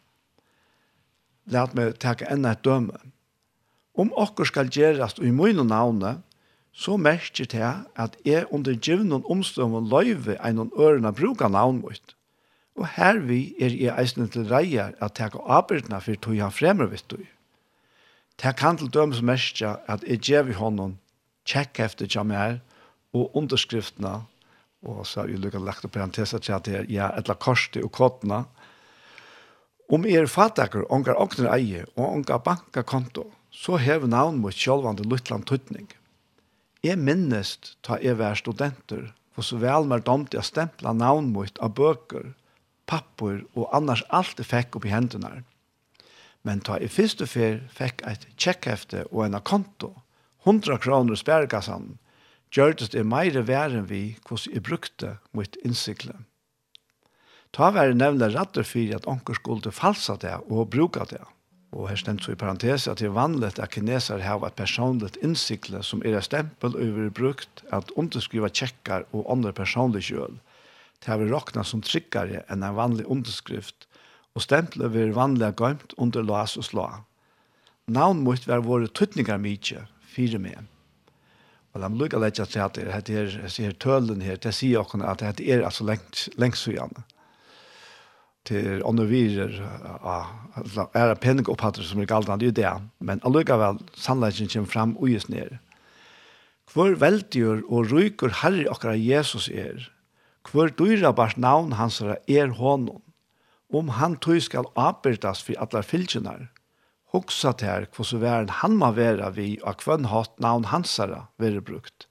Læt 1.47 1.75
meg 1.77 1.99
takke 2.03 2.27
enda 2.31 2.55
et 2.55 2.64
døme. 2.64 2.97
Om 3.95 4.11
okker 4.18 4.49
skal 4.49 4.72
gjerast 4.72 5.20
og 5.20 5.27
i 5.29 5.59
og 5.59 5.66
navne, 5.66 6.22
så 6.72 6.97
merker 6.97 7.47
det 7.47 7.87
at 7.95 8.16
jeg 8.25 8.47
under 8.51 8.75
givnen 8.75 9.22
omstående 9.31 9.89
løyve 9.89 10.35
en 10.43 10.59
og 10.59 10.72
ørene 10.79 11.12
bruker 11.12 11.49
navn 11.49 11.81
mot. 11.81 12.16
Og 12.75 12.89
her 12.97 13.20
vi 13.22 13.55
er 13.62 13.75
i 13.75 13.87
eisen 13.93 14.29
til 14.29 14.49
reier 14.51 14.97
at 15.05 15.20
jeg 15.20 15.35
kan 15.35 15.47
arbeidene 15.47 16.01
for 16.03 16.20
tog 16.20 16.37
jeg 16.37 16.57
fremre 16.57 16.91
vitt 16.91 17.07
du. 17.09 17.20
Det 18.41 18.57
kan 18.59 18.77
til 18.77 18.91
dømes 18.91 19.22
mestja 19.22 19.77
at 19.87 20.03
jeg 20.09 20.22
gjør 20.27 20.49
vi 20.49 20.59
hånden 20.59 20.99
check 21.47 21.79
efter 21.79 22.11
hva 22.11 22.25
mer 22.27 22.61
og 23.14 23.37
underskriftene 23.37 24.25
og 24.85 25.07
så 25.07 25.22
har 25.22 25.31
vi 25.31 25.39
lukket 25.41 25.64
lagt 25.64 25.85
opp 25.87 25.95
parentesa 25.95 26.39
til 26.43 26.57
at 26.57 26.68
jeg 26.68 26.99
er 27.01 27.14
et 27.16 27.29
la 27.31 27.37
korset 27.41 27.81
og 27.85 27.93
kåtene 27.95 28.45
om 29.93 30.07
jeg 30.09 30.25
er 30.25 30.31
fattaker, 30.33 30.87
ångar 30.89 31.18
åkner 31.20 31.51
eie 31.53 31.83
og 31.93 32.07
ångar 32.07 32.41
bankakonto, 32.41 33.27
så 33.53 33.77
hever 33.77 34.09
navn 34.09 34.39
mot 34.41 34.57
sjølvande 34.57 35.05
Lutland 35.05 35.45
tøtning. 35.45 35.91
Jeg 36.81 36.97
minnest 36.97 37.75
ta 37.85 37.99
jeg 38.01 38.16
vær 38.16 38.39
studenter 38.41 39.11
for 39.37 39.45
så 39.45 39.59
vel 39.61 39.85
mer 39.91 40.01
domt 40.01 40.33
jeg 40.33 40.47
stempla 40.49 40.95
navn 40.97 41.29
mot 41.35 41.61
av 41.61 41.75
bøker 41.77 42.33
pappor 42.87 43.43
og 43.55 43.68
annars 43.76 44.05
alt 44.11 44.39
jeg 44.39 44.51
fikk 44.51 44.78
opp 44.78 44.87
i 44.89 44.95
hendene. 44.95 45.43
Men 46.45 46.61
ta 46.61 46.76
i 46.76 46.91
første 46.93 47.26
fer 47.26 47.62
fikk 47.72 48.05
et 48.09 48.26
tjekkhefte 48.37 49.07
og 49.11 49.24
en 49.26 49.41
konto, 49.41 49.95
100 50.45 50.78
kroner 50.85 51.16
i 51.16 51.97
gjør 52.55 52.76
det 52.78 52.93
det 52.93 53.07
mer 53.07 53.41
væren 53.43 53.89
vi 53.89 54.16
hvordan 54.28 54.55
jeg 54.55 54.62
brukte 54.62 55.16
mot 55.32 55.57
innsiklet. 55.64 56.16
Ta 57.55 57.70
være 57.70 57.95
nevne 57.95 58.28
rattet 58.35 58.66
for 58.66 58.95
at 58.95 59.07
onker 59.07 59.35
skulle 59.35 59.72
falsa 59.72 60.16
det 60.20 60.35
og 60.51 60.70
bruka 60.70 61.05
det. 61.11 61.22
Og 61.72 61.89
her 61.89 61.97
stemt 61.97 62.22
så 62.22 62.32
i 62.32 62.39
parentes 62.39 62.87
at 62.89 62.99
det 62.99 63.07
er 63.09 63.16
vanligt 63.16 63.59
at 63.59 63.70
kineser 63.70 64.22
har 64.22 64.45
et 64.47 64.55
personligt 64.55 65.16
innsikle 65.22 65.82
som 65.82 66.03
er 66.05 66.18
et 66.18 66.24
stempel 66.24 66.76
over 66.76 67.11
brukt 67.11 67.64
at 67.72 67.91
underskriva 67.97 68.49
tjekkar 68.49 69.07
og 69.12 69.30
andre 69.32 69.53
personlige 69.53 70.12
kjøl– 70.12 70.39
Det 71.05 71.13
har 71.13 71.19
vi 71.21 71.29
råkna 71.29 71.65
som 71.69 71.83
tryggare 71.85 72.47
enn 72.49 72.63
en 72.65 72.77
vanlig 72.79 73.05
underskrift, 73.13 73.85
og 74.33 74.41
stemplet 74.41 74.95
vil 74.95 75.13
vanlig 75.13 75.51
gøymt 75.61 75.93
under 76.01 76.25
lås 76.25 76.57
og 76.57 76.65
slå. 76.65 76.87
Navn 77.93 78.23
mot 78.25 78.49
være 78.49 78.65
våre 78.65 78.89
tøtninger 78.89 79.37
mykje, 79.37 79.83
fire 80.15 80.41
med. 80.41 80.71
Og 81.75 81.83
la 81.83 81.91
meg 81.91 82.01
lukka 82.01 82.23
leitja 82.23 82.47
til 82.49 82.65
at 82.65 82.79
det 82.79 83.19
er, 83.21 83.37
sier 83.53 83.77
tølen 83.77 84.25
her, 84.25 84.39
det 84.41 84.55
sier 84.57 84.81
okken 84.81 85.05
at 85.05 85.21
det 85.21 85.45
er 85.45 85.67
altså 85.67 85.85
lengt, 85.85 86.29
lengt 86.41 86.57
sujane. 86.57 87.05
Det 88.49 88.61
er 88.61 88.85
åndervirer, 88.89 89.61
er 89.61 91.09
det 91.11 91.21
penning 91.21 91.49
opphatter 91.53 91.85
som 91.85 92.01
er 92.01 92.09
galt, 92.09 92.29
det 92.29 92.49
er 92.49 92.53
jo 92.53 92.59
det, 92.61 92.73
men 93.01 93.21
allukkavel 93.29 93.81
sannleggen 93.97 94.49
kommer 94.53 94.73
fram 94.73 94.97
og 94.97 95.13
just 95.13 95.29
nere. 95.33 95.61
Hvor 96.73 96.97
veldigur 96.97 97.61
og 97.69 97.93
ryker 97.93 98.33
herre 98.41 98.71
akkurat 98.73 99.01
Jesus 99.01 99.51
er, 99.53 99.91
Hvor 100.51 100.69
dyra 100.69 101.13
bars 101.13 101.37
navn 101.37 101.73
hans 101.73 102.01
er 102.01 102.53
honom. 102.59 103.03
Om 103.73 103.89
han 103.89 104.17
tog 104.17 104.43
skal 104.43 104.69
avbyrdas 104.77 105.43
for 105.43 105.59
alle 105.59 105.83
fylgjenar. 105.83 106.51
hoksa 107.15 107.53
til 107.55 107.87
hvordan 107.95 108.21
væren 108.21 108.51
han 108.51 108.77
må 108.77 108.91
være 108.97 109.31
vi 109.37 109.49
og 109.63 109.83
hvem 109.85 110.09
hatt 110.11 110.41
navn 110.43 110.65
hans 110.73 110.99
være 110.99 111.61
brukt. 111.61 112.09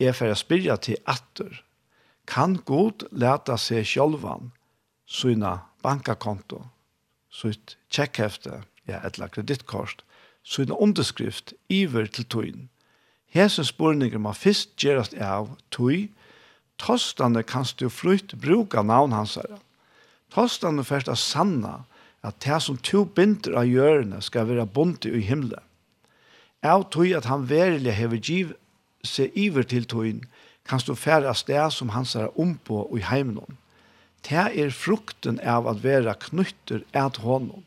Jeg 0.00 0.14
får 0.14 0.34
spyrja 0.34 0.76
til 0.76 0.96
atter. 1.06 1.62
Kan 2.26 2.56
god 2.66 3.06
leta 3.12 3.56
seg 3.56 3.86
sjolvan, 3.86 4.50
syna 5.06 5.70
bankakonto, 5.82 6.66
sytt 7.30 7.76
tjekkhefte, 7.88 8.64
ja, 8.88 8.98
etla 9.06 9.28
kreditkort, 9.30 10.02
syna 10.42 10.74
underskrift, 10.74 11.54
iver 11.70 12.10
til 12.10 12.26
tøyn. 12.26 12.68
Hesen 13.30 13.64
spurninger 13.64 14.18
må 14.18 14.34
først 14.34 14.74
gjerast 14.82 15.14
av 15.14 15.54
tøy, 15.70 16.10
Tostande 16.78 17.42
kanst 17.42 17.78
du 17.80 17.88
frytt 17.90 18.34
bruka 18.40 18.82
navn 18.82 19.12
hans 19.16 19.36
herre. 19.40 19.58
Tostande 20.32 20.84
først 20.84 21.08
er 21.08 21.18
sanna 21.20 21.74
at 22.26 22.40
det 22.44 22.58
som 22.62 22.78
to 22.82 23.04
binder 23.04 23.56
av 23.60 23.68
hjørne 23.70 24.20
skal 24.24 24.48
være 24.50 24.66
bonte 24.66 25.10
i 25.12 25.22
himmelen. 25.24 25.62
Jeg 26.64 26.88
tog 26.90 27.12
at 27.14 27.28
han 27.30 27.46
verilig 27.48 27.94
hever 27.94 28.18
giv 28.18 28.54
seg 29.06 29.34
iver 29.38 29.66
til 29.68 29.86
togin, 29.86 30.24
kanst 30.66 30.90
du 30.90 30.96
færre 30.98 31.34
sted 31.38 31.70
som 31.70 31.92
hans 31.94 32.16
herre 32.18 32.32
ompå 32.34 32.82
og 32.88 32.98
i 32.98 33.06
heimen. 33.06 33.60
Det 34.26 34.48
er 34.58 34.74
frukten 34.74 35.38
av 35.40 35.68
at 35.70 35.84
være 35.84 36.16
knytter 36.26 36.82
et 36.90 37.20
hånden. 37.22 37.62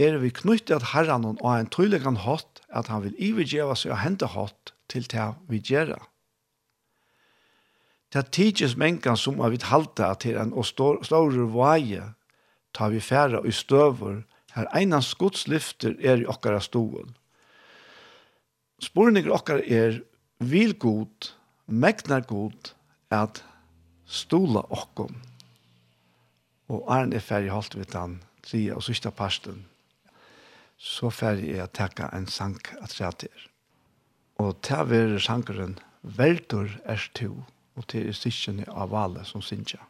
Er 0.00 0.16
vi 0.22 0.32
knyttet 0.32 0.78
at 0.78 0.88
herren 0.94 1.26
og 1.34 1.50
en 1.52 1.68
tydelig 1.68 2.00
hatt 2.24 2.62
at 2.72 2.88
han 2.88 3.04
vil 3.04 3.18
ivergjøre 3.18 3.76
seg 3.76 3.92
og 3.92 4.00
hente 4.00 4.30
hatt 4.32 4.72
til 4.88 5.04
det 5.04 5.28
vi 5.50 5.60
gjør 5.60 5.92
det 5.92 6.00
Det 8.12 8.30
tidses 8.30 8.76
mengan 8.76 9.16
som 9.16 9.40
har 9.40 9.54
vidt 9.54 9.70
halta 9.70 10.12
til 10.20 10.36
en 10.36 10.52
og 10.52 10.66
ståre 10.68 11.46
vaje, 11.54 12.12
tar 12.76 12.92
vi 12.92 13.00
færa 13.00 13.40
og 13.40 13.52
støver, 13.56 14.22
her 14.52 14.68
einans 14.76 15.14
Guds 15.16 15.46
lyfter 15.48 15.94
er 16.00 16.20
i 16.20 16.28
okkara 16.28 16.60
stolen. 16.60 17.14
Sporninger 18.82 19.32
okkara 19.32 19.64
er 19.64 20.02
vil 20.42 20.74
god, 20.76 21.32
megnar 21.66 22.26
god, 22.28 22.74
at 23.10 23.40
stola 24.04 24.64
okkom. 24.68 25.14
Og 26.68 26.84
Arne 26.92 27.16
er 27.16 27.24
ferdig 27.24 27.52
holdt 27.52 27.76
vidt 27.78 27.96
han, 27.96 28.18
tria 28.44 28.76
og 28.76 28.84
sista 28.84 29.12
parsten. 29.14 29.64
Så 30.76 31.12
ferdig 31.14 31.52
er 31.52 31.62
jeg 31.62 31.74
takka 31.78 32.10
en 32.12 32.28
sank 32.28 32.72
at 32.82 32.98
rett 33.00 33.24
er. 33.28 33.48
Og 34.42 34.56
til 34.66 34.82
å 34.82 34.88
være 34.90 35.20
sankeren, 35.22 35.78
veldur 36.02 36.72
er 36.84 37.08
to 37.16 37.44
og 37.74 37.88
til 37.88 38.14
stikken 38.14 38.64
av 38.68 38.94
alle 38.94 39.24
som 39.24 39.42
synger. 39.42 39.80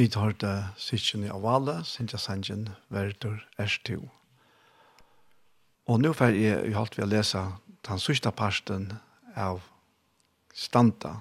Vi 0.00 0.06
tar 0.08 0.32
det 0.32 0.64
sikkene 0.80 1.28
av 1.28 1.42
alle, 1.44 1.72
Sintja 1.84 2.16
Sanjen, 2.16 2.70
Verdur, 2.88 3.42
Erstu. 3.60 3.98
Og 5.84 5.98
nå 6.00 6.14
får 6.16 6.32
jeg 6.32 6.70
i 6.70 6.72
halvt 6.72 6.96
ved 6.96 7.04
å 7.04 7.08
lese 7.10 7.42
den 7.84 8.00
sørste 8.00 8.32
parten 8.32 8.86
av 9.36 9.60
Stanta, 10.56 11.18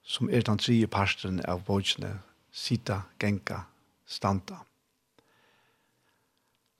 som 0.00 0.32
er 0.32 0.46
den 0.48 0.62
tredje 0.64 0.88
parten 0.88 1.42
av 1.44 1.60
bøkene 1.66 2.14
Sita, 2.48 3.02
Genka, 3.20 3.66
Stanta. 4.08 4.62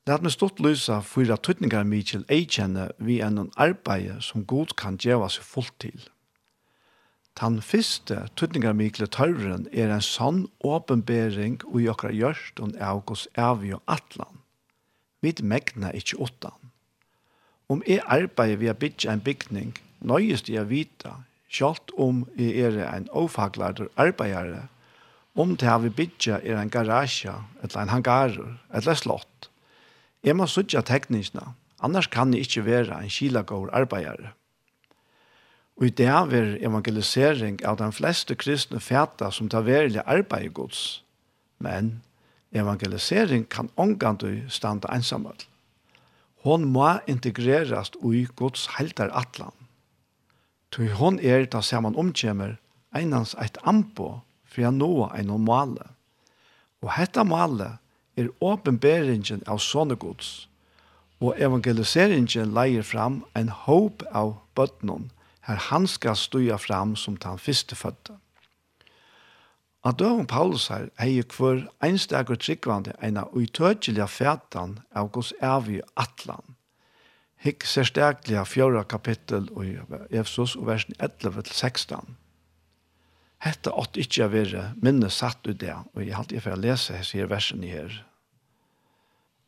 Lat 0.09 0.25
meg 0.25 0.33
stått 0.33 0.65
lysa 0.65 1.03
fyra 1.05 1.37
tøtningar 1.37 1.85
mykjel 1.85 2.25
eikjenne 2.33 2.89
vi 2.97 3.21
enn 3.21 3.45
en 3.45 3.53
arbeid 3.61 4.25
som 4.25 4.49
god 4.49 4.73
kan 4.81 4.97
djeva 4.97 5.29
seg 5.29 5.45
fullt 5.53 5.77
til– 5.85 6.09
Den 7.41 7.63
første 7.65 8.27
tøtningarmikle 8.37 9.09
tørren 9.09 9.65
er 9.73 9.93
en 9.95 10.05
sånn 10.05 10.45
åpenbering 10.61 11.61
og 11.71 11.79
i 11.81 11.89
okra 11.89 12.13
gjørsten 12.13 12.75
av 12.77 13.01
hos 13.09 13.25
avgjø 13.41 13.81
atlan. 13.89 14.43
Vi 15.23 15.33
megna 15.41 15.93
ikkje 15.97 16.19
åttan. 16.27 16.59
Om 17.73 17.83
jeg 17.87 18.03
arbeider 18.05 18.59
ved 18.61 18.73
å 18.75 18.79
bygge 18.79 19.09
en 19.09 19.23
bygning, 19.25 19.73
nøyest 20.05 20.51
jeg 20.53 20.69
vita, 20.69 21.15
sjalt 21.49 21.95
om 21.97 22.27
jeg 22.37 22.67
er 22.67 22.79
en 22.91 23.09
ofaglarder 23.17 23.89
arbeidare, 23.97 24.67
om 25.35 25.57
det 25.57 25.77
vi 25.87 25.95
bygge 26.03 26.41
er 26.43 26.59
en 26.61 26.71
garasje, 26.71 27.33
eller 27.63 27.81
en 27.81 27.95
hangarer, 27.95 28.59
eller 28.75 28.99
slott. 28.99 29.49
Jeg 30.23 30.37
må 30.37 30.47
sutja 30.47 30.83
teknisna, 30.85 31.55
annars 31.81 32.11
kan 32.13 32.35
jeg 32.35 32.45
ikkje 32.45 32.67
være 32.67 33.01
en 33.01 33.11
kilagård 33.11 33.73
arbeidere. 33.73 34.35
Og 35.83 35.89
i 35.89 35.95
det 35.99 36.07
er 36.07 36.61
evangelisering 36.63 37.57
av 37.67 37.81
de 37.81 37.89
fleste 37.91 38.37
kristne 38.39 38.79
fæta 38.79 39.33
som 39.35 39.49
tar 39.51 39.65
verilig 39.67 40.05
arbeid 40.07 40.45
i 40.47 40.51
gods. 40.55 41.03
Men 41.59 42.05
evangelisering 42.55 43.49
kan 43.51 43.67
omgandu 43.75 44.47
standa 44.49 44.87
ensamhet. 44.95 45.49
Hon 46.47 46.69
må 46.71 47.01
integrerast 47.11 47.97
ui 47.99 48.29
gods 48.37 48.69
helter 48.79 49.11
atlan. 49.11 49.51
Tui 50.71 50.87
hon 50.87 51.19
er 51.19 51.49
ta 51.51 51.61
saman 51.61 51.99
omkjemer 51.99 52.61
einans 52.95 53.35
eit 53.43 53.59
ampo 53.67 54.21
for 54.47 54.69
å 54.69 54.71
nå 54.71 55.09
ein 55.11 55.33
male. 55.43 55.89
Og 56.79 56.93
hetta 56.95 57.25
male 57.27 57.81
er 58.15 58.31
åpenberingen 58.39 59.43
av 59.51 59.59
sånne 59.59 59.99
gods, 59.99 60.47
og 61.19 61.43
evangeliseringen 61.43 62.55
leier 62.55 62.87
fram 62.87 63.25
en 63.35 63.51
håp 63.51 64.07
av 64.15 64.37
bøtnen, 64.55 65.11
her 65.47 65.59
han 65.69 65.87
skal 65.91 66.17
støya 66.17 66.57
fram 66.57 66.97
som 66.97 67.17
den 67.17 67.39
første 67.39 67.77
fødte. 67.77 68.19
At 69.85 69.99
døven 69.99 70.29
Paulus 70.31 70.69
her 70.71 70.87
eier 71.03 71.27
hver 71.27 71.65
einstakur 71.83 72.39
tryggvande 72.39 72.95
en 73.03 73.19
av 73.19 73.35
utøkjelige 73.35 74.07
fætan 74.07 74.77
av 74.95 75.11
gos 75.11 75.33
evig 75.43 75.81
atlan. 75.99 76.55
Hikk 77.43 77.67
særsteklige 77.67 78.45
fjøra 78.47 78.85
kapittel 78.87 79.49
i 79.59 79.75
Efsos 80.15 80.55
og 80.55 80.69
versen 80.69 80.95
11-16. 81.03 82.15
Hette 83.43 83.73
åtte 83.75 83.99
ikkje 84.05 84.29
være 84.31 84.69
minne 84.79 85.11
satt 85.11 85.43
ut 85.49 85.59
det, 85.59 85.75
og 85.75 86.05
jeg 86.05 86.15
halte 86.15 86.37
jeg 86.37 86.45
for 86.45 86.55
å 86.55 86.63
lese 86.63 86.95
her 86.95 87.27
versen 87.27 87.67
her. 87.67 87.97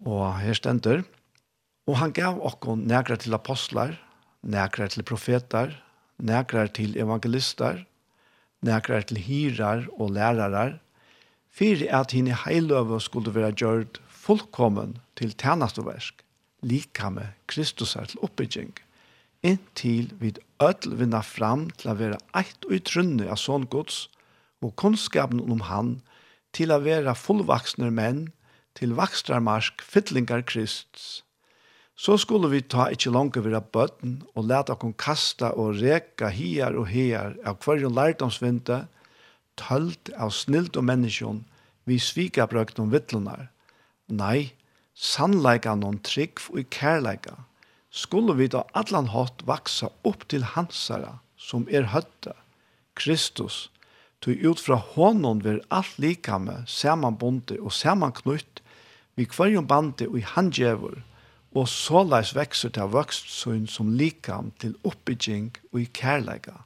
Og 0.02 0.34
her 0.40 0.58
stender, 0.58 1.04
og 1.86 2.00
han 2.00 2.10
gav 2.16 2.42
okkon 2.42 2.88
nægra 2.90 3.20
til 3.22 3.38
apostlar, 3.38 3.94
nægra 4.42 4.90
til 4.90 5.06
profetar, 5.06 5.83
nekrar 6.18 6.70
til 6.74 6.96
evangelistar, 7.00 7.84
nekrar 8.64 9.04
til 9.08 9.20
hirar 9.20 9.86
og 9.98 10.14
lærarar, 10.16 10.78
fyrir 11.50 11.90
at 11.94 12.14
hini 12.14 12.34
heiløve 12.44 13.00
skulle 13.00 13.34
være 13.34 13.52
gjørt 13.52 14.00
fullkommen 14.08 14.98
til 15.16 15.34
tjernastoversk, 15.34 16.22
lika 16.62 17.10
med 17.10 17.34
Kristusar 17.46 18.08
til 18.10 18.22
oppbygging, 18.24 18.72
inntil 19.44 20.12
vid 20.20 20.40
ødel 20.62 20.96
vinna 20.98 21.20
fram 21.20 21.68
til 21.78 21.92
å 21.92 21.98
være 21.98 22.20
eit 22.38 22.64
og 22.64 22.78
utrunne 22.78 23.28
av 23.28 23.40
sånn 23.40 23.68
gods, 23.68 24.08
og 24.64 24.72
kunnskapen 24.80 25.42
om 25.44 25.66
han 25.68 25.98
til 26.56 26.72
å 26.72 26.80
være 26.80 27.12
fullvaksne 27.18 27.90
menn, 27.92 28.28
til 28.74 28.94
vakstarmarsk 28.98 29.82
fytlingar 29.86 30.42
Kristus, 30.42 31.22
så 31.94 32.16
skulle 32.18 32.50
vi 32.50 32.60
ta 32.62 32.88
ikkje 32.90 33.12
langt 33.14 33.38
vira 33.38 33.60
bøtten 33.62 34.18
og 34.34 34.48
leta 34.50 34.74
okon 34.74 34.96
kasta 34.98 35.52
og 35.54 35.78
reka 35.78 36.30
hier 36.34 36.74
og 36.74 36.88
hier 36.90 37.36
av 37.46 37.60
hverjon 37.62 37.94
lærdomsvinte, 37.94 38.84
tølt 39.54 40.10
av 40.18 40.34
snilt 40.34 40.76
og 40.76 40.86
menneskjon, 40.90 41.44
vi 41.86 42.00
svika 42.02 42.48
brøkt 42.50 42.80
om 42.82 42.90
vittlunar. 42.90 43.48
Nei, 44.10 44.54
sannleika 44.94 45.76
noen 45.78 46.00
trygg 46.02 46.42
og 46.50 46.66
kærleika, 46.74 47.38
skulle 47.94 48.34
vi 48.34 48.50
ta 48.50 48.64
allan 48.74 49.12
hatt 49.14 49.44
vaksa 49.46 49.92
opp 50.02 50.26
til 50.28 50.42
hansara, 50.54 51.20
som 51.38 51.68
er 51.70 51.92
høtta, 51.94 52.34
Kristus, 52.98 53.68
tog 54.22 54.42
ut 54.42 54.60
fra 54.62 54.80
hånden 54.94 55.42
ver 55.46 55.62
alt 55.70 55.98
likame, 56.02 56.62
samanbonde 56.66 57.60
og 57.60 57.74
samanknutt, 57.74 58.62
vi 59.14 59.26
kvarjon 59.30 59.66
bande 59.70 60.08
og 60.10 60.18
i 60.18 60.26
handgjevur, 60.26 60.98
og 61.54 61.68
såleis 61.70 62.32
vekser 62.34 62.72
til 62.74 62.90
vøkstsyn 62.90 63.66
som 63.70 63.92
likam 63.94 64.50
til 64.58 64.74
oppbygging 64.82 65.52
og 65.72 65.80
i 65.84 65.86
kærleika. 65.94 66.64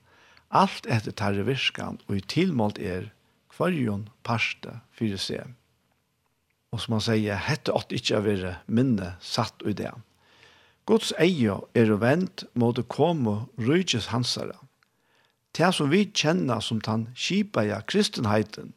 Alt 0.49 0.89
etter 0.89 1.13
tarre 1.13 1.45
virskan 1.45 2.01
og 2.09 2.17
i 2.17 2.25
tilmålt 2.25 2.81
er 2.81 3.11
kvarjon 3.53 4.07
parste 4.25 4.79
fyrir 4.97 5.21
seg. 5.21 5.53
Og 6.73 6.81
som 6.81 6.97
han 6.97 7.05
sier, 7.05 7.37
hette 7.37 7.73
åtte 7.73 7.97
ikkje 7.97 8.17
av 8.17 8.25
vire 8.29 8.55
minne 8.67 9.15
satt 9.25 9.61
ui 9.65 9.77
det. 9.77 9.93
Guds 10.89 11.13
eio 11.21 11.61
er 11.77 11.93
vent 12.01 12.47
mot 12.57 12.81
å 12.81 12.89
komme 12.89 13.43
rydges 13.61 14.09
hansara. 14.09 14.57
Det 15.53 15.69
som 15.77 15.93
vi 15.93 16.07
kjenner 16.07 16.65
som 16.65 16.81
den 16.81 17.09
kipaja 17.17 17.83
kristenheiten, 17.89 18.73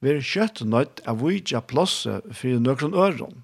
vi 0.00 0.14
er 0.14 0.24
kjøtt 0.24 0.62
nøyt 0.62 1.02
av 1.10 1.24
vidja 1.24 1.60
plåse 1.60 2.20
fyrir 2.30 2.62
nøkron 2.62 2.94
øron 2.94 3.42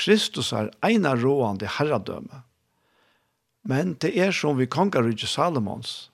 Kristus 0.00 0.52
er 0.56 0.70
eina 0.86 1.12
råande 1.14 1.68
herradømme. 1.76 2.42
Men 3.68 3.94
det 4.00 4.14
er 4.16 4.32
som 4.32 4.56
vi 4.56 4.66
kongarudje 4.66 5.28
Salomons. 5.28 6.10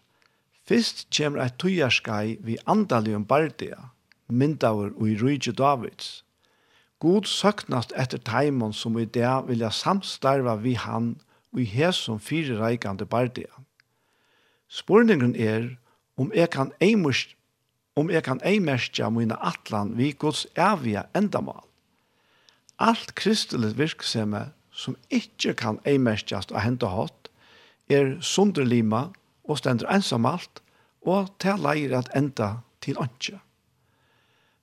Fyrst 0.67 1.07
kommer 1.15 1.45
et 1.45 1.59
tøyerskai 1.63 2.39
vi 2.43 2.57
andalium 2.67 3.25
bardia, 3.25 3.93
myndaver 4.27 4.91
og 4.97 5.07
i 5.09 5.15
rydje 5.21 5.55
Davids. 5.55 6.25
God 6.99 7.29
søknast 7.31 7.93
etter 7.95 8.19
taimon 8.19 8.73
som 8.75 8.99
i 8.99 9.05
det 9.05 9.31
vilja 9.47 9.71
samstarva 9.71 10.57
vi 10.65 10.75
han 10.75 11.15
og 11.53 11.63
i 11.63 11.69
hes 11.71 12.01
som 12.09 12.19
fire 12.19 12.59
reikande 12.59 13.07
bardia. 13.07 13.53
Spurningen 14.69 15.37
er 15.37 15.77
om 16.19 16.33
jeg 16.35 16.51
kan 16.51 16.73
eimust 16.81 17.37
om 17.97 18.11
jeg 18.13 18.27
kan 18.27 18.43
eimerstja 18.45 19.09
mine 19.11 19.39
atlan 19.41 19.95
vi 19.97 20.11
gods 20.13 20.45
evige 20.53 21.07
endamal 21.17 21.63
alt 22.79 23.15
kristelig 23.15 23.77
virksomhet 23.79 24.53
som 24.77 24.97
ikke 25.11 25.55
kan 25.57 25.81
eimerskjast 25.89 26.53
og 26.53 26.61
hente 26.61 26.91
hatt, 26.93 27.31
er 27.89 28.17
sunderlima 28.21 29.09
og 29.47 29.59
stender 29.59 29.89
ensamalt, 29.93 30.61
og 31.07 31.31
til 31.41 31.63
leir 31.63 31.95
at 31.97 32.11
enda 32.19 32.57
til 32.83 32.99
anke. 32.99 33.39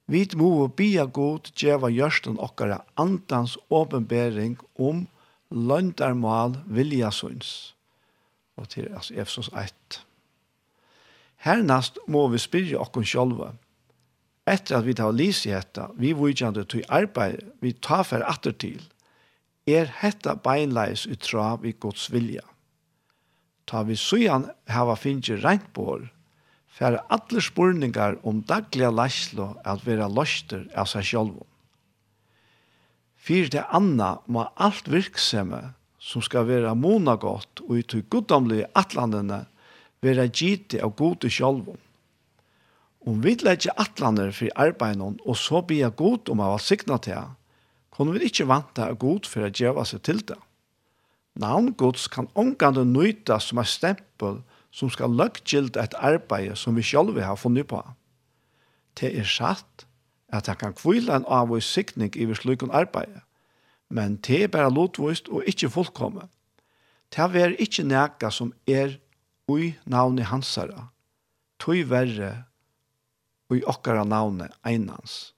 Vi 0.06 0.26
må 0.36 0.68
bia 0.68 1.06
god 1.06 1.48
djeva 1.56 1.88
gjørsten 1.90 2.36
okkara 2.38 2.82
andans 3.00 3.56
åpenbering 3.72 4.58
om 4.76 5.06
løndarmal 5.50 6.60
viljasunds. 6.68 7.74
Og 8.60 8.70
til 8.70 8.90
altså, 8.92 9.14
Efsos 9.16 9.50
1. 9.50 10.04
Hernast 11.44 11.98
må 12.08 12.28
vi 12.28 12.38
spyrja 12.38 12.84
okkon 12.84 13.08
sjálva 13.08 13.54
etter 14.50 14.80
at 14.80 14.88
vi 14.88 14.96
tar 14.98 15.14
lys 15.16 15.46
i 15.48 15.54
dette, 15.54 15.88
vi 15.96 16.14
vujtjande 16.18 16.66
til 16.70 16.86
arbeid, 16.90 17.44
vi 17.62 17.74
tar 17.74 18.04
for 18.08 18.26
atter 18.28 18.56
til, 18.60 18.82
er 19.68 19.88
hetta 20.02 20.36
beinleis 20.36 21.06
utra 21.08 21.54
vi 21.62 21.72
i 21.72 21.78
Guds 21.80 22.10
vilja. 22.12 22.44
Ta 23.66 23.84
vi 23.88 23.96
sujan 23.96 24.50
hava 24.68 24.98
finnje 25.00 25.38
rent 25.40 25.70
bor, 25.76 26.10
fer 26.68 27.00
alle 27.14 27.42
spurningar 27.42 28.18
om 28.28 28.42
dagliga 28.50 28.90
leislo 28.92 29.54
at 29.64 29.86
vera 29.88 30.10
løster 30.10 30.66
av 30.76 30.90
seg 30.92 31.06
sjálfum. 31.08 31.48
Fyr 33.24 33.48
det 33.48 33.64
anna 33.72 34.18
må 34.28 34.50
alt 34.60 34.90
virksemme 34.92 35.62
som 36.04 36.24
skal 36.26 36.50
vera 36.50 36.74
mona 36.76 37.16
godt 37.16 37.62
og 37.64 37.78
i 37.80 37.86
tog 37.88 38.10
guddomlige 38.12 38.68
atlandene 38.76 39.46
vera 40.04 40.26
gite 40.28 40.82
av 40.84 40.92
gode 41.00 41.32
sjálfum. 41.32 41.80
Om 43.06 43.20
vi 43.24 43.36
legger 43.44 43.76
atlander 43.80 44.32
for 44.32 44.52
arbeidene, 44.56 45.18
og 45.26 45.38
så 45.38 45.62
blir 45.62 45.84
jeg 45.84 45.96
god 46.00 46.30
om 46.32 46.40
jeg 46.40 46.54
var 46.56 46.64
signa 46.64 46.98
til 46.98 47.16
jeg, 47.18 47.32
kunne 47.92 48.16
vi 48.16 48.30
ikke 48.30 48.48
vante 48.48 48.86
av 48.86 48.98
god 48.98 49.28
for 49.30 49.46
å 49.46 49.52
gjøre 49.52 49.84
seg 49.86 50.02
til 50.08 50.22
det. 50.32 50.40
Navn 51.40 51.74
gods 51.78 52.08
kan 52.14 52.30
omgående 52.38 52.86
nøyta 52.86 53.40
som 53.42 53.60
er 53.62 53.70
stempel 53.70 54.40
som 54.74 54.90
skal 54.90 55.14
løggjilt 55.14 55.78
et 55.78 55.96
arbeid 55.98 56.56
som 56.58 56.78
vi 56.78 56.86
selv 56.86 57.20
har 57.22 57.38
funnet 57.38 57.68
på. 57.70 57.82
Det 58.98 59.12
er 59.20 59.28
satt 59.30 59.86
at 60.34 60.48
jeg 60.50 60.58
kan 60.62 60.74
kvile 60.78 61.14
en 61.14 61.28
avvis 61.30 61.68
sikning 61.70 62.14
i 62.18 62.28
slukken 62.34 62.72
arbeid, 62.74 63.20
men 63.90 64.18
det 64.26 64.44
er 64.44 64.54
bare 64.54 64.74
lotvist 64.74 65.30
og 65.30 65.46
ikke 65.50 65.70
fullkomme. 65.70 66.30
Det 67.14 67.22
er 67.22 67.54
ikke 67.62 67.86
nækka 67.86 68.32
som 68.32 68.54
er 68.66 68.98
ui 69.50 69.76
navnet 69.86 70.32
hansara, 70.32 70.90
tog 71.60 71.90
verre 71.90 72.46
og 73.54 73.62
i 73.62 73.66
okkara 73.70 74.04
navne 74.08 74.50
einans. 74.66 75.34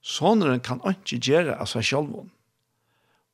Såneren 0.00 0.62
kan 0.64 0.80
ikke 0.88 1.20
gjøre 1.20 1.58
av 1.60 1.68
seg 1.68 1.84
selv. 1.84 2.30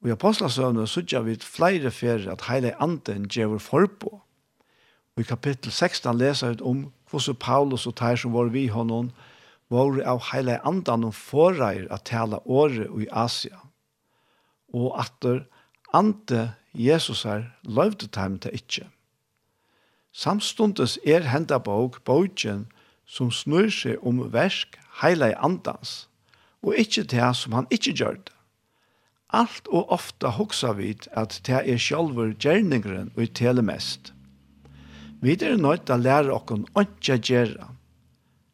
Og 0.03 0.11
i 0.11 0.15
apostelsøvnet 0.15 0.91
sørger 0.91 1.23
vi 1.23 1.37
flere 1.39 1.93
ferier 1.95 2.33
at 2.35 2.49
hele 2.51 2.75
anden 2.83 3.29
gjør 3.31 3.61
forpå. 3.63 4.11
Og 5.17 5.23
i 5.23 5.29
kapittel 5.29 5.73
16 5.73 6.19
leser 6.19 6.57
vi 6.57 6.67
om 6.67 6.83
hvordan 7.11 7.39
Paulus 7.41 7.87
og 7.87 7.95
Teir 7.97 8.19
som 8.19 8.35
var 8.35 8.51
vi 8.51 8.67
honom 8.67 9.13
var 9.71 10.01
av 10.07 10.21
hele 10.33 10.59
anden 10.67 11.07
og 11.07 11.15
forreier 11.15 11.87
at 11.95 12.05
tale 12.11 12.43
året 12.45 12.91
i 12.91 13.07
Asia. 13.11 13.63
Og 14.75 14.99
atter 14.99 15.47
ante 15.95 16.51
Jesus 16.75 17.23
her 17.23 17.47
løvde 17.63 18.11
dem 18.13 18.39
til 18.43 18.59
ikke. 18.59 18.89
Samstundes 20.13 20.99
er 21.07 21.29
hendet 21.29 21.63
bok, 21.65 22.03
boken, 22.05 22.67
som 23.07 23.31
snur 23.31 23.71
seg 23.71 24.03
om 24.07 24.25
versk 24.35 24.77
heila 25.01 25.31
i 25.31 25.39
andans, 25.39 26.07
og 26.67 26.75
ikkje 26.81 27.07
det 27.15 27.31
som 27.39 27.55
han 27.55 27.71
ikkje 27.71 27.95
gjør 28.01 28.19
det. 28.27 28.35
Alt 29.35 29.67
og 29.69 29.91
ofta 29.95 30.31
hoksa 30.37 30.73
vid 30.79 31.09
at 31.19 31.41
det 31.47 31.63
er 31.63 31.81
sjálfur 31.83 32.35
gjerningren 32.39 33.11
og 33.17 33.25
i 33.25 33.31
tele 33.31 33.63
mest. 33.63 34.13
Vi 35.23 35.35
er 35.35 35.57
nøyt 35.59 35.87
til 35.87 35.97
å 35.97 36.03
lære 36.03 36.35
okkon 36.35 36.67
åndsja 36.79 37.17
gjerra. 37.19 37.73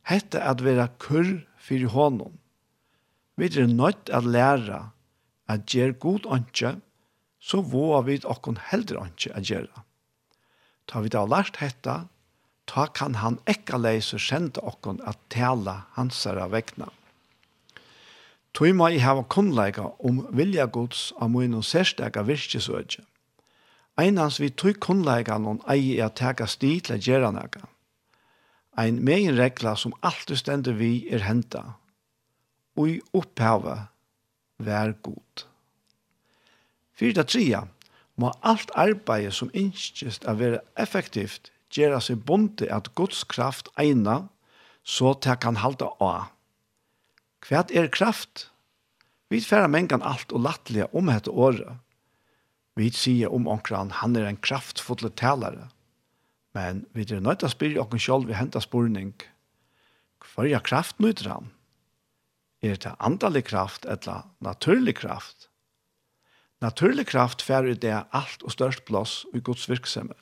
Hette 0.09 0.41
at 0.41 0.63
vera 0.65 0.89
kurr 1.03 1.43
fyrir 1.61 1.93
hånden. 1.93 2.39
Vi 3.37 3.49
er 3.51 3.69
nøyt 3.69 4.07
til 4.07 4.17
å 4.17 4.33
lære 4.37 4.81
at 5.53 5.69
gjer 5.69 5.93
god 6.01 6.27
åndsja, 6.27 6.77
så 7.43 7.61
våa 7.61 8.01
vi 8.07 8.21
okkon 8.25 8.61
heldre 8.71 9.03
åndsja 9.03 9.35
a 9.37 9.43
gjerra. 9.43 9.85
Ta 10.87 11.03
vi 11.03 11.11
da 11.13 11.25
lært 11.27 11.59
hetta, 11.61 12.07
ta 12.67 12.87
kan 12.87 13.15
han 13.21 13.39
ekka 13.47 13.79
leise 13.79 14.19
kjente 14.19 14.61
okkon 14.61 15.01
at 15.07 15.19
tala 15.29 15.87
hansara 15.97 16.49
vegna. 16.53 16.89
Tøy 18.53 18.75
må 18.77 18.91
i 18.93 19.01
hava 19.01 19.25
kunnleika 19.25 19.89
om 20.05 20.27
vilja 20.37 20.67
gods 20.69 21.13
av 21.17 21.31
mun 21.33 21.63
særstaka 21.65 22.23
virkesøtje. 22.29 23.05
Einans 23.97 24.39
vi 24.41 24.51
tog 24.51 24.81
kunnleika 24.81 25.39
noen 25.39 25.61
eie 25.73 26.01
er 26.05 26.13
teka 26.13 26.47
sti 26.47 26.73
til 26.85 27.01
gjerra. 27.01 27.33
Ein 28.77 29.01
megin 29.05 29.37
regla 29.37 29.75
som 29.77 29.95
alltid 30.01 30.41
stender 30.41 30.77
vi 30.77 31.09
er 31.13 31.25
henta. 31.25 31.77
Ui 32.77 33.01
opphavet 33.13 33.89
vær 34.59 34.95
god. 35.03 35.47
Fyrta 36.97 37.25
tria 37.25 37.67
må 38.17 38.33
alt 38.41 38.71
arbeid 38.77 39.33
som 39.33 39.51
innskjist 39.53 40.25
av 40.29 40.41
være 40.41 40.61
effektivt 40.77 41.51
gjøre 41.75 42.01
seg 42.05 42.25
bonte 42.29 42.69
at 42.73 42.93
Guds 42.99 43.25
kraft 43.29 43.71
eina, 43.81 44.29
så 44.83 45.15
til 45.15 45.39
kan 45.41 45.61
halda 45.63 45.93
av. 46.03 46.33
Hva 47.43 47.63
er 47.75 47.91
kraft? 47.91 48.49
Vi 49.31 49.41
færa 49.41 49.69
mengan 49.71 50.05
alt 50.05 50.33
og 50.33 50.45
lattelige 50.45 50.91
om 50.93 51.09
dette 51.11 51.31
året. 51.31 51.79
Vi 52.77 52.91
sier 52.93 53.33
om 53.33 53.49
omkran, 53.49 53.91
han 54.01 54.17
er 54.17 54.29
en 54.29 54.41
kraftfulle 54.41 55.11
talare. 55.17 55.71
Men 56.53 56.85
vi 56.93 57.07
er 57.09 57.21
nødt 57.21 57.41
til 57.41 57.49
å 57.49 57.53
spyrre 57.53 57.85
oss 57.85 58.05
selv 58.05 58.29
ved 58.29 58.37
hentas 58.37 58.69
spurning. 58.69 59.15
Hva 60.21 60.47
er 60.49 60.65
kraft 60.65 61.01
nøyder 61.01 61.29
han? 61.29 61.51
Er 62.63 62.77
det 62.79 62.95
andalig 63.01 63.45
kraft 63.49 63.87
eller 63.89 64.29
naturlig 64.41 64.97
kraft? 65.01 65.49
Naturlig 66.63 67.09
kraft 67.11 67.43
færer 67.43 67.75
det 67.75 68.05
alt 68.15 68.45
og 68.47 68.55
størst 68.55 68.85
plass 68.87 69.25
i 69.35 69.41
Guds 69.41 69.69
virksomhet. 69.69 70.21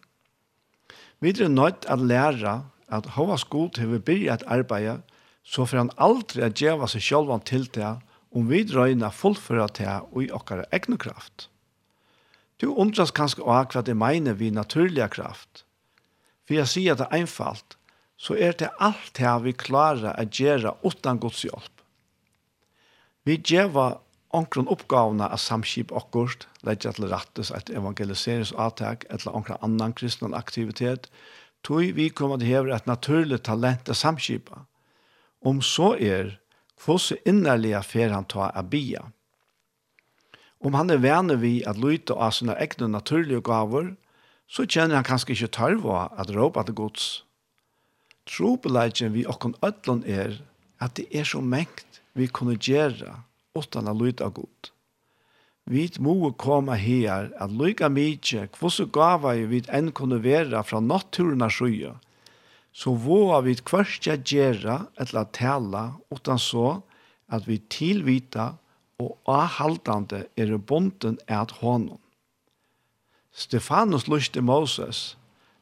Vi 1.20 1.30
er 1.30 1.48
nødt 1.48 1.84
at 1.88 2.00
lære 2.00 2.62
at 2.88 3.06
Hovas 3.06 3.44
god 3.44 3.78
har 3.78 3.86
vi 3.86 3.98
byrja 3.98 4.34
et 4.34 4.42
arbeid, 4.46 5.02
så 5.42 5.64
får 5.64 5.76
han 5.76 5.90
aldri 5.98 6.42
at 6.42 6.56
djeva 6.56 6.88
seg 6.88 7.02
selv 7.02 7.32
til 7.44 7.66
det, 7.74 7.98
om 8.32 8.48
vi 8.48 8.64
drøyna 8.64 9.10
fullføre 9.10 9.68
til 9.68 10.06
og 10.12 10.22
i 10.24 10.30
okkara 10.30 10.64
egne 10.72 10.98
kraft. 10.98 11.48
Du 12.60 12.74
undras 12.74 13.10
kanskje 13.10 13.42
også 13.42 13.72
hva 13.72 13.82
det 13.82 13.96
mener 13.96 14.36
vi 14.36 14.50
naturliga 14.50 15.08
kraft. 15.08 15.64
For 16.46 16.54
jeg 16.54 16.68
sier 16.68 16.96
det 16.98 17.08
einfalt, 17.12 17.76
så 18.20 18.36
er 18.36 18.52
det 18.52 18.72
alt 18.80 19.14
det 19.16 19.36
vi 19.44 19.52
klarer 19.52 20.12
at 20.12 20.32
gjøre 20.36 20.74
uten 20.84 21.20
Guds 21.20 21.42
hjelp. 21.42 21.84
Vi 23.24 23.36
djeva 23.36 24.00
onkron 24.30 24.68
uppgavna 24.68 25.28
av 25.28 25.40
samskip 25.42 25.92
akkurst, 25.96 26.46
leidja 26.66 26.92
til 26.94 27.08
rattes 27.10 27.50
et 27.54 27.70
evangeliseringsatak 27.74 29.06
eller 29.10 29.36
onkra 29.36 29.58
annan 29.66 29.94
kristnan 29.96 30.36
aktivitet, 30.38 31.08
tog 31.66 31.92
vi 31.96 32.08
kommande 32.08 32.46
hever 32.46 32.72
et 32.74 32.86
naturlig 32.86 33.42
talent 33.44 33.88
av 33.90 33.98
samskipa. 33.98 34.64
Om 35.40 35.62
så 35.62 35.94
er, 35.96 36.36
hvordan 36.80 37.18
innerlige 37.28 37.82
fer 37.84 38.14
han 38.14 38.28
ta 38.28 38.50
av 38.50 38.70
bia. 38.70 39.08
Om 40.60 40.76
han 40.76 40.92
er 40.92 41.00
vene 41.00 41.36
vi 41.40 41.60
at 41.66 41.80
lyte 41.80 42.14
av 42.14 42.34
sina 42.36 42.54
egne 42.60 42.88
naturlige 42.92 43.42
gaver, 43.44 43.94
så 44.50 44.66
kjenner 44.66 44.98
han 44.98 45.06
kanskje 45.06 45.34
ikke 45.34 45.54
tarva 45.56 46.08
at 46.18 46.30
råpa 46.34 46.64
til 46.66 46.76
gods. 46.76 47.08
Trobeleidjen 48.28 49.14
vi 49.14 49.26
okkon 49.26 49.56
ødlån 49.64 50.04
er 50.06 50.40
at 50.80 50.96
det 50.96 51.08
er 51.12 51.24
så 51.24 51.40
mengt 51.40 52.00
vi 52.14 52.28
kunne 52.28 52.56
gjøre 52.60 53.16
utan 53.54 53.88
a 53.88 53.92
lyda 53.92 54.28
god. 54.28 54.70
Vi 55.70 55.86
må 56.02 56.32
komme 56.34 56.74
her 56.80 57.30
at 57.38 57.52
lyga 57.52 57.88
mye 57.92 58.46
hvordan 58.58 58.90
gava 58.94 59.34
vi 59.50 59.62
enn 59.68 59.92
kunne 59.92 60.18
vera 60.24 60.62
fra 60.66 60.80
naturen 60.80 61.42
av 61.46 61.52
sjøya, 61.54 61.94
så 62.72 62.94
våa 62.94 63.40
vi 63.46 63.54
kvarstja 63.54 64.16
gjerra 64.24 64.86
etla 64.98 65.24
tala 65.36 65.84
utan 66.10 66.38
så 66.38 66.82
at 67.30 67.46
vi 67.46 67.60
tilvita 67.70 68.54
og 69.00 69.16
avhaldande 69.30 70.24
er 70.36 70.56
bonden 70.58 71.18
at 71.28 71.54
honom. 71.62 71.98
Stefanus 73.30 74.08
lyste 74.10 74.42
Moses 74.42 75.14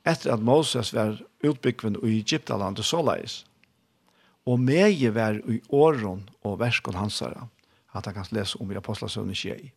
etter 0.09 0.33
at 0.33 0.41
Moses 0.41 0.95
var 0.97 1.19
utbyggven 1.45 1.99
i 2.01 2.19
Egyptalandet 2.23 2.87
såleis, 2.87 3.43
og 4.49 4.61
meie 4.65 5.13
var 5.13 5.37
i 5.45 5.61
åren 5.69 6.25
og 6.43 6.61
verskon 6.63 6.97
hansara 6.97 7.45
at 7.99 8.07
han 8.07 8.17
kan 8.17 8.31
lese 8.33 8.59
om 8.63 8.71
i 8.73 8.79
apostlesøvn 8.79 9.35
i. 9.35 9.73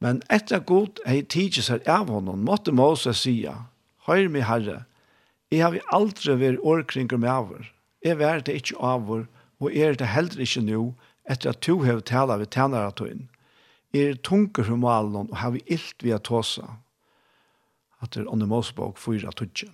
Men 0.00 0.22
etter 0.30 0.58
at 0.58 0.66
god 0.66 1.00
hei 1.06 1.22
tidsi 1.22 1.62
seg 1.62 1.86
av 1.88 2.10
honom, 2.10 2.42
måtte 2.44 2.72
Moses 2.72 3.22
sia, 3.22 3.66
Høyr 4.04 4.28
mi 4.28 4.42
herre, 4.44 4.82
jeg 5.48 5.62
har 5.62 5.72
vi 5.72 5.80
aldri 5.94 6.34
vært 6.36 6.64
årkringer 6.66 7.20
med 7.20 7.30
avur. 7.30 7.68
Jeg 8.04 8.18
vær 8.20 8.42
det 8.44 8.56
ikke 8.58 8.80
avur, 8.84 9.26
og 9.62 9.72
er 9.72 9.94
det 9.96 10.10
heller 10.12 10.42
ikke 10.44 10.64
nå, 10.66 10.80
etter 11.30 11.54
at 11.54 11.62
to 11.64 11.78
hev 11.86 12.02
tala 12.04 12.36
ved 12.40 12.50
tænare 12.52 12.92
tøyn. 12.98 13.28
Jeg 13.94 14.10
er 14.10 14.20
tunker 14.26 14.66
for 14.66 14.76
malen, 14.76 15.30
og 15.30 15.36
har 15.40 15.54
vi 15.54 15.62
ilt 15.70 16.02
via 16.04 16.18
tåsa. 16.18 16.66
At 18.02 18.12
det 18.12 18.24
er 18.24 18.32
ånne 18.32 18.48
Mosebok 18.50 18.98
4 18.98 19.32
tøtje. 19.38 19.70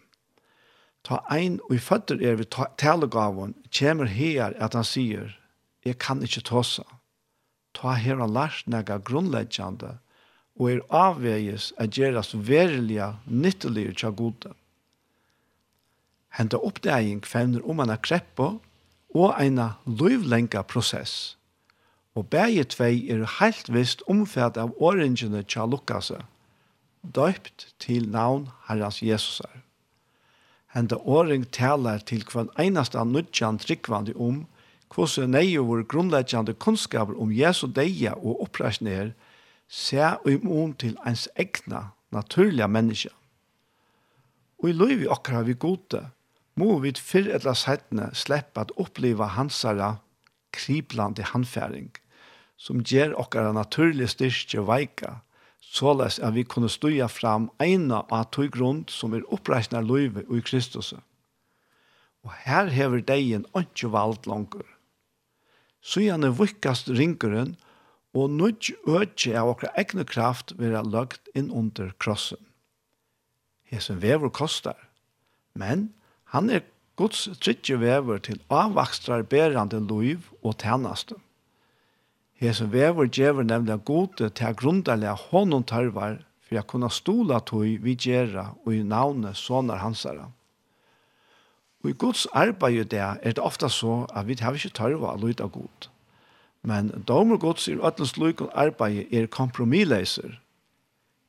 Ta 1.03 1.23
ein 1.33 1.59
og 1.65 1.75
i 1.75 1.81
føtter 1.81 2.21
er 2.21 2.37
vi 2.37 2.47
talegavun, 2.79 3.57
kjemer 3.73 4.11
her 4.11 4.53
at 4.61 4.77
han 4.77 4.85
sier, 4.85 5.33
jeg 5.85 5.97
kan 5.99 6.21
ikke 6.23 6.45
tåsa 6.45 6.85
ta 7.77 7.97
her 7.99 8.21
og 8.21 8.33
lært 8.35 8.69
nega 8.71 8.99
grunnleggjande, 8.99 9.97
og 10.61 10.71
er 10.71 10.81
avveges 10.93 11.71
at 11.81 11.97
gjerast 11.97 12.35
verilige, 12.35 13.15
nyttelige 13.27 13.95
tja 14.03 14.11
gode. 14.11 14.53
Henta 16.37 16.61
oppdeging 16.63 17.25
fevner 17.27 17.65
om 17.67 17.81
anna 17.83 17.97
kreppo 17.97 18.61
og 19.17 19.33
eina 19.41 19.73
løyvlenga 19.87 20.63
prosess, 20.63 21.37
og 22.15 22.29
begge 22.31 22.67
tvei 22.75 23.09
er 23.11 23.25
heilt 23.39 23.71
vist 23.73 24.05
omfatt 24.11 24.61
av 24.61 24.77
åringene 24.79 25.43
tja 25.43 25.67
lukkase, 25.67 26.21
døypt 27.03 27.71
til 27.83 28.07
navn 28.11 28.51
Herrens 28.69 29.01
Jesusar. 29.03 29.63
Henta 30.71 31.01
åring 31.03 31.49
talar 31.51 31.99
til 32.07 32.23
hver 32.31 32.51
eneste 32.63 33.03
nudjan 33.03 33.59
tryggvandi 33.59 34.15
om 34.15 34.45
hvordan 34.91 35.37
nei 35.37 35.55
og 35.59 35.69
vår 35.71 35.85
grunnleggjande 35.91 36.57
kunnskaper 36.59 37.19
om 37.23 37.31
Jesu 37.35 37.69
deia 37.71 38.17
og 38.19 38.43
oppreisninger 38.47 39.13
ser 39.71 40.19
og 40.25 40.33
imon 40.33 40.75
til 40.75 40.97
ens 41.07 41.29
egna, 41.39 41.93
naturliga 42.11 42.67
menneske. 42.67 43.13
Og 44.61 44.73
i 44.73 44.77
løyvi 44.77 45.07
okkar 45.09 45.41
har 45.41 45.47
vi 45.47 45.55
gode, 45.55 46.03
må 46.59 46.79
vi 46.83 46.93
fyrr 46.99 47.31
eller 47.39 47.57
settene 47.57 48.11
slippe 48.19 48.61
at 48.61 48.75
oppleva 48.77 49.31
hansara 49.37 50.01
kriblande 50.53 51.23
handfæring, 51.31 51.93
som 52.59 52.83
gjer 52.83 53.15
okkara 53.17 53.55
naturlig 53.57 54.11
styrke 54.11 54.59
og 54.61 54.69
veika, 54.73 55.21
såleis 55.63 56.19
at 56.19 56.35
vi 56.35 56.43
kunne 56.43 56.69
støya 56.69 57.07
fram 57.07 57.47
eina 57.63 58.03
av 58.11 58.27
tog 58.35 58.51
grunn 58.59 58.83
som 58.91 59.15
er 59.15 59.25
oppreisna 59.31 59.81
løyve 59.81 60.27
og 60.27 60.43
i 60.43 60.45
Kristus. 60.51 60.93
Og 62.27 62.35
her 62.43 62.69
hever 62.75 63.01
deien 63.07 63.47
ikke 63.55 63.95
valgt 63.95 64.27
langer– 64.27 64.67
så 65.81 66.05
gjerne 66.05 66.33
vikkast 66.37 66.91
ringeren, 66.93 67.57
og 68.15 68.31
nødt 68.35 68.73
øke 68.91 69.37
av 69.39 69.53
okra 69.53 69.71
egne 69.79 70.05
kraft 70.05 70.57
være 70.59 70.83
lagt 70.83 71.31
inn 71.35 71.51
under 71.55 71.93
krossen. 72.03 72.41
Hesen 73.71 74.01
vever 74.03 74.33
kostar, 74.35 74.79
men 75.55 75.93
han 76.35 76.51
er 76.51 76.67
Guds 76.99 77.29
tryggje 77.41 77.79
vever 77.81 78.19
til 78.19 78.41
avvakstrar 78.51 79.23
berande 79.23 79.79
loiv 79.79 80.27
og 80.43 80.59
tænaste. 80.59 81.15
Hesen 82.35 82.73
vever 82.73 83.07
djever 83.07 83.47
nemlig 83.47 83.79
gode 83.85 84.29
til 84.29 84.59
grundalega 84.59 85.15
honom 85.31 85.63
tørvar 85.65 86.19
for 86.51 86.59
jeg 86.59 86.67
kunne 86.67 86.91
stola 86.91 87.39
tog 87.47 87.63
vi 87.63 87.93
gjerra 87.95 88.49
og 88.67 88.75
i 88.75 88.83
navnet 88.83 89.39
sånne 89.39 89.77
hansere. 89.79 90.25
Og 91.81 91.91
i 91.91 91.97
Guds 91.97 92.27
arbeid 92.27 92.85
der 92.93 93.17
er 93.23 93.33
det 93.33 93.39
ofte 93.39 93.69
så 93.69 94.07
at 94.15 94.29
vi 94.29 94.37
har 94.41 94.57
ikke 94.57 94.75
tørre 94.77 95.01
å 95.01 95.17
lytte 95.21 95.47
av 95.47 95.55
Gud. 95.55 95.89
Men 96.63 96.91
domer 97.09 97.41
Guds 97.41 97.69
i 97.69 97.79
ødelens 97.79 98.19
lykke 98.21 98.49
og 98.49 98.53
arbeid 98.55 99.15
er 99.15 99.31
kompromisleiser. 99.33 100.37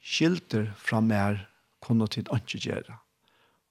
Skilter 0.04 0.74
fra 0.76 1.00
mer 1.00 1.46
kunne 1.82 2.08
tid 2.08 2.28
ikke 2.36 2.60
gjøre. 2.60 2.98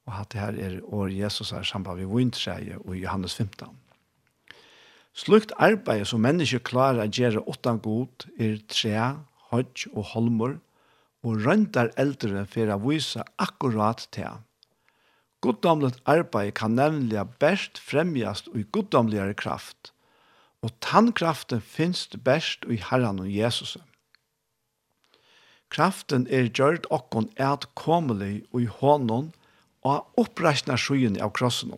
Og 0.09 0.17
at 0.23 0.33
det 0.33 0.41
her 0.41 0.57
er 0.57 0.81
år 0.85 1.13
Jesus 1.13 1.53
er 1.53 1.63
sammen 1.63 1.99
med 1.99 2.09
vintreie 2.09 2.79
og 2.79 2.97
Johannes 2.97 3.35
15. 3.35 3.69
Slukt 5.13 5.53
arbeid 5.59 6.07
som 6.07 6.23
mennesker 6.25 6.63
klarer 6.65 7.05
å 7.05 7.13
gjøre 7.13 7.43
åttan 7.51 7.81
god 7.83 8.25
er 8.39 8.57
tre, 8.71 8.97
hodj 9.51 9.91
og 9.93 10.05
holmer, 10.15 10.59
og 11.27 11.43
røntar 11.45 11.91
eldre 12.01 12.47
for 12.49 12.71
å 12.73 12.79
vise 12.81 13.25
akkurat 13.37 14.07
til 14.15 14.39
Goddomlet 15.41 16.01
arbeid 16.05 16.53
kan 16.55 16.77
nemlig 16.77 17.23
best 17.41 17.79
fremjast 17.81 18.49
og 18.53 18.61
i 18.61 18.67
goddomligere 18.73 19.35
kraft, 19.35 19.93
og 20.61 20.75
tannkraften 20.85 21.61
finst 21.61 22.19
best 22.25 22.67
i 22.69 22.77
Herren 22.91 23.23
og 23.23 23.31
Jesus. 23.33 23.79
Kraften 25.71 26.27
er 26.29 26.51
gjørt 26.51 26.89
okkon 26.91 27.31
et 27.39 27.65
komelig 27.79 28.43
og 28.53 28.67
i 28.67 28.69
hånden 28.81 29.31
og 29.87 30.21
oppreisna 30.21 30.77
skyen 30.77 31.17
av 31.23 31.33
krossen. 31.39 31.73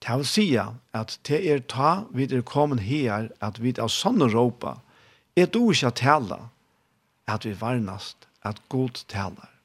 Det 0.00 0.16
vil 0.16 0.28
si 0.28 0.46
at 0.56 1.18
det 1.28 1.40
er 1.52 1.60
ta 1.68 2.06
vid 2.16 2.32
er 2.32 2.46
kommet 2.46 2.86
her 2.86 3.28
at 3.44 3.60
vi 3.60 3.74
av 3.76 3.92
sånne 3.92 4.30
råpa 4.32 4.78
er 5.36 5.50
du 5.52 5.66
ikke 5.68 5.92
tala, 6.00 6.48
at 7.28 7.44
vi 7.44 7.52
varnast 7.60 8.26
at 8.42 8.62
god 8.72 9.04
talar. 9.12 9.59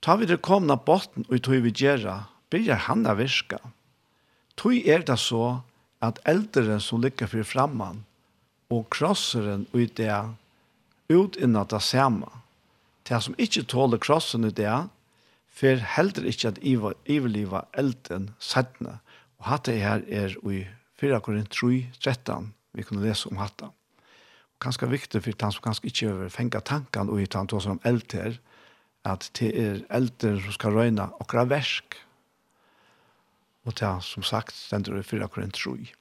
Ta 0.00 0.16
vi 0.16 0.28
det 0.30 0.42
komna 0.46 0.76
botten 0.76 1.26
og 1.28 1.42
tog 1.42 1.62
vi 1.64 1.72
gjøre, 1.74 2.20
byrjar 2.50 2.86
han 2.86 3.06
å 3.06 3.16
virka. 3.18 3.58
Tog 4.58 4.76
er 4.86 5.02
det 5.06 5.18
så 5.22 5.60
at 6.04 6.20
elderen 6.28 6.80
som 6.82 7.02
ligger 7.02 7.30
for 7.30 7.46
framman, 7.46 8.04
og 8.70 8.86
krosseren 8.92 9.66
og 9.72 9.94
det 9.96 10.12
ut 11.08 11.36
innan 11.40 11.66
det 11.70 11.80
samme. 11.82 12.28
Det 13.08 13.22
som 13.24 13.36
ikke 13.40 13.64
tåler 13.64 13.98
krossen 13.98 14.44
i 14.44 14.52
det, 14.52 14.88
for 15.48 15.80
heldur 15.96 16.28
ikke 16.28 16.52
at 16.52 16.60
iverliva 16.62 17.64
elden 17.72 18.30
sættene. 18.38 18.98
Og 19.40 19.48
hatt 19.48 19.66
det 19.66 19.80
her 19.80 20.04
er 20.06 20.36
i 20.46 20.66
4 21.00 21.20
Korint 21.24 21.50
3, 21.50 21.88
13, 21.98 22.52
vi 22.74 22.84
kunne 22.84 23.02
lese 23.02 23.30
om 23.30 23.40
hatt 23.40 23.56
det. 23.58 23.70
Ganske 24.62 24.86
viktig 24.90 25.22
for 25.22 25.40
han 25.40 25.54
som 25.54 25.64
kanskje 25.64 25.90
ikke 25.90 26.14
vil 26.20 26.30
fenge 26.34 26.60
tankene 26.66 27.14
og 27.14 27.22
i 27.22 27.30
tanken 27.30 27.72
om 27.72 27.80
eld 27.86 28.12
her, 28.12 28.38
at 29.04 29.30
det 29.38 29.50
er 29.54 29.82
eldre 29.94 30.36
som 30.42 30.54
skal 30.54 30.76
røyne 30.76 31.08
okra 31.22 31.44
versk. 31.48 31.96
Og 33.66 33.76
det 33.78 33.86
er 33.86 34.00
som 34.04 34.24
sagt 34.24 34.56
stender 34.56 34.98
i 34.98 35.04
4 35.04 35.28
Korint 35.28 35.54
3. 35.54 35.92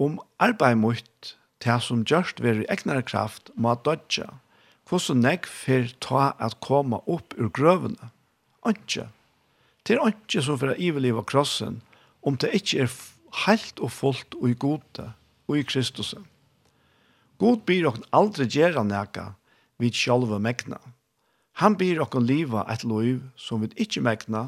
Om 0.00 0.18
arbeid 0.42 0.80
mot 0.80 1.34
det 1.64 1.76
som 1.84 2.04
gjørst 2.04 2.40
ved 2.42 2.62
i 2.62 2.68
egnere 2.72 3.02
kraft 3.02 3.50
må 3.54 3.74
dødja. 3.74 4.40
hvordan 4.88 5.22
jeg 5.22 5.46
får 5.46 5.92
ta 6.00 6.32
at 6.42 6.58
komme 6.60 6.98
opp 7.06 7.34
ur 7.38 7.48
grøvene. 7.48 8.10
Ikke. 8.66 9.06
Det 9.86 9.96
er 9.96 10.08
ikke 10.10 10.42
som 10.42 10.58
for 10.58 10.72
å 10.72 10.78
iverlive 10.78 11.22
krossen, 11.24 11.80
om 12.26 12.36
det 12.36 12.50
ikke 12.58 12.82
er 12.84 12.96
helt 13.46 13.78
og 13.78 13.92
fullt 13.94 14.34
og 14.40 14.48
i 14.50 14.56
gode 14.58 15.12
og 15.48 15.58
i 15.58 15.62
Kristus. 15.62 16.14
God 17.38 17.62
byr 17.66 17.86
dere 17.86 18.10
aldri 18.12 18.48
gjøre 18.50 18.82
noe 18.84 19.26
vi 19.78 19.92
selv 19.94 20.34
megner. 20.40 20.82
Han 21.60 21.76
byr 21.76 21.98
okkon 22.00 22.24
liva 22.24 22.62
et 22.72 22.86
loiv 22.88 23.20
som 23.36 23.60
vi 23.60 23.68
ikkje 23.84 24.00
megna, 24.00 24.46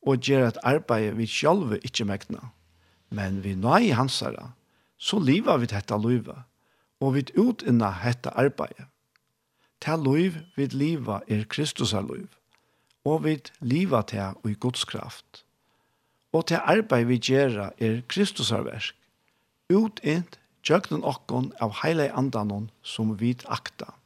og 0.00 0.22
gjer 0.24 0.46
et 0.46 0.60
arbeid 0.64 1.18
vi 1.18 1.26
sjálve 1.28 1.76
ikkje 1.84 2.06
megna. 2.08 2.52
Men 3.12 3.42
vi 3.44 3.52
nøy 3.52 3.90
hansara, 3.92 4.54
så 4.96 5.20
liva 5.20 5.58
vi 5.60 5.68
dette 5.68 5.98
loiva, 6.00 6.46
og 7.04 7.18
vi 7.18 7.26
utinna 7.36 7.90
dette 8.00 8.32
arbeid. 8.32 8.80
Ta 9.84 9.98
loiv 10.00 10.40
vi 10.56 10.70
liva 10.72 11.20
er 11.28 11.44
Kristusar 11.44 12.08
loiv, 12.08 12.32
og 13.04 13.26
vi 13.28 13.36
liva 13.60 14.00
ta 14.02 14.32
og 14.40 14.48
i 14.48 14.56
Guds 14.56 14.88
kraft. 14.88 15.44
Og 16.32 16.48
ta 16.48 16.64
arbeid 16.64 17.12
vi 17.12 17.20
gjerra 17.28 17.74
er 17.76 18.00
Kristusar 18.08 18.64
versk, 18.64 18.96
utint 19.68 20.40
tjøkken 20.64 21.04
okkon 21.04 21.52
av 21.60 21.76
heile 21.84 22.08
andanon 22.16 22.70
som 22.82 23.18
vi 23.20 23.36
akta 23.44 23.97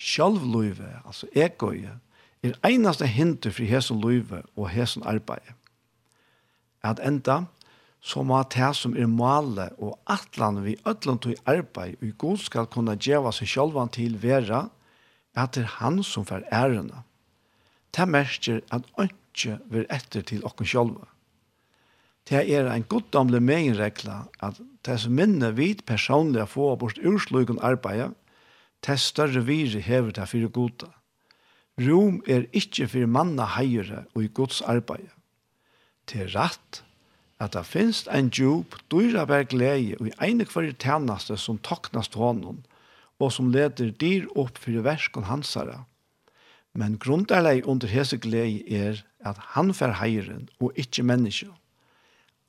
sjálvløyve, 0.00 1.02
altså 1.04 1.28
egøye, 1.36 1.98
er 2.42 2.56
einaste 2.64 3.06
hinder 3.06 3.52
for 3.52 3.68
hesen 3.68 4.00
løyve 4.00 4.42
og 4.56 4.70
hesen 4.72 5.04
arbeid. 5.04 5.52
At 6.82 7.02
enda, 7.04 7.44
så 8.00 8.22
må 8.24 8.40
det 8.48 8.70
som 8.78 8.96
er 8.96 9.10
male 9.12 9.68
og 9.76 9.98
atlan 10.08 10.62
vi 10.64 10.78
ødlan 10.88 11.20
til 11.20 11.36
arbeid 11.44 12.00
og 12.00 12.16
god 12.18 12.38
skal 12.40 12.68
kunne 12.72 12.96
djeva 12.96 13.32
seg 13.36 13.50
sjálvan 13.52 13.92
til 13.92 14.16
vera, 14.22 14.70
at 15.36 15.54
det 15.54 15.66
er 15.66 15.76
han 15.78 16.00
som 16.02 16.24
får 16.24 16.48
ærena. 16.48 17.04
Det 17.92 18.08
merker 18.08 18.62
at 18.72 18.88
ønske 18.98 19.58
vil 19.68 19.84
etter 19.92 20.24
til 20.24 20.44
okken 20.48 20.66
sjálva. 20.66 21.04
Det 22.28 22.40
er 22.54 22.70
en 22.70 22.86
goddomlig 22.88 23.42
meginregla 23.42 24.22
at 24.40 24.60
det 24.86 24.96
som 25.02 25.12
minne 25.12 25.52
vid 25.56 25.84
personlige 25.86 26.46
få 26.46 26.72
bort 26.80 26.98
urslugen 27.04 27.60
arbeidet, 27.60 28.14
til 28.82 28.98
større 28.98 29.44
vire 29.44 29.80
hever 29.80 30.12
det 30.16 30.28
fyrir 30.28 30.52
goda. 30.52 30.90
Rom 31.80 32.20
er 32.28 32.48
ikkje 32.52 32.88
fyrir 32.92 33.08
manna 33.08 33.46
heire 33.56 34.04
og 34.14 34.24
i 34.24 34.28
Guds 34.28 34.60
arbeid. 34.60 35.08
Til 36.06 36.28
rett 36.34 36.82
at 37.40 37.54
det 37.56 37.64
finst 37.64 38.08
ein 38.12 38.28
djup, 38.28 38.76
dyra 38.92 39.24
vær 39.28 39.46
glede 39.48 39.96
og 40.00 40.10
i 40.10 40.16
ene 40.26 40.44
kvarje 40.44 40.76
tjeneste 40.76 41.38
som 41.40 41.60
toknast 41.64 42.18
hånden 42.20 42.64
og 43.20 43.32
som 43.32 43.52
leder 43.52 43.92
dyr 44.00 44.26
opp 44.36 44.58
fyrir 44.60 44.84
verskon 44.84 45.28
hansara. 45.28 45.84
Men 46.72 46.98
grunderleg 46.98 47.66
under 47.68 47.88
hese 47.88 48.18
glede 48.20 48.64
er 48.68 49.00
at 49.24 49.40
han 49.54 49.72
fer 49.74 49.96
heiren 50.00 50.48
og 50.60 50.76
ikkje 50.76 51.04
menneskje. 51.04 51.50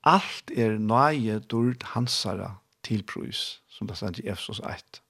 Alt 0.08 0.52
er 0.58 0.80
nøye 0.80 1.40
dyrt 1.52 1.84
hansara 1.94 2.56
tilprøys, 2.84 3.62
som 3.70 3.88
det 3.88 3.98
stender 3.98 4.24
i 4.24 4.32
Efsos 4.34 4.60
1. 4.60 5.01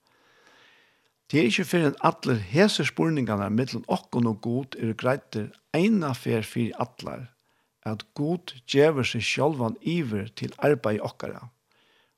Det 1.32 1.40
er 1.40 1.48
ikke 1.48 1.64
for 1.64 1.88
en 1.88 1.94
atler 2.04 2.40
hese 2.44 2.84
spurningene 2.84 3.46
mellom 3.56 3.86
okken 3.88 4.26
og 4.28 4.42
god 4.44 4.76
er 4.76 4.90
greiter 5.00 5.46
ene 5.72 6.10
fer 6.20 6.44
for 6.44 6.74
atler, 6.84 7.30
at 7.88 8.04
god 8.20 8.52
djever 8.68 9.08
seg 9.08 9.24
sjølvan 9.24 9.78
iver 9.80 10.28
til 10.36 10.52
arbeid 10.60 11.00
i 11.00 11.06
okkara. 11.08 11.46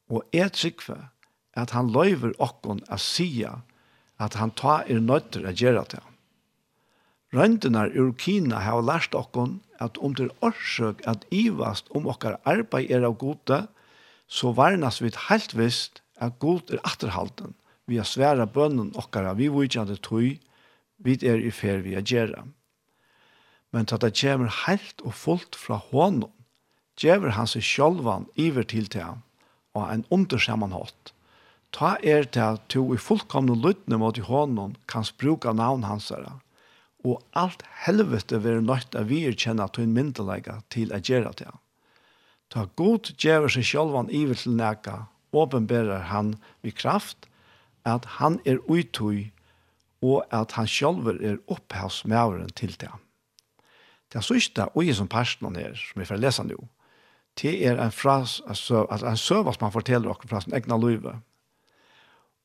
Og 0.10 0.26
er 0.34 0.50
tryggve 0.50 0.98
at 1.54 1.76
han 1.78 1.94
løyver 1.94 2.34
okken 2.42 2.82
å 2.90 2.98
sia 2.98 3.60
at 4.18 4.40
han 4.42 4.56
tar 4.58 4.90
er 4.90 5.06
nøytter 5.06 5.46
å 5.46 5.54
gjøre 5.62 5.86
til. 5.94 6.04
Røyndene 7.38 7.86
ur 7.94 8.16
Kina 8.18 8.66
har 8.66 8.82
lært 8.82 9.14
okken 9.14 9.60
at 9.78 10.02
om 10.02 10.18
det 10.18 10.32
er 10.32 10.48
årsøk 10.50 11.06
at 11.06 11.30
ivast 11.30 11.94
om 11.94 12.10
okkar 12.10 12.42
arbeid 12.50 12.90
er 12.90 13.06
av 13.06 13.20
gode, 13.22 13.68
så 14.26 14.58
varnas 14.58 15.04
vi 15.06 15.14
helt 15.30 15.54
visst 15.54 16.02
at 16.18 16.42
god 16.42 16.74
er 16.74 16.82
atterhalten 16.82 17.54
vi 17.88 18.00
har 18.00 18.08
sværa 18.08 18.46
bønnen 18.48 18.94
okkara, 19.00 19.34
vi 19.36 19.50
vujtjande 19.52 19.98
tøy, 20.00 20.38
vi 21.04 21.18
er 21.22 21.42
i 21.42 21.52
fer 21.52 21.84
vi 21.84 21.96
er 22.00 22.06
gjerra. 22.06 22.46
Men 23.74 23.90
tatt 23.90 24.06
det 24.06 24.14
kommer 24.20 24.52
helt 24.64 25.02
og 25.04 25.16
fullt 25.18 25.58
fra 25.58 25.80
hånden, 25.90 26.32
gjever 27.00 27.34
han 27.34 27.50
seg 27.50 27.66
sjølvan 27.66 28.30
iver 28.40 28.68
til 28.70 28.88
til 28.88 29.02
ham, 29.02 29.24
og 29.74 29.90
en 29.90 30.06
undersammanhått. 30.14 31.14
Ta 31.74 31.96
er 32.06 32.28
til 32.30 32.54
at 32.54 32.68
du 32.70 32.94
i 32.94 33.02
fullkomne 33.02 33.56
lyttene 33.58 33.98
mot 33.98 34.18
i 34.18 34.26
hånden 34.26 34.76
kan 34.88 35.06
spruka 35.08 35.56
navn 35.58 35.88
hans 35.90 36.12
herre, 36.14 36.38
og 37.04 37.24
alt 37.36 37.66
helvete 37.84 38.38
vil 38.46 38.62
nødt 38.64 38.96
av 38.96 39.10
vi 39.10 39.24
er 39.28 39.36
kjenne 39.36 39.66
til 39.74 39.88
en 39.88 39.96
myndelegge 39.98 40.60
til 40.72 40.94
å 40.94 41.02
gjøre 41.02 41.34
til 41.40 41.50
ham. 41.50 41.60
Ta 42.54 42.68
god 42.78 43.10
gjever 43.18 43.50
seg 43.50 43.66
sjølvan 43.66 44.12
iver 44.14 44.38
til 44.38 44.54
neka, 44.60 45.08
åpenberer 45.34 46.12
han 46.14 46.36
vid 46.62 46.78
kraft, 46.78 47.26
at 47.86 48.06
han 48.20 48.40
er 48.46 48.62
uttøy, 48.70 49.32
og 50.02 50.26
at 50.32 50.52
han 50.52 50.68
selv 50.68 51.08
er 51.08 51.38
opphavsmæveren 51.48 52.50
til 52.50 52.76
det. 52.80 52.92
Det 54.14 54.24
sørste 54.24 54.68
ui 54.76 54.94
som 54.94 55.08
personen 55.08 55.56
her, 55.56 55.76
som 55.76 56.02
vi 56.02 56.06
får 56.06 56.22
lese 56.22 56.44
nå, 56.44 56.60
det 57.42 57.54
er 57.66 57.80
en 57.82 57.92
fras, 57.92 58.42
altså, 58.48 58.86
en 58.94 59.18
søva 59.18 59.54
som 59.54 59.66
han 59.66 59.74
forteller 59.74 60.12
dere 60.12 60.30
fra 60.30 60.42
sin 60.42 60.54
egna 60.54 60.78
løyve. 60.78 61.16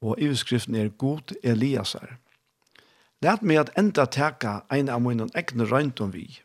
Og 0.00 0.16
overskriften 0.16 0.74
er 0.74 0.88
«God 0.88 1.34
Elias 1.42 1.92
her». 1.92 2.16
Lært 3.22 3.42
meg 3.42 3.58
at 3.58 3.72
enda 3.76 4.06
teka 4.06 4.60
en 4.72 4.88
av 4.88 5.02
mine 5.02 5.26
egne 5.34 5.66
røynt 5.66 6.00
om 6.00 6.12
vi. 6.14 6.38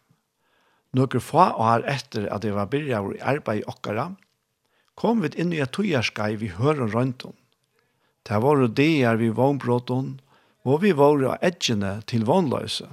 Nøkker 0.97 1.21
få 1.21 1.45
og 1.61 1.85
etter 1.89 2.25
at 2.33 2.43
jeg 2.43 2.55
var 2.57 2.69
byrja 2.69 3.01
i 3.13 3.21
arbeid 3.21 3.61
i 3.61 3.67
okkara, 3.69 4.07
kom 4.97 5.21
vi 5.21 5.29
inn 5.37 5.53
i 5.53 5.61
et 5.61 5.71
tøyerskei 5.73 6.35
vi 6.41 6.49
hører 6.49 6.89
røynt 6.89 7.25
om. 7.29 7.35
Det 8.23 8.39
var 8.39 8.67
det 8.67 9.03
er 9.03 9.17
vi 9.19 9.29
vannbråten, 9.35 10.19
og 10.63 10.81
vi 10.83 10.93
var 10.95 11.19
av 11.27 11.41
edgjene 11.43 11.97
til 12.07 12.23
vannløse. 12.23 12.87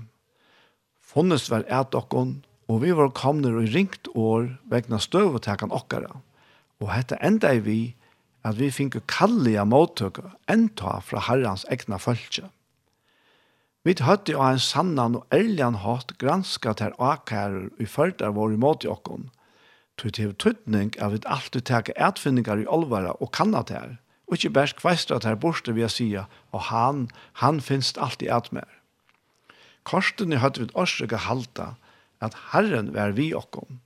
Fonnes 1.00 1.46
var 1.50 1.62
et 1.70 1.94
okkon, 1.94 2.40
og 2.70 2.82
vi 2.82 2.90
var 2.94 3.12
kommet 3.14 3.54
i 3.62 3.70
ringt 3.70 4.10
år 4.14 4.56
vegna 4.70 4.98
støvetekan 4.98 5.70
okkara. 5.74 6.20
Og 6.82 6.90
hette 6.90 7.18
enda 7.22 7.52
i 7.54 7.62
vi 7.62 7.80
at 8.46 8.58
vi 8.58 8.70
finke 8.74 9.02
kallige 9.06 9.64
måttøkker 9.68 10.32
enda 10.50 10.98
fra 11.04 11.22
herrens 11.28 11.66
egna 11.70 11.98
følge. 12.00 12.48
Vi 13.84 13.94
høtte 14.02 14.34
av 14.36 14.54
en 14.54 14.60
sannan 14.60 15.18
og 15.20 15.34
ærligan 15.34 15.78
hatt 15.84 16.16
granska 16.20 16.74
til 16.76 16.96
akkærer 16.98 17.70
i 17.80 17.86
følger 17.88 18.34
våre 18.36 18.58
måte 18.60 18.90
okkon, 18.90 19.30
tog 19.96 20.14
til 20.16 20.34
tøtning 20.34 20.92
av 21.00 21.14
et 21.16 21.26
alltid 21.26 21.68
teke 21.70 21.96
etfinningar 21.96 22.60
i 22.60 22.68
olvara 22.68 23.14
og 23.20 23.32
kanna 23.36 23.62
til 23.68 23.98
og 24.30 24.36
ikke 24.38 24.52
bare 24.54 24.78
kveistra 24.78 25.18
at 25.18 25.40
borste 25.42 25.74
vi 25.74 25.82
a 25.82 25.88
sia, 25.90 26.24
og 26.54 26.68
han, 26.70 27.08
han 27.42 27.58
finnes 27.60 27.96
alltid 27.98 28.30
at 28.30 28.52
mer. 28.54 28.68
Korsten 29.82 30.32
i 30.32 30.38
høyt 30.38 30.60
vidt 30.60 30.74
årsøke 30.78 31.18
halta, 31.26 31.74
at 32.22 32.36
Herren 32.52 32.92
vær 32.94 33.16
vi 33.16 33.32
okkom. 33.34 33.80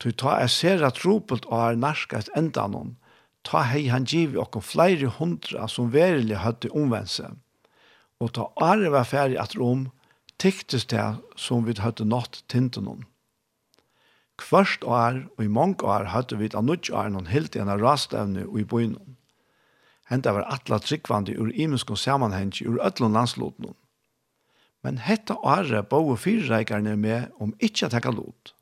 Tui 0.00 0.12
ta 0.12 0.36
er 0.42 0.50
ser 0.52 0.84
at 0.84 1.00
ropelt 1.04 1.46
og 1.48 1.56
er 1.60 1.80
narska 1.80 2.20
et 2.20 2.32
enda 2.36 2.66
noen, 2.68 2.98
ta 3.44 3.62
hei 3.64 3.86
han 3.88 4.04
givi 4.04 4.36
okkom 4.36 4.64
flere 4.64 5.08
hundra 5.16 5.68
som 5.68 5.92
verilig 5.94 6.42
høyt 6.44 6.68
omvense, 6.72 7.30
og 8.20 8.34
ta 8.36 8.50
are 8.60 8.92
var 8.92 9.08
ferdig 9.08 9.40
at 9.40 9.56
rom, 9.56 9.88
tyktes 10.36 10.84
det 10.92 11.06
som 11.40 11.64
vi 11.64 11.76
høyt 11.80 12.04
nått 12.04 12.42
tinten 12.52 12.84
noen. 12.84 13.06
Kvørst 14.40 14.84
år 14.88 15.24
og 15.36 15.44
i 15.44 15.52
mange 15.52 15.84
år 15.84 16.10
høyt 16.12 16.36
vi 16.36 16.52
at 16.52 16.64
nødt 16.64 16.92
år 16.92 17.12
noen 17.12 17.32
helt 17.32 17.56
igjen 17.56 17.72
av 17.72 17.80
rastevne 17.80 18.44
og 18.48 18.60
i 18.60 18.68
bøynen. 18.68 19.16
Henta 20.10 20.32
var 20.34 20.48
atle 20.50 20.80
tryggvandi 20.82 21.36
ur 21.38 21.52
imenskon 21.54 21.96
samanhengi 21.96 22.66
ur 22.66 22.80
öllun 22.82 23.14
landsloten. 23.14 23.74
Men 24.82 24.98
hetta 24.98 25.36
åre 25.36 25.84
og 25.84 26.16
fyrreikerne 26.18 26.96
med 26.96 27.30
om 27.38 27.54
ikkje 27.60 27.86
at 27.86 27.94
hekka 27.98 28.10
lot. 28.16 28.54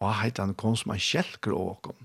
Og 0.00 0.14
heitan 0.22 0.54
kom 0.54 0.76
som 0.76 0.94
en 0.94 1.02
kjelker 1.02 1.52
og 1.52 1.76
åkom. 1.76 1.98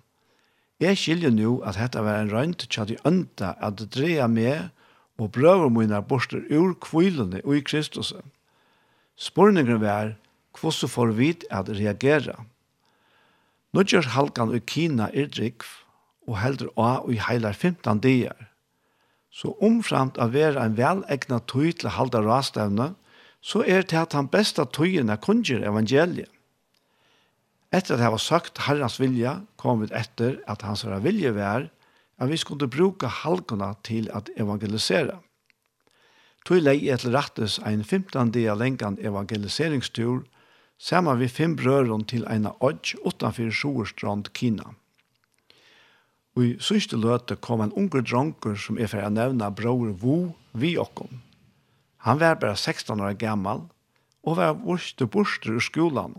Jeg 0.79 0.97
skiljer 0.97 1.31
nu 1.33 1.61
at 1.65 1.77
hetta 1.79 2.03
var 2.05 2.19
en 2.21 2.33
røynt 2.33 2.67
at 2.67 2.89
de 2.89 2.97
ønta 3.05 3.55
at 3.61 3.81
dreja 3.93 4.27
med 4.27 4.69
og 5.17 5.31
brøver 5.31 5.69
mine 5.69 6.01
borster 6.05 6.43
ur 6.51 6.75
kvilene 6.81 7.41
og 7.43 7.55
i 7.57 7.63
Kristus. 7.65 8.13
Spørningen 9.15 9.81
var 9.81 10.15
hvordan 10.59 10.89
får 10.89 11.13
vi 11.17 11.31
at 11.49 11.69
reagera? 11.69 12.35
Nå 13.73 13.83
gjør 13.83 14.13
halkan 14.13 14.53
i 14.55 14.59
Kina 14.59 15.09
er 15.13 15.29
drikv 15.29 15.65
og 16.27 16.37
heldur 16.41 16.69
av 16.77 17.09
i 17.11 17.17
heilar 17.21 17.53
15 17.53 18.01
dier. 18.03 18.46
Så 19.37 19.53
omframt 19.61 20.17
av 20.17 20.33
vera 20.33 20.63
en 20.65 20.77
velegnet 20.77 21.45
tøy 21.51 21.69
til 21.77 21.93
halda 21.93 22.23
rastevne, 22.25 22.95
så 23.41 23.61
er 23.61 23.85
det 23.85 23.99
at 23.99 24.15
han 24.17 24.31
besta 24.33 24.65
tøyene 24.65 25.13
er 25.13 25.67
evangeliet. 25.69 26.31
Etter 27.71 27.97
at 27.97 28.01
jeg 28.01 28.11
var 28.13 28.23
sagt 28.23 28.61
Herrens 28.65 28.99
vilja, 28.99 29.41
kom 29.59 29.81
vi 29.81 29.91
etter 29.91 30.39
at 30.47 30.63
hans 30.63 30.85
vilje 31.03 31.33
var, 31.35 31.69
at 32.17 32.29
vi 32.29 32.37
skulle 32.37 32.67
bruke 32.67 33.07
halkene 33.07 33.75
til 33.83 34.09
at 34.15 34.29
evangelisere. 34.39 35.19
Tøy 36.47 36.61
lei 36.63 36.87
etter 36.89 37.11
rettes 37.11 37.59
en 37.59 37.83
15 37.83 38.31
dia 38.31 38.55
lengan 38.55 38.97
evangeliseringstur, 38.97 40.23
sammen 40.79 41.19
vi 41.19 41.27
fem 41.27 41.55
brøren 41.59 42.05
til 42.07 42.23
en 42.31 42.47
odj 42.59 42.95
utenfor 43.03 43.51
Sjoerstrand, 43.51 44.31
Kina. 44.33 44.73
Og 46.37 46.43
i 46.45 46.49
syste 46.61 46.99
løte 47.01 47.33
kom 47.41 47.63
en 47.65 47.73
unger 47.73 48.03
dronker 48.05 48.53
som 48.61 48.77
er 48.77 48.91
for 48.91 49.01
å 49.01 49.09
nevne 49.09 49.49
bror 49.57 49.95
Wu 50.03 50.35
vi 50.53 50.75
okkom. 50.77 51.23
Han 52.05 52.19
var 52.21 52.37
bare 52.37 52.53
16 52.53 53.01
år 53.01 53.17
gammal 53.17 53.63
og 54.21 54.37
var 54.37 54.53
vurste 54.61 55.07
borster 55.09 55.57
ur 55.57 55.65
skolan. 55.65 56.13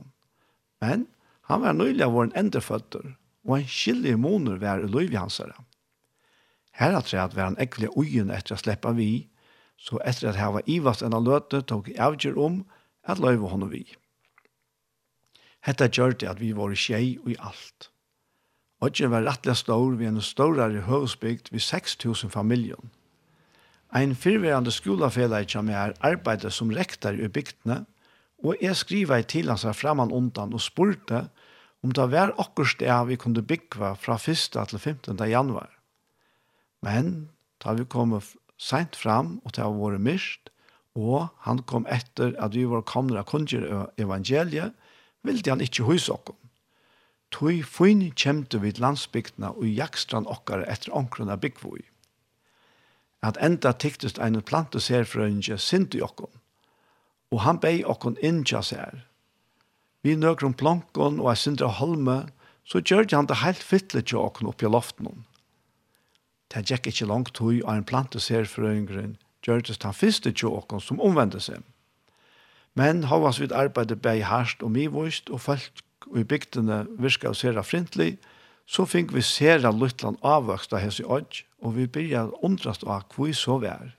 Men 0.82 1.06
han 1.46 1.62
var 1.62 1.76
nøylig 1.78 2.02
av 2.02 2.16
våren 2.16 2.34
endeføtter 2.34 3.14
og 3.46 3.54
en 3.60 3.70
skillig 3.70 4.16
moner 4.18 4.58
var 4.58 4.82
i 4.82 4.90
løyvi 4.90 5.16
hansere. 5.16 5.54
Her 6.74 6.98
at 6.98 7.10
seg 7.10 7.36
var 7.36 7.52
han 7.52 7.60
ekkelig 7.62 7.94
ugen 7.94 8.34
etter 8.34 8.56
å 8.56 8.60
slippe 8.60 8.90
vi, 8.98 9.28
så 9.78 10.00
etter 10.02 10.32
at 10.32 10.40
her 10.40 10.50
var 10.56 10.66
ivast 10.66 11.04
enn 11.06 11.14
av 11.14 11.24
løte 11.26 11.62
tog 11.62 11.86
jeg 11.86 12.02
avgjør 12.02 12.42
om 12.42 12.58
at 13.06 13.22
løyvi 13.22 13.52
honom 13.54 13.70
vi. 13.70 13.84
Hetta 15.62 15.86
gjør 15.86 16.18
det 16.18 16.28
at 16.30 16.42
vi 16.42 16.50
var 16.58 16.74
i 16.74 16.78
skjei 16.78 17.06
og 17.22 17.30
i 17.30 17.38
alt. 17.38 17.90
Odgen 18.80 19.10
var 19.10 19.26
rettelig 19.26 19.56
stor 19.58 19.96
ved 19.98 20.06
en 20.06 20.22
storere 20.22 20.84
høvesbygd 20.86 21.50
ved 21.50 21.60
6.000 21.60 22.30
familjer. 22.30 22.78
Ein 23.90 24.14
fyrverande 24.14 24.70
skolafellag 24.70 25.48
som 25.50 25.70
er 25.72 25.96
arbeidet 26.04 26.52
som 26.52 26.70
rektor 26.70 27.16
i 27.16 27.28
bygdene, 27.28 27.84
og 28.44 28.60
jeg 28.62 28.76
skriva 28.78 29.18
i 29.18 29.26
tilhansa 29.26 29.72
framan 29.74 30.12
undan 30.14 30.54
og 30.54 30.62
spurte 30.62 31.24
om 31.82 31.90
det 31.94 32.06
var 32.12 32.34
okkur 32.38 32.68
sted 32.70 33.08
vi 33.08 33.16
kunde 33.18 33.42
byggva 33.42 33.94
fra 33.98 34.14
1. 34.14 34.54
til 34.54 34.78
15. 34.78 35.18
januar. 35.26 35.70
Men 36.82 37.30
da 37.64 37.74
vi 37.74 37.84
kom 37.84 38.14
sent 38.58 38.96
fram 38.96 39.40
og 39.44 39.56
det 39.56 39.64
var 39.64 39.74
våre 39.74 39.98
mist, 39.98 40.52
og 40.94 41.28
han 41.46 41.62
kom 41.66 41.86
etter 41.90 42.34
at 42.38 42.54
vi 42.54 42.64
var 42.66 42.86
kommet 42.86 43.18
av 43.18 43.26
kunngjør 43.26 43.90
evangeliet, 43.98 44.74
ville 45.22 45.50
han 45.50 45.62
ikke 45.62 45.86
huske 45.86 46.14
oss. 46.14 46.47
Tøy 47.34 47.62
fyn 47.62 48.06
kjemte 48.16 48.60
vid 48.62 48.80
landsbygdene 48.80 49.52
og 49.52 49.68
jakstran 49.68 50.26
okkar 50.26 50.64
etter 50.64 50.94
omkrona 50.96 51.36
byggvoi. 51.36 51.82
At 53.22 53.36
enda 53.42 53.74
tyktest 53.74 54.18
ein 54.22 54.40
planteserfrøynge 54.40 55.58
sint 55.58 55.94
i 55.94 56.02
okkon, 56.02 56.32
og 57.30 57.42
han 57.44 57.60
bei 57.60 57.84
okkon 57.84 58.16
inntja 58.24 58.62
sær. 58.62 59.04
Vi 60.02 60.14
nøkron 60.16 60.54
plankon 60.54 61.18
og 61.20 61.32
ei 61.32 61.36
sindra 61.36 61.68
holme, 61.80 62.28
så 62.64 62.80
gjør 62.80 63.08
han 63.12 63.26
det 63.26 63.42
heilt 63.42 63.64
fytle 63.64 64.02
til 64.02 64.22
okkon 64.22 64.48
oppi 64.48 64.70
loften. 64.70 65.24
Det 66.48 66.64
gikk 66.70 66.88
ikkje 66.88 67.08
langt 67.08 67.34
tøy 67.36 67.60
av 67.64 67.74
ein 67.74 67.88
planteserfrøyngren 67.88 69.18
gjørtes 69.44 69.82
han 69.82 69.96
fyrste 69.96 70.32
til 70.32 70.54
okkon 70.60 70.80
som 70.80 71.00
omvendte 71.00 71.40
seg. 71.44 71.60
Men 72.78 73.04
havas 73.10 73.40
vid 73.40 73.52
arbeidde 73.52 73.96
bei 73.96 74.22
herst 74.22 74.62
og 74.62 74.72
mivoist 74.72 75.30
og 75.34 75.42
følt 75.44 75.82
i 76.16 76.24
bygdene 76.24 76.84
virka 76.98 77.34
sera 77.34 77.62
frintlig, 77.62 78.18
så 78.68 78.84
fink 78.84 79.14
vi 79.14 79.22
sera 79.24 79.70
Lutland 79.72 80.18
avvøkst 80.22 80.74
av 80.76 80.82
hese 80.84 81.04
odj, 81.04 81.42
og 81.64 81.74
vi 81.76 81.88
byrja 81.88 82.28
undrast 82.44 82.84
av 82.84 83.08
hvor 83.14 83.32
så 83.32 83.58
vi 83.62 83.70
er. 83.70 83.94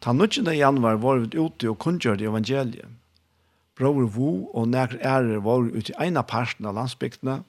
Ta 0.00 0.12
19. 0.12 0.50
januar 0.52 0.98
var 1.00 1.22
vi 1.22 1.38
ute 1.38 1.70
og 1.70 1.78
kunngjørte 1.80 2.26
evangeliet. 2.26 2.90
Bror 3.74 4.06
Vo 4.14 4.50
og 4.54 4.68
nær 4.68 4.92
ærer 5.00 5.40
var 5.42 5.64
ute 5.64 5.94
i 5.94 5.96
ena 6.06 6.22
parten 6.22 6.66
av 6.66 6.76
landsbygdene, 6.76 7.40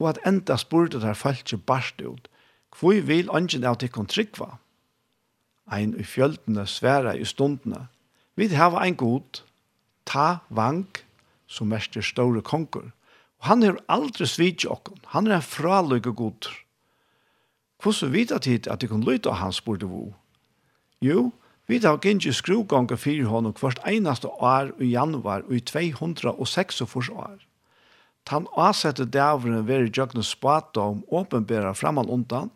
og 0.00 0.08
at 0.10 0.20
enda 0.26 0.56
spurte 0.58 1.00
der 1.00 1.14
falt 1.14 1.44
ikke 1.44 1.62
barst 1.70 2.02
ut, 2.02 2.28
hvor 2.74 2.98
vil 3.06 3.30
ånden 3.30 3.64
av 3.64 3.78
til 3.78 3.92
kontrikva? 3.94 4.56
Ein 5.70 5.94
i 5.94 6.04
fjöldene 6.04 6.66
sværa 6.66 7.14
i 7.14 7.24
stundene, 7.24 7.86
vi 8.36 8.48
hava 8.50 8.82
ein 8.82 8.96
god, 8.98 9.44
ta 10.04 10.42
vank, 10.50 11.03
som 11.54 11.70
mest 11.70 11.96
er 11.96 12.02
store 12.02 12.42
konger. 12.42 12.90
Og 13.38 13.48
han 13.50 13.62
er 13.62 13.78
aldri 13.92 14.26
svidt 14.26 14.66
okken. 14.66 14.98
Han 15.14 15.30
er 15.30 15.38
en 15.38 15.46
fraløyke 15.46 16.12
god. 16.12 16.50
Hvordan 17.82 18.12
vet 18.12 18.30
jeg 18.30 18.46
tid 18.46 18.68
at 18.72 18.80
de 18.80 18.90
kan 18.90 19.04
lytte 19.04 19.30
av 19.30 19.42
hans 19.42 19.60
borde 19.62 19.86
vo? 19.86 20.14
Jo, 21.04 21.30
vi 21.68 21.78
tar 21.80 22.00
ikke 22.00 22.32
skruganger 22.32 22.96
fire 23.00 23.28
hånd 23.28 23.52
hvert 23.60 23.80
eneste 23.88 24.28
år 24.28 24.72
i 24.80 24.92
januar 24.92 25.44
og 25.48 25.56
i 25.56 25.60
206 25.60 26.80
år. 27.12 27.38
Tan 28.24 28.46
avsette 28.56 29.04
dævren 29.04 29.66
veri 29.68 29.90
jøgnes 29.92 30.32
spata 30.32 30.80
om 30.80 31.02
åpenbæra 31.12 31.74
framan 31.76 32.08
undan, 32.08 32.50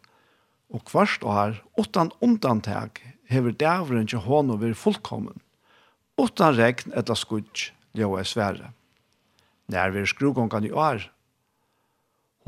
og 0.73 0.81
hvert 0.93 1.25
år, 1.25 1.61
utan 1.79 2.11
undantag, 2.21 3.01
hever 3.29 3.53
dævren 3.53 4.07
til 4.07 4.25
hånden 4.25 4.61
veri 4.61 4.75
fullkommen, 4.75 5.41
utan 6.17 6.57
regn 6.57 6.93
etter 6.97 7.15
skudj, 7.15 7.71
ljøa 7.97 8.25
svære. 8.25 8.73
När 9.69 9.91
vi 9.91 10.07
skrugongan 10.07 10.65
i 10.65 10.73
år. 10.73 11.11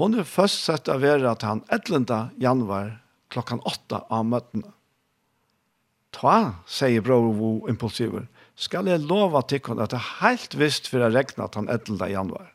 Hon 0.01 0.17
er 0.17 0.25
først 0.25 0.65
sett 0.65 0.89
av 0.89 1.05
er 1.05 1.27
at 1.29 1.43
han 1.45 1.61
11 1.69 2.31
januari 2.41 2.95
klockan 3.31 3.61
8 3.69 4.07
av 4.09 4.25
møttene. 4.25 4.71
Ta, 6.17 6.65
säger 6.67 7.05
bror 7.05 7.29
Vo 7.37 7.51
impulsiver, 7.71 8.25
skal 8.57 8.89
jeg 8.91 9.05
lova 9.05 9.45
til 9.47 9.61
henne 9.69 9.85
at 9.85 9.93
det 9.93 10.01
er 10.01 10.09
helt 10.23 10.57
visst 10.59 10.89
for 10.91 11.05
å 11.05 11.11
regna 11.13 11.47
at 11.47 11.59
han 11.61 11.69
11. 11.69 12.09
januar. 12.11 12.49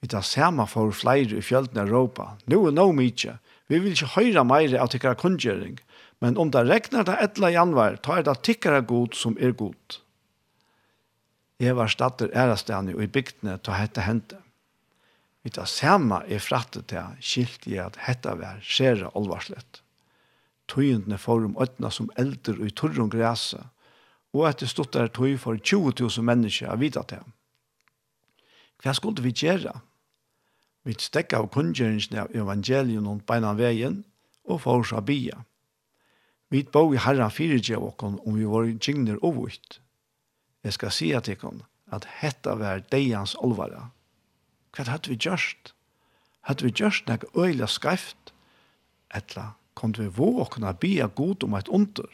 Vi 0.00 0.08
tar 0.08 0.24
samme 0.24 0.64
for 0.68 0.92
flere 0.96 1.40
i 1.40 1.44
fjölden 1.44 1.80
i 1.80 1.82
Europa. 1.82 2.36
Nå 2.48 2.60
er 2.68 2.76
noe 2.76 2.94
mye. 2.96 3.38
Vi 3.68 3.80
vil 3.80 3.96
ikke 3.96 4.14
høyre 4.14 4.44
mer 4.44 4.76
av 4.80 4.92
tikkere 4.92 5.18
kundgjøring, 5.20 5.80
men 6.20 6.38
om 6.40 6.52
det 6.52 6.66
regner 6.68 7.04
det 7.08 7.16
11. 7.16 7.50
januar, 7.56 7.98
tar 8.04 8.24
det 8.28 8.38
tikkere 8.46 8.84
god 8.84 9.16
som 9.16 9.36
er 9.40 9.56
god. 9.56 10.00
Jeg 11.60 11.76
var 11.76 11.92
stater 11.92 12.30
ærestene 12.32 12.94
og 12.96 13.02
i 13.04 13.10
bygdene 13.12 13.58
til 13.60 13.76
hette 13.76 14.04
hente. 14.06 14.38
Vi 15.44 15.50
tar 15.52 15.68
samme 15.68 16.22
i 16.28 16.38
frattet 16.40 16.88
til 16.88 17.16
skilt 17.20 17.66
i 17.68 17.76
at 17.80 17.98
hette 18.06 18.32
var 18.40 18.62
skjere 18.64 19.10
alvarslet. 19.16 19.82
Tøyendene 20.68 21.18
får 21.18 21.44
om 21.48 21.58
ødene 21.60 21.90
som 21.90 22.08
elder 22.16 22.62
i 22.64 22.70
torren 22.70 23.10
græse, 23.12 23.60
og 24.32 24.46
etter 24.48 24.70
stått 24.70 24.94
der 24.94 25.10
tøy 25.12 25.36
for 25.40 25.58
20 25.58 25.92
000 26.00 26.24
mennesker 26.24 26.70
av 26.70 26.80
vite 26.80 27.02
til. 27.12 27.24
Hva 28.80 28.94
skulle 28.96 29.24
vi 29.24 29.34
gjøre? 29.34 29.74
Vi 30.86 30.96
stekket 30.96 31.38
av 31.40 31.50
kundgjøringen 31.52 32.22
av 32.22 32.32
evangelien 32.36 33.08
og 33.10 33.24
beina 33.28 33.52
veien, 33.58 34.04
og 34.48 34.62
får 34.64 34.94
av 34.96 35.04
bia. 35.04 35.44
Vi 36.50 36.64
bo 36.64 36.88
i 36.94 36.98
herren 36.98 37.30
fire 37.30 37.60
djevåkken 37.60 38.16
om 38.24 38.38
vi 38.38 38.48
var 38.48 38.70
kjengner 38.80 39.20
og 39.20 39.36
vutt. 39.42 39.80
Jeg 40.64 40.76
skal 40.76 40.92
si 40.92 41.10
at 41.16 41.28
jeg 41.28 41.40
kom, 41.40 41.62
at 41.92 42.06
hetta 42.20 42.54
var 42.60 42.82
deians 42.92 43.34
olvara. 43.40 43.88
Hva 44.76 44.86
hadde 44.86 45.10
vi 45.10 45.18
gjørst? 45.18 45.72
Hadde 46.48 46.66
vi 46.66 46.74
gjørst 46.74 47.08
nek 47.08 47.24
øyla 47.36 47.66
skreft? 47.66 48.34
Etla, 49.14 49.54
kom 49.74 49.94
vi 49.96 50.06
våkna 50.06 50.72
bia 50.72 51.06
god 51.06 51.44
om 51.44 51.56
eit 51.58 51.68
under? 51.68 52.08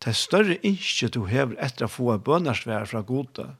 Til 0.00 0.14
større 0.16 0.56
innskje 0.64 1.10
du 1.12 1.24
hever 1.28 1.56
etter 1.60 1.86
å 1.86 1.92
få 1.92 2.16
bønarsvær 2.24 2.88
fra 2.88 3.02
gode, 3.04 3.50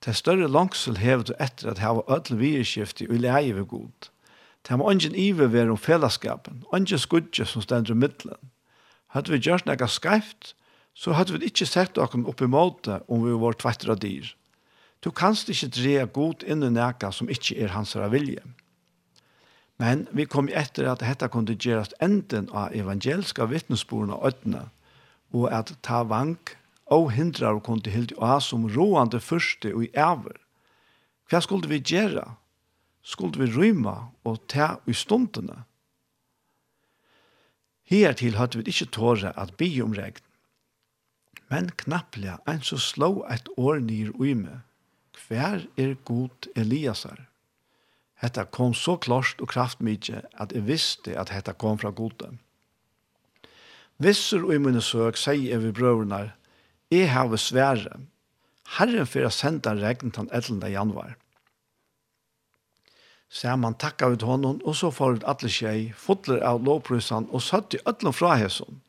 til 0.00 0.16
større 0.16 0.48
langsel 0.48 0.96
hever 0.96 1.26
du 1.28 1.34
etter 1.36 1.68
at 1.70 1.82
hava 1.84 2.04
ødel 2.08 2.38
vireskifte 2.40 3.04
i 3.04 3.18
leie 3.20 3.52
ved 3.56 3.66
god. 3.68 4.08
Til 4.64 4.80
må 4.80 4.90
ingen 4.90 5.14
ive 5.14 5.52
være 5.52 5.74
om 5.74 5.78
fellesskapen, 5.80 6.64
ingen 6.76 6.98
skudje 6.98 7.44
som 7.44 7.62
stender 7.62 7.92
i 7.92 8.00
middelen. 8.00 8.50
Hadde 9.12 9.32
vi 9.32 9.40
gjørst 9.44 9.68
nek 9.68 9.84
skreft, 9.88 10.54
så 11.00 11.14
hadde 11.16 11.38
vi 11.38 11.48
ikke 11.48 11.68
sett 11.68 11.94
dere 11.96 12.24
opp 12.28 12.42
i 12.44 12.48
måte 12.50 13.00
om 13.08 13.24
vi 13.24 13.36
var 13.40 13.56
tvettere 13.56 13.96
dyr. 13.96 14.26
Du 15.00 15.08
kanst 15.16 15.48
ikke 15.48 15.70
dreie 15.72 16.08
god 16.12 16.44
inn 16.44 16.66
i 16.66 16.68
næka 16.74 17.08
som 17.16 17.30
ikke 17.32 17.56
er 17.56 17.72
hans 17.72 17.96
vilje. 17.96 18.42
Men 19.80 20.04
vi 20.12 20.26
kom 20.28 20.50
etter 20.52 20.90
at 20.90 21.00
dette 21.00 21.30
kunne 21.32 21.56
gjøres 21.56 21.94
enden 22.04 22.50
av 22.52 22.76
evangeliska 22.76 23.48
vittnesborene 23.48 24.18
og 24.18 24.28
ødene, 24.28 24.66
og 25.32 25.48
at 25.48 25.72
ta 25.80 26.02
vank 26.04 26.58
og 26.92 27.12
hindre 27.16 27.54
og 27.54 27.64
kunne 27.64 27.88
hilde 27.88 28.18
av 28.20 28.42
som 28.44 28.68
roende 28.68 29.22
første 29.24 29.72
og 29.72 29.86
i 29.86 29.92
æver. 29.96 30.36
Hva 31.30 31.40
skulle 31.40 31.70
vi 31.70 31.80
gjøre? 31.80 32.26
Skulle 33.00 33.40
vi 33.40 33.48
rymme 33.54 33.96
og 34.28 34.42
ta 34.52 34.74
i 34.84 34.92
stundene? 34.92 35.62
Hertil 37.88 38.36
hadde 38.36 38.60
vi 38.60 38.68
ikke 38.68 38.92
tåre 38.92 39.32
at 39.32 39.56
bi 39.56 39.70
om 39.80 39.96
regn 39.96 40.20
men 41.50 41.72
knapplega 41.82 42.38
ein 42.48 42.62
så 42.62 42.78
slå 42.78 43.10
eit 43.30 43.48
år 43.58 43.82
nyr 43.82 44.12
uime. 44.14 44.60
Hver 45.26 45.66
er 45.76 45.96
god 46.04 46.48
Eliasar? 46.56 47.26
Hetta 48.20 48.44
kom 48.44 48.74
så 48.74 48.96
klart 49.00 49.40
og 49.40 49.50
kraftmykje 49.52 50.22
at 50.42 50.52
jeg 50.52 50.66
visste 50.68 51.16
at 51.18 51.32
hetta 51.34 51.52
kom 51.52 51.78
fra 51.80 51.90
gode. 51.90 52.34
Vissur 54.00 54.46
og 54.46 54.54
i 54.54 54.60
munne 54.60 54.82
søk 54.84 55.18
sier 55.20 55.50
jeg 55.50 55.62
ved 55.64 55.74
brøverne, 55.76 56.30
jeg 56.90 57.10
har 57.12 57.36
svære, 57.36 57.98
Herren 58.78 59.06
for 59.06 59.26
å 59.26 59.32
sende 59.34 59.72
regn 59.78 60.12
til 60.14 60.28
11. 60.30 60.70
januar. 60.70 61.16
Så 63.30 63.54
man 63.56 63.76
takka 63.78 64.08
ut 64.10 64.22
honom, 64.26 64.60
og 64.64 64.74
så 64.76 64.90
får 64.90 65.20
alle 65.30 65.50
tjej, 65.50 65.92
fotler 65.94 66.42
av 66.42 66.64
lovprysan, 66.66 67.28
og 67.30 67.42
satt 67.42 67.74
i 67.74 67.82
ødlen 67.86 68.14
fra 68.14 68.34
hesson. 68.40 68.80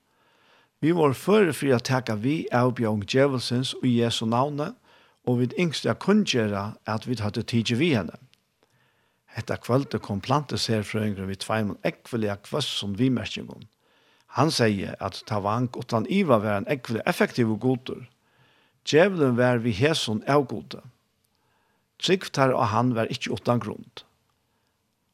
Vi 0.82 0.92
var 0.98 1.14
føre 1.14 1.54
fri 1.54 1.72
att 1.72 1.84
tacka 1.86 2.16
vi 2.16 2.48
av 2.52 2.72
Bjørn 2.74 3.04
Djevelsens 3.06 3.76
og 3.78 3.86
Jesu 3.86 4.26
navne, 4.26 4.72
og 5.30 5.38
vi 5.40 5.48
yngste 5.62 5.88
jeg 5.88 6.00
kunngjera 6.02 6.64
at 6.90 7.06
vi 7.06 7.20
hadde 7.22 7.44
tidsi 7.46 7.78
vi 7.78 7.92
henne. 7.94 8.18
Hetta 9.36 9.60
kvölde 9.62 10.00
kom 10.02 10.22
plantes 10.22 10.66
her 10.68 10.82
frøyngre 10.82 11.28
vi 11.30 11.38
tveimun 11.38 11.78
ekvelia 11.86 12.40
kvösson 12.42 12.98
vimerkingum. 12.98 13.68
Han 14.38 14.50
sier 14.52 14.96
at 15.00 15.22
tavank 15.28 15.78
utan 15.78 16.10
iva 16.10 16.40
var 16.42 16.58
en 16.58 16.68
ekvelig 16.68 17.06
effektiv 17.06 17.52
og 17.52 17.60
godur. 17.62 18.08
Djevelen 18.86 19.38
var 19.38 19.62
vi 19.62 19.72
heson 19.72 20.24
avgode. 20.28 20.82
gode. 20.82 22.32
her 22.38 22.54
og 22.54 22.68
han 22.68 22.96
var 22.96 23.06
ikkje 23.06 23.34
utan 23.34 23.60
grunn 23.60 23.86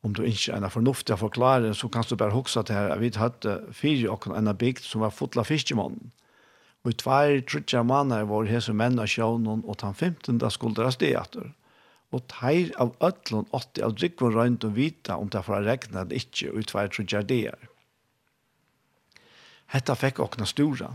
om 0.08 0.16
du 0.16 0.24
ikke 0.26 0.56
er 0.56 0.64
en 0.64 0.72
fornuftig 0.72 1.16
å 1.16 1.20
forklare, 1.22 1.74
så 1.76 1.90
kan 1.92 2.06
du 2.08 2.16
bare 2.20 2.36
huske 2.36 2.64
til 2.64 2.78
her, 2.78 2.94
at 2.96 3.02
vi 3.04 3.12
hadde 3.16 3.58
fire 3.76 4.14
og 4.14 4.28
en 4.32 4.54
bygd 4.56 4.86
som 4.88 5.04
var 5.04 5.16
fotla 5.16 5.44
fiskemån. 5.48 6.00
Og 6.86 6.94
i 6.94 6.98
tvær 7.02 7.42
trutja 7.50 7.84
måneder 7.84 8.28
var 8.30 8.48
hese 8.48 8.72
menn 8.72 9.00
av 9.04 9.10
sjånen, 9.12 9.66
og 9.68 9.80
den 9.82 9.98
femtende 9.98 10.52
skulle 10.54 10.80
deres 10.80 11.00
det 11.02 11.14
etter. 11.20 11.50
Og 12.16 12.24
teir 12.32 12.72
av 12.80 12.94
ødlån 13.04 13.50
åtti 13.58 13.84
av 13.84 13.98
drikven 13.98 14.32
røynt 14.32 14.64
å 14.64 14.72
vite 14.72 15.18
om 15.20 15.28
det 15.34 15.44
fra 15.44 15.60
regnet 15.60 15.98
eller 16.06 16.22
ikke, 16.22 16.54
og 16.54 16.62
i 16.62 16.70
tvær 16.72 16.94
trutja 16.94 17.24
det 17.28 17.42
er. 17.52 17.68
Hetta 19.76 19.98
fikk 20.00 20.22
okna 20.24 20.48
stora. 20.48 20.94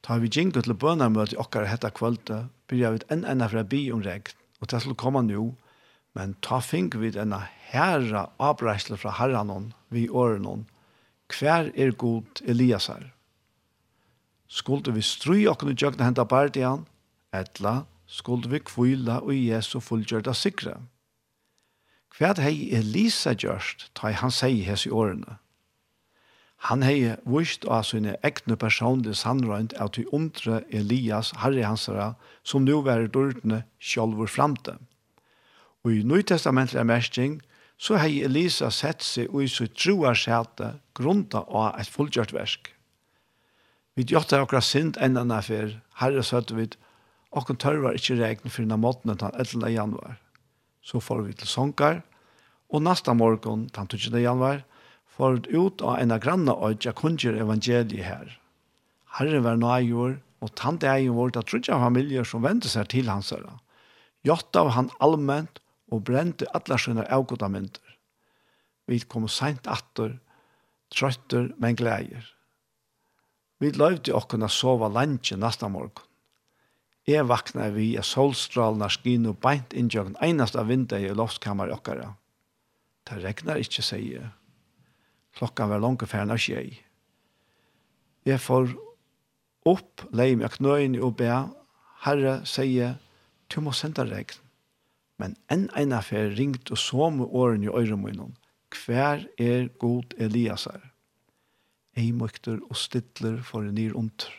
Ta 0.00 0.16
vi 0.22 0.30
gingo 0.32 0.62
til 0.64 0.72
bønarmøte 0.72 1.36
i 1.36 1.40
okkar 1.42 1.68
hetta 1.68 1.90
kvölde, 1.92 2.46
byrja 2.70 2.94
vi 2.94 3.04
enn 3.12 3.26
enn 3.28 3.44
fra 3.52 3.66
bi 3.68 3.82
om 3.92 4.00
regn, 4.00 4.32
og 4.62 4.70
det 4.72 4.80
skulle 4.80 4.96
komma 4.96 5.20
nu, 5.26 5.36
og 5.42 5.67
Men 6.18 6.34
ta 6.42 6.58
fink 6.58 6.96
vid 6.98 7.14
enn 7.14 7.36
herra 7.70 8.24
avbreisle 8.42 8.98
fra 8.98 9.12
herranon 9.20 9.70
vi 9.94 10.08
årenon. 10.10 10.66
Hver 11.30 11.70
er 11.78 11.94
god 11.94 12.42
Eliasar? 12.42 13.12
Skulle 14.48 14.96
vi 14.96 15.04
stry 15.04 15.44
okkene 15.46 15.76
i 15.76 16.02
henta 16.02 16.24
bardian, 16.24 16.86
etla 17.32 17.84
skulle 18.08 18.48
vi 18.50 18.58
kvila 18.64 19.20
og 19.20 19.34
Jesu 19.36 19.78
fullgjørda 19.80 20.34
sikre. 20.34 20.80
Hver 22.16 22.40
hei 22.42 22.72
Elisa 22.74 23.34
gjørst, 23.36 23.90
ta 23.94 24.10
han 24.10 24.32
seg 24.34 24.64
hes 24.66 24.88
i 24.88 24.90
årene. 24.90 25.38
Han 26.66 26.82
hei 26.82 27.14
vust 27.22 27.68
av 27.70 27.84
sine 27.86 28.16
egne 28.26 28.56
personlige 28.58 29.14
sannrøynd 29.14 29.76
av 29.78 29.92
til 29.94 30.08
undre 30.10 30.64
Elias, 30.74 31.30
herre 31.38 31.62
hansara, 31.62 32.14
som 32.42 32.64
nu 32.64 32.80
var 32.82 33.04
i 33.04 33.12
dørtene 33.12 33.62
sjølver 33.78 34.26
fremte. 34.26 34.74
Og 35.88 35.94
i 35.96 36.04
nøytestamentlig 36.04 36.82
mersking, 36.84 37.38
så 37.80 37.96
har 37.96 38.12
Elisa 38.12 38.68
sett 38.74 39.00
seg 39.06 39.30
og 39.32 39.46
i 39.46 39.48
sitt 39.48 39.78
troarsete 39.78 40.74
grunda 40.98 41.40
av 41.48 41.78
et 41.80 41.88
fullgjørt 41.88 42.34
versk. 42.36 42.68
Vi 43.96 44.04
gjør 44.10 44.42
akkurat 44.42 44.66
sind 44.66 44.98
enn 45.00 45.16
enn 45.16 45.32
affær, 45.32 45.78
herre 46.02 46.24
søtte 46.26 46.58
vi, 46.58 46.66
okken 47.32 47.56
tørver 47.56 47.96
ikke 47.96 48.18
regn 48.18 48.50
for 48.50 48.60
denne 48.66 48.76
måten 48.82 49.14
den 49.14 49.32
11. 49.32 49.70
januar. 49.72 50.18
Så 50.84 51.00
får 51.00 51.22
vi 51.24 51.36
til 51.38 51.48
Sonkar, 51.48 52.02
og 52.68 52.84
neste 52.84 53.14
morgen, 53.16 53.64
den 53.72 53.88
20. 53.88 54.18
januar, 54.20 54.60
får 55.16 55.38
vi 55.38 55.56
ut 55.56 55.80
av 55.80 55.96
en 56.02 56.12
av 56.12 56.20
granna 56.20 56.52
og 56.52 56.84
jeg 56.84 56.98
kunnger 57.00 57.40
evangeliet 57.40 58.04
her. 58.04 58.34
Herre 59.16 59.40
var 59.40 59.56
nøyjord, 59.56 60.20
og 60.44 60.52
tante 60.54 60.86
eier 60.86 61.16
vårt 61.16 61.40
at 61.40 61.48
trodde 61.48 61.80
familier 61.80 62.28
som 62.28 62.44
venter 62.44 62.70
seg 62.70 62.92
til 62.92 63.08
hans 63.08 63.32
herre. 63.32 63.56
Gjøtta 64.28 64.66
av 64.66 64.74
han 64.76 64.92
allment, 65.00 65.62
og 65.92 66.04
brente 66.04 66.48
alla 66.54 66.78
sina 66.78 67.04
avgodamenter. 67.04 67.84
Vi 68.88 69.00
kom 69.04 69.28
sent 69.28 69.68
atter, 69.68 70.18
trøtter, 70.94 71.52
men 71.58 71.76
gleder. 71.76 72.24
Vi 73.58 73.72
løyvde 73.74 74.20
kunne 74.28 74.48
sova 74.48 74.88
landje 74.88 75.36
neste 75.36 75.68
morgen. 75.68 76.04
Jeg 77.08 77.24
vakna 77.24 77.70
vi 77.72 77.94
av 77.96 78.04
solstralene 78.04 78.88
skinn 78.92 79.26
og 79.30 79.38
beint 79.40 79.72
inntjøkken 79.72 80.18
eneste 80.24 80.60
av 80.60 80.68
vinduet 80.68 81.08
i 81.08 81.14
loftkammeret 81.16 81.72
okkara. 81.78 82.10
Det 83.08 83.22
regner 83.22 83.60
ikke, 83.62 83.82
sier 83.82 84.18
jeg. 84.18 84.28
Klokkan 85.38 85.70
var 85.72 85.80
langt 85.80 86.04
færre 86.10 86.28
av 86.34 86.42
skjei. 86.42 86.82
Jeg 88.28 88.42
får 88.44 88.74
opp, 89.68 90.04
leie 90.12 90.36
meg 90.36 90.52
knøyene 90.58 91.00
og 91.04 91.16
be, 91.20 91.32
Herre, 92.04 92.42
sier, 92.46 92.98
du 93.48 93.60
må 93.64 93.72
sende 93.72 94.04
regn. 94.04 94.36
Men 95.18 95.34
enn 95.50 95.66
ein 95.74 95.94
affær 95.96 96.30
ringt 96.38 96.70
og 96.70 96.78
som 96.78 97.18
åren 97.26 97.64
i 97.66 97.70
øyremunnen, 97.70 98.36
hver 98.84 99.24
er 99.40 99.68
god 99.82 100.14
Eliasar? 100.18 100.92
Ei 101.98 102.12
møkter 102.14 102.60
og 102.68 102.76
stidler 102.78 103.40
for 103.42 103.66
en 103.66 103.74
nyr 103.74 103.96
under. 103.98 104.30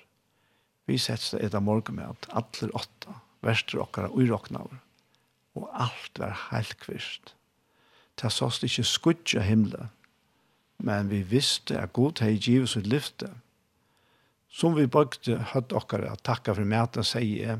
Vi 0.87 0.97
sets 0.97 1.33
det 1.33 1.41
etter 1.43 1.59
at 1.59 2.61
alle 2.61 2.71
åtta, 2.73 3.17
verster 3.43 3.81
okkara 3.83 4.09
uroknaver, 4.09 4.79
og 5.55 5.67
alt 5.73 6.19
var 6.19 6.37
heilkvist. 6.49 7.35
Ta 8.15 8.29
såst 8.29 8.63
ikkje 8.63 8.85
skudja 8.87 9.43
himle, 9.43 9.89
men 10.79 11.09
vi 11.11 11.21
visste 11.23 11.75
at 11.79 11.93
god 11.93 12.23
hei 12.23 12.37
givet 12.37 12.71
sitt 12.71 12.87
lyfte. 12.87 13.29
Som 14.49 14.75
vi 14.75 14.87
bøkte 14.87 15.37
høtt 15.51 15.75
okkara 15.75 16.13
at 16.13 16.23
takka 16.23 16.55
for 16.55 16.65
mæten, 16.65 17.03
sier 17.03 17.43
jeg, 17.43 17.59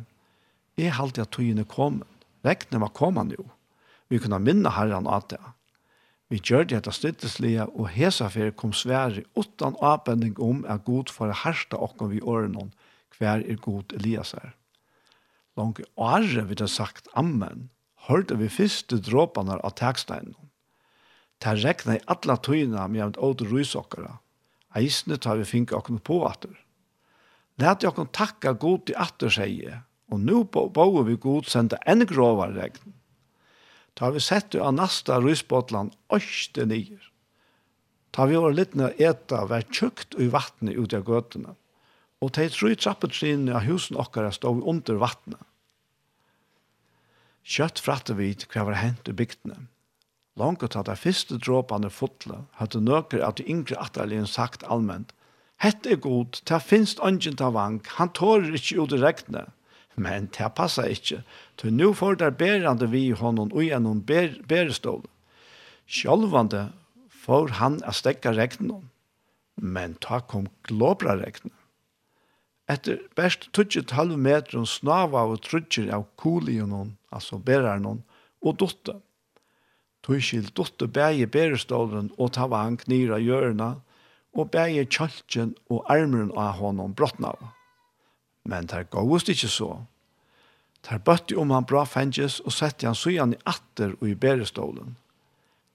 jeg 0.79 0.95
halte 0.95 1.21
at 1.21 1.31
togene 1.35 1.67
kommer 1.67 2.07
Vekne 2.45 2.79
var 2.79 2.93
koma 2.95 3.23
nu. 3.23 3.37
Vi 4.09 4.19
kunne 4.19 4.39
minne 4.39 4.71
herran 4.73 5.07
av 5.07 5.27
det. 5.29 5.41
Vi 6.29 6.37
gjør 6.45 6.67
det 6.69 6.77
etter 6.77 6.93
stytteslige, 6.93 7.65
og 7.73 7.89
hesafer 7.93 8.51
kom 8.53 8.73
svære 8.73 9.25
utan 9.37 9.77
avbending 9.81 10.37
om 10.39 10.61
at 10.69 10.85
god 10.85 11.09
for 11.13 11.33
hersta 11.33 11.77
okkom 11.77 12.11
vi 12.13 12.21
årenon, 12.21 12.71
hver 13.17 13.41
er 13.41 13.57
god 13.57 13.93
Elias 13.97 14.35
er. 14.37 14.53
Lange 15.57 15.83
åre 15.97 16.45
vi 16.47 16.55
det 16.55 16.69
sagt 16.69 17.09
ammen, 17.17 17.69
hørte 18.07 18.37
vi 18.37 18.47
første 18.49 19.01
dråpene 19.01 19.57
av 19.57 19.75
teksteinen. 19.81 20.37
Det 21.41 21.57
rekna 21.63 21.97
i 21.97 22.05
alla 22.07 22.37
tøyna 22.37 22.87
med 22.87 23.03
en 23.03 23.17
åter 23.17 23.49
rysokkere. 23.49 24.19
Eisene 24.75 25.17
tar 25.17 25.39
vi 25.39 25.49
finke 25.49 25.75
okkom 25.75 25.99
på 25.99 26.21
atter. 26.27 26.53
Læt 27.59 27.83
jeg 27.83 27.91
okkom 27.91 28.11
takka 28.13 28.53
god 28.53 28.91
i 28.91 28.95
atter, 28.95 29.33
sier 29.33 29.81
Og 30.09 30.19
nå 30.19 30.43
bør 30.49 31.03
vi 31.05 31.17
god 31.21 31.49
sende 31.49 31.77
en 31.87 32.05
grovare 32.09 32.55
regn. 32.57 32.95
Da 33.99 34.09
vi 34.15 34.21
sett 34.23 34.55
av 34.55 34.73
nasta 34.73 35.19
rysbottlan 35.21 35.91
øyste 36.13 36.65
nyer. 36.65 37.01
Da 38.15 38.25
vi 38.25 38.39
var 38.41 38.55
litt 38.55 38.75
ned 38.79 38.97
eta 39.01 39.43
vær 39.49 39.67
tjukt 39.69 40.17
i 40.17 40.29
vattnet 40.33 40.79
ut 40.79 40.95
av 40.97 41.05
gøtene. 41.05 41.53
Og 42.23 42.33
de 42.35 42.47
tru 42.51 42.73
trappetrinene 42.75 43.55
av 43.55 43.67
husen 43.67 43.99
okkara 43.99 44.31
stod 44.35 44.63
under 44.67 44.97
vattnet. 45.03 45.43
Kjøtt 47.49 47.79
fratte 47.81 48.15
vi 48.17 48.33
hva 48.49 48.65
var 48.67 48.79
hent 48.79 49.07
i 49.09 49.15
bygdene. 49.15 49.67
Langt 50.39 50.63
at 50.63 50.87
de 50.87 50.95
første 50.95 51.37
dråpene 51.41 51.89
fotle 51.91 52.43
hadde 52.59 52.81
nøkker 52.83 53.23
at 53.25 53.39
de 53.39 53.47
yngre 53.51 53.79
atterligen 53.81 54.29
sagt 54.29 54.63
allment 54.63 55.13
Hette 55.59 55.91
er 55.91 55.97
god, 55.99 56.37
ta 56.47 56.55
finst 56.63 57.01
ungen 57.03 57.35
ta 57.35 57.49
vank, 57.51 57.89
han 57.99 58.13
tårer 58.15 58.53
ikke 58.55 58.77
ut 58.79 58.93
i 58.95 58.99
regnet 59.01 59.49
men 59.99 60.29
det 60.35 60.47
passer 60.55 60.91
ikke. 60.95 61.21
Så 61.59 61.71
nå 61.73 61.91
får 61.97 62.19
det 62.21 62.35
berende 62.39 62.87
vi 62.91 63.09
honom 63.11 63.51
og 63.51 63.65
gjennom 63.65 64.01
ber, 64.07 64.37
berestål. 64.47 65.03
Sjølvande 65.89 66.69
får 67.25 67.57
han 67.59 67.79
å 67.83 67.93
stekke 67.95 68.31
regnen, 68.37 68.87
men 69.59 69.97
ta 70.03 70.21
kom 70.21 70.47
glåbra 70.69 71.17
regnen. 71.19 71.53
Etter 72.69 73.01
best 73.17 73.49
12 73.57 74.15
meter 74.15 74.63
snava 74.69 75.25
og 75.25 75.41
trutjer 75.41 75.89
av 75.95 76.05
kolionon, 76.21 76.93
altså 77.09 77.41
berarnon, 77.41 78.03
og 78.45 78.59
dotter. 78.61 79.01
Tøyskild 80.05 80.53
dotte 80.55 80.87
bæge 80.87 81.27
berestålen 81.27 82.11
og 82.17 82.35
ta 82.37 82.45
han 82.53 82.77
nira 82.87 83.17
hjørna, 83.19 83.81
og 84.37 84.51
bæge 84.53 84.85
kjøltjen 84.85 85.55
og 85.73 85.89
armeren 85.89 86.29
av 86.37 86.61
honom 86.61 86.93
brottnav. 86.93 87.41
Men 88.45 88.69
det 88.69 88.87
gås 88.93 89.27
ikke 89.29 89.49
så. 89.49 89.71
Tar 90.85 91.01
bøtti 91.03 91.35
om 91.35 91.51
han 91.51 91.67
bra 91.67 91.83
fenges 91.85 92.39
og 92.45 92.55
setti 92.55 92.87
han 92.87 92.97
sujan 92.97 93.35
i 93.35 93.41
atter 93.49 93.95
og 93.99 94.07
i 94.07 94.15
berestolen. 94.15 94.95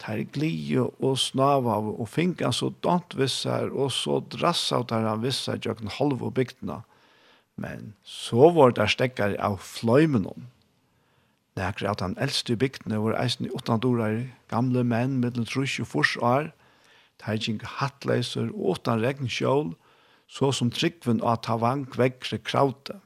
Tar 0.00 0.24
glije 0.34 0.86
og 0.98 1.18
snava 1.20 1.76
og 1.80 2.00
og 2.02 2.08
finkan 2.10 2.52
så 2.52 2.72
dant 2.84 3.14
vissar 3.16 3.70
og 3.70 3.92
så 3.92 4.18
drassa 4.32 4.80
av 4.80 4.88
tar 4.90 5.06
han 5.06 5.22
vissar 5.22 5.60
jøkken 5.60 5.92
halv 5.98 6.24
og 6.24 6.34
bygdna. 6.38 6.82
Men 7.56 7.92
så 8.02 8.50
var 8.50 8.74
der 8.74 8.90
stekkar 8.90 9.36
av 9.38 9.60
fløymenon. 9.62 10.48
Nekre 11.54 11.92
at 11.92 12.02
han 12.02 12.16
eldste 12.18 12.56
i 12.56 12.58
bygdene 12.58 12.98
var 12.98 13.20
eisen 13.20 13.46
i 13.46 13.52
åttandorar, 13.54 14.24
gamle 14.50 14.82
menn 14.82 15.20
middelen 15.22 15.46
trus 15.46 15.78
og 15.78 15.86
fors 15.86 16.16
år, 16.18 16.50
tar 17.22 17.38
hattleiser 17.78 18.50
og 18.50 18.74
åttan 18.74 19.04
regn 19.04 19.30
så 20.26 20.50
som 20.52 20.70
tryggven 20.70 21.20
av 21.22 21.44
tavang 21.46 21.86
vekkre 21.94 22.38
krautet. 22.42 23.03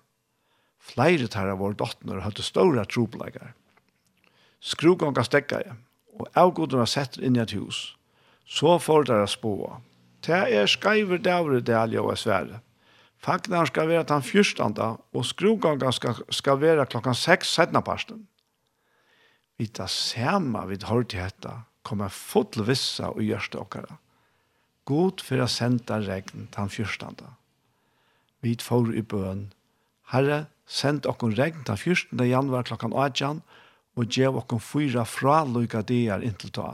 Flere 0.78 1.28
tar 1.28 1.50
av 1.52 1.60
våre 1.62 1.76
dottner 1.78 2.22
hadde 2.24 2.44
store 2.46 2.84
tropleikar. 2.88 3.52
Skrugonga 4.60 5.24
stekka 5.26 5.60
jeg, 5.62 5.76
og 6.18 6.30
avgodene 6.38 6.86
setter 6.86 7.24
inn 7.24 7.36
i 7.36 7.42
et 7.42 7.54
hus. 7.54 7.94
Så 8.48 8.78
får 8.80 9.10
dere 9.10 9.28
spå. 9.28 9.54
Det 10.24 10.40
er 10.54 10.66
skreiver 10.70 11.20
dævre 11.22 11.60
det 11.60 11.76
alje 11.76 12.02
og 12.02 12.16
svære. 12.18 12.62
Fagnar 13.18 13.66
skal 13.66 13.88
være 13.90 14.06
den 14.08 14.22
fyrstanda, 14.22 14.96
og 15.12 15.26
skrugonga 15.26 15.90
skal, 15.92 16.22
skal 16.30 16.60
være 16.60 16.86
klokkan 16.86 17.14
6 17.18 17.54
sedna 17.54 17.82
parsten. 17.82 18.26
Vi 19.58 19.66
tar 19.66 19.90
sema 19.90 20.64
vid 20.70 20.86
hård 20.86 21.14
hetta, 21.18 21.64
kommer 21.82 22.12
full 22.14 22.62
vissa 22.66 23.10
og 23.10 23.24
gjørste 23.26 23.58
okkara. 23.58 23.98
God 24.86 25.20
for 25.24 25.42
å 25.42 25.48
senda 25.50 25.98
regn 26.00 26.46
den 26.54 26.70
fyrstanda. 26.70 27.34
Vi 28.40 28.54
får 28.62 28.94
i 28.96 29.02
bøn, 29.02 29.48
Herre, 30.08 30.46
send 30.64 31.06
okkon 31.08 31.34
regn 31.36 31.64
til 31.68 31.76
14. 31.76 32.20
januar 32.28 32.64
klokkan 32.68 32.94
18 32.96 33.42
og 33.98 34.14
gjev 34.14 34.38
okkon 34.40 34.62
fyra 34.62 35.04
fraløyga 35.04 35.82
dier 35.84 36.22
inntil 36.24 36.52
ta. 36.54 36.68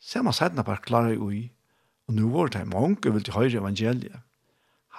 Sema 0.00 0.32
sætna 0.32 0.64
bare 0.64 0.82
klarar 0.84 1.16
ui, 1.16 1.50
og 2.08 2.16
nu 2.16 2.30
var 2.32 2.52
det 2.52 2.66
mange 2.68 3.12
vil 3.12 3.24
til 3.24 3.36
høyre 3.36 3.60
evangeliet. 3.60 4.20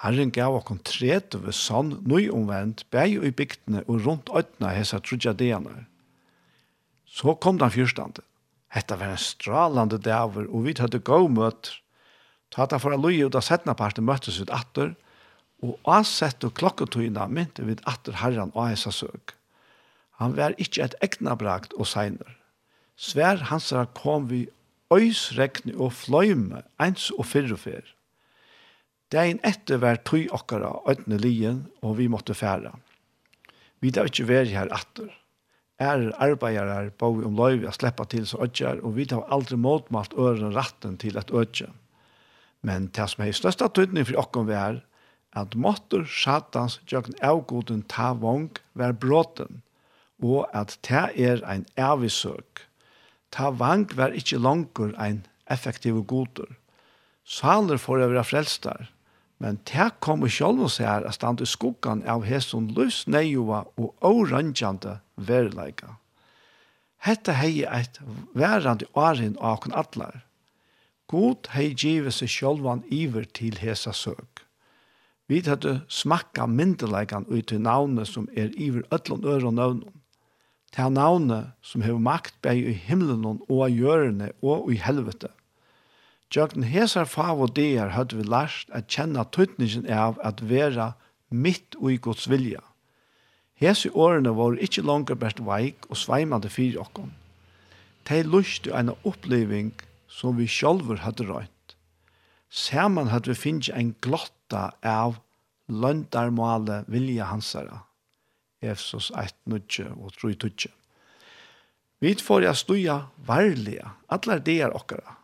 Herren 0.02 0.32
gav 0.34 0.56
okkon 0.56 0.80
tret 0.82 1.34
over 1.38 1.54
sann, 1.54 2.00
nøy 2.02 2.30
omvendt, 2.34 2.88
bæg 2.90 3.20
i 3.22 3.30
bygdene 3.30 3.84
og 3.86 4.02
rundt 4.06 4.32
øytna 4.34 4.72
hesa 4.74 4.98
trudja 4.98 5.32
dagarna. 5.32 5.84
Så 7.06 7.34
kom 7.34 7.58
den 7.58 7.70
fyrstande. 7.70 8.24
Hetta 8.72 8.96
var 8.96 9.12
en 9.12 9.20
stralande 9.20 9.98
dæver, 10.00 10.48
og 10.48 10.64
vi 10.64 10.74
hadde 10.78 10.98
gau 11.04 11.28
møter. 11.28 11.76
Ta 12.50 12.66
ta 12.66 12.78
for 12.78 12.92
a 12.92 12.96
lui 12.96 13.22
ut 13.22 13.36
av 13.36 13.44
setna 13.44 13.74
parten 13.76 14.04
møttes 14.04 14.40
ut 14.40 14.50
atter, 14.50 14.94
Og 15.62 15.78
avsett 15.86 16.42
og 16.44 16.56
klokketøyene 16.58 17.28
mynte 17.30 17.64
vid 17.66 17.82
atter 17.86 18.18
herren 18.18 18.50
og 18.54 18.66
hans 18.66 18.88
søk. 18.90 19.36
Han 20.18 20.36
var 20.36 20.54
ikke 20.58 20.84
et 20.84 20.96
egna 21.02 21.36
brakt 21.38 21.74
og 21.78 21.86
seiner. 21.86 22.38
Svær 22.96 23.48
hans 23.50 23.72
kom 23.96 24.28
vi 24.30 24.46
øysrekne 24.92 25.74
og 25.78 25.92
fløyme, 25.96 26.62
ens 26.82 27.10
og 27.16 27.26
fyrrefer. 27.26 27.82
Dein 29.12 29.40
etter 29.44 29.80
var 29.82 30.00
tøy 30.08 30.28
okkara 30.32 30.72
øyne 30.88 31.18
lien, 31.20 31.66
og 31.82 31.98
vi 31.98 32.08
måtte 32.08 32.34
fære. 32.34 32.72
Vi 33.80 33.90
da 33.90 34.06
ikke 34.08 34.28
vær 34.28 34.48
her 34.48 34.70
atter. 34.72 35.10
Er 35.82 36.12
arbeidere 36.22 36.92
bo 36.98 37.10
om 37.26 37.36
løyve 37.36 37.68
å 37.68 37.74
slippe 37.74 38.06
til 38.08 38.26
så 38.28 38.38
ødjer, 38.44 38.80
og 38.86 38.96
vi 38.96 39.08
har 39.10 39.26
aldri 39.34 39.58
måtmalt 39.58 40.14
øren 40.14 40.54
ratten 40.54 40.96
til 41.02 41.18
et 41.18 41.32
ødje. 41.34 41.68
Men 42.62 42.86
det 42.94 43.08
som 43.10 43.24
er 43.24 43.34
største 43.34 43.68
tøyning 43.74 44.06
for 44.06 44.22
okken 44.22 44.46
vi 44.46 44.54
er, 44.54 44.78
at 45.32 45.56
måttur 45.56 46.04
satans 46.08 46.78
jøkken 46.90 47.16
avgoden 47.24 47.82
ta 47.88 48.12
vong 48.12 48.50
vær 48.78 48.92
bråten, 48.92 49.62
og 50.22 50.46
at 50.54 50.76
ta 50.86 51.08
er 51.16 51.42
ein 51.48 51.64
avvisøk. 51.76 52.66
Ta 53.32 53.50
vong 53.50 53.88
vær 53.96 54.12
ikkje 54.16 54.40
langer 54.42 54.92
ein 55.00 55.24
effektiv 55.50 56.02
goder. 56.06 56.58
Saler 57.24 57.80
får 57.80 58.02
jeg 58.02 58.12
være 58.12 58.28
frelstar, 58.28 58.90
men 59.42 59.58
ta 59.66 59.88
kommer 60.04 60.30
sjálv 60.30 60.66
og 60.68 60.76
her 60.78 61.06
at 61.08 61.16
stand 61.16 61.40
i 61.42 61.48
skuggan 61.48 62.04
av 62.06 62.26
hesson 62.28 62.68
lus 62.76 63.02
neioa 63.06 63.64
og 63.80 63.96
orangjande 64.04 65.00
verleika. 65.16 65.96
Hetta 67.02 67.34
hei 67.34 67.64
eit 67.66 67.98
verandi 68.38 68.86
åren 68.94 69.34
av 69.40 69.58
kon 69.64 69.74
atlar. 69.74 70.22
God 71.10 71.50
hei 71.56 71.72
givet 71.74 72.14
seg 72.14 72.30
sjálvan 72.30 72.84
iver 72.86 73.26
til 73.26 73.58
hesa 73.58 73.90
søk. 73.92 74.44
Vi 75.28 75.40
hadde 75.46 75.80
smakka 75.88 76.46
myndeleikene 76.46 77.28
ut 77.30 77.46
til 77.48 77.62
navnet 77.62 78.10
som 78.10 78.28
er 78.36 78.50
iver 78.56 78.82
ødlån 78.92 79.24
øre 79.24 79.46
og 79.46 79.54
navnet. 79.54 79.92
Til 80.72 80.92
navnet 80.92 81.52
som 81.62 81.84
hever 81.84 82.00
makt 82.00 82.34
beg 82.42 82.58
i 82.58 82.72
himmelen 82.72 83.40
og 83.48 83.62
i 83.68 83.76
hjørne 83.76 84.32
og 84.42 84.72
i 84.72 84.80
helvete. 84.80 85.28
Jøkken 86.32 86.64
hesar 86.64 87.04
fav 87.04 87.42
og 87.44 87.56
der 87.56 87.92
hadde 87.92 88.16
vi 88.16 88.24
lært 88.24 88.70
at 88.72 88.88
kjenne 88.88 89.24
tøytningen 89.36 89.84
av 89.84 90.16
at 90.24 90.40
vera 90.40 90.94
mitt 91.28 91.76
og 91.76 91.92
i 91.92 91.98
Guds 92.00 92.28
vilja. 92.30 92.62
Hesi 93.60 93.90
årene 93.92 94.32
var 94.34 94.56
ikke 94.58 94.82
langer 94.82 95.14
best 95.14 95.42
veik 95.44 95.84
og 95.90 96.00
sveimande 96.00 96.48
fyrir 96.48 96.80
okkon. 96.80 97.12
lust 98.08 98.26
lusht 98.26 98.66
en 98.66 98.90
oppleving 99.04 99.72
som 100.08 100.36
vi 100.38 100.46
sjálfur 100.46 100.96
hadde 101.04 101.28
røynt. 101.28 101.51
Saman 102.52 103.08
hadde 103.08 103.30
vi 103.30 103.38
finnes 103.38 103.70
en 103.72 103.94
glotta 104.04 104.74
av 104.84 105.16
løndarmale 105.72 106.82
vilja 106.92 107.30
hansara. 107.30 107.78
Efsos 108.60 109.08
1, 109.16 109.32
9 109.48 109.86
og 109.96 110.12
3, 110.20 110.34
2. 110.36 110.68
Vi 112.04 112.12
får 112.20 112.44
jeg 112.44 112.60
stuja 112.60 112.96
varliga, 113.24 113.94
allar 114.12 114.42
deir 114.44 114.74
okkara. 114.76 115.16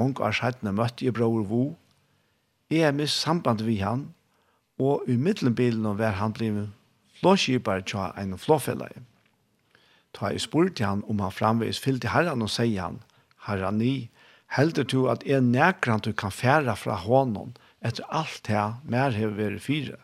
Många 0.00 0.28
år 0.28 0.38
sættene 0.38 0.72
møtte 0.72 1.04
jeg 1.04 1.16
bror 1.16 1.44
Vo. 1.44 1.62
Jeg 2.72 2.88
er 2.88 2.96
med 2.96 3.12
samband 3.12 3.60
vi 3.66 3.76
han, 3.82 4.08
og 4.80 5.04
i 5.08 5.16
middelbilen 5.16 5.98
var 5.98 6.16
han 6.16 6.32
blivet 6.32 6.72
flåskipar 7.20 7.84
tja 7.84 8.10
en 8.16 8.36
flåfellag. 8.40 8.96
Ta 10.16 10.32
jeg 10.32 10.40
spurte 10.48 10.84
han 10.84 11.04
om 11.04 11.20
han 11.20 11.32
framvis 11.32 11.80
fyllte 11.84 12.12
herran 12.16 12.44
og 12.44 12.52
sier 12.52 12.80
han, 12.88 13.02
herran 13.44 13.78
ni, 13.82 14.08
heldur 14.52 14.86
du 14.86 15.06
at 15.10 15.24
er 15.26 15.40
nækran 15.40 16.04
du 16.04 16.12
kan 16.12 16.30
færa 16.30 16.74
fra 16.78 16.96
honom 17.02 17.54
etter 17.84 18.06
alt 18.08 18.46
her 18.46 18.78
mer 18.84 19.10
hever 19.10 19.36
veri 19.36 19.58
fire. 19.62 19.98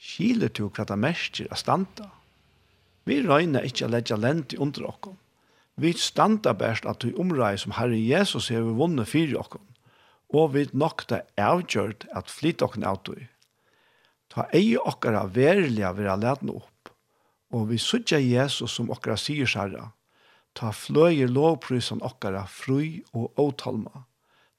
Skiler 0.00 0.48
du 0.48 0.68
hva 0.68 0.86
det 0.88 0.96
mestjer 0.98 1.50
er 1.52 1.60
standa? 1.60 2.08
Vi 3.04 3.20
røyner 3.26 3.66
ikkje 3.66 3.88
a 3.88 3.92
ledja 3.94 4.16
lent 4.16 4.54
i 4.54 4.60
under 4.60 4.86
okkom. 4.88 5.18
Vi 5.80 5.92
standa 5.96 6.52
best 6.56 6.86
at 6.88 7.00
du 7.04 7.12
omrei 7.20 7.56
som 7.58 7.74
Herre 7.76 7.96
Jesus 7.96 8.50
hever 8.52 8.76
vunnet 8.76 9.08
fire 9.08 9.38
okkom, 9.40 9.64
og 10.36 10.54
vi 10.54 10.66
nokta 10.72 11.22
avgjørt 11.40 12.06
at 12.16 12.32
flyt 12.32 12.64
okkom 12.64 12.84
av 12.88 13.00
du. 13.08 13.16
Ta 14.30 14.46
ei 14.54 14.76
okkara 14.76 15.24
verilega 15.34 15.94
vera 15.96 16.16
leten 16.20 16.52
opp, 16.52 16.92
og 17.50 17.70
vi 17.70 17.80
sutja 17.82 18.20
Jesus 18.20 18.76
som 18.76 18.92
okkara 18.92 19.18
sier 19.18 19.48
særra, 19.48 19.90
Ta 20.54 20.72
fløyer 20.74 21.30
lovprysan 21.30 22.02
okkara 22.02 22.44
fru 22.50 22.82
og 23.14 23.38
åtalma. 23.38 24.04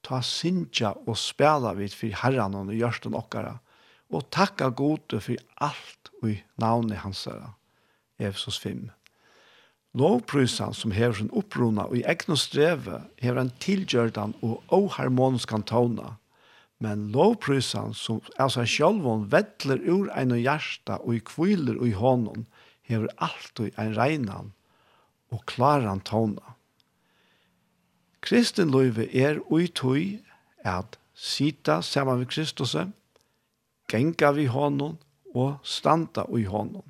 Ta 0.01 0.21
sinja 0.25 0.93
og 1.05 1.17
spela 1.19 1.75
vid 1.77 1.93
for 1.93 2.15
herran 2.23 2.55
og 2.57 2.73
hjørsten 2.73 3.17
okkara. 3.17 3.59
Og 4.11 4.25
takka 4.31 4.71
gode 4.75 5.21
for 5.23 5.39
alt 5.61 6.11
i 6.27 6.39
navnet 6.59 7.03
hansara. 7.03 7.53
Efsos 8.19 8.59
5. 8.59 8.89
Lovprysan 9.97 10.73
som 10.73 10.93
hever 10.95 11.17
sin 11.19 11.31
opprona 11.35 11.87
og 11.89 11.97
i 11.99 12.05
egnu 12.07 12.37
streve 12.39 13.01
hever 13.19 13.41
en 13.41 13.53
tilgjørdan 13.59 14.35
og 14.41 14.61
oharmonisk 14.71 15.51
tona. 15.67 16.15
Men 16.79 17.09
lovprysan 17.11 17.93
som 17.93 18.21
altså 18.39 18.63
sjálvon 18.65 19.27
vettler 19.31 19.83
ur 19.91 20.07
ein 20.15 20.31
og 20.31 20.39
hjarta 20.41 21.01
og 21.03 21.17
i 21.17 21.19
kviler 21.19 21.77
og 21.77 21.89
i 21.89 21.97
hånden 21.97 22.47
hever 22.87 23.11
alltid 23.17 23.75
ein 23.77 23.93
reinan 23.97 24.53
og 25.31 25.45
klaran 25.47 26.01
tona. 26.05 26.55
Kristin 28.21 28.71
løyve 28.71 29.07
er 29.17 29.39
ui 29.49 29.67
tøy 29.67 30.19
at 30.67 30.99
sita 31.15 31.81
saman 31.81 32.19
vi 32.21 32.29
Kristus, 32.29 32.75
genga 33.89 34.31
vi 34.31 34.45
honom 34.45 34.97
og 35.33 35.57
standa 35.63 36.27
ui 36.29 36.43
honom. 36.45 36.85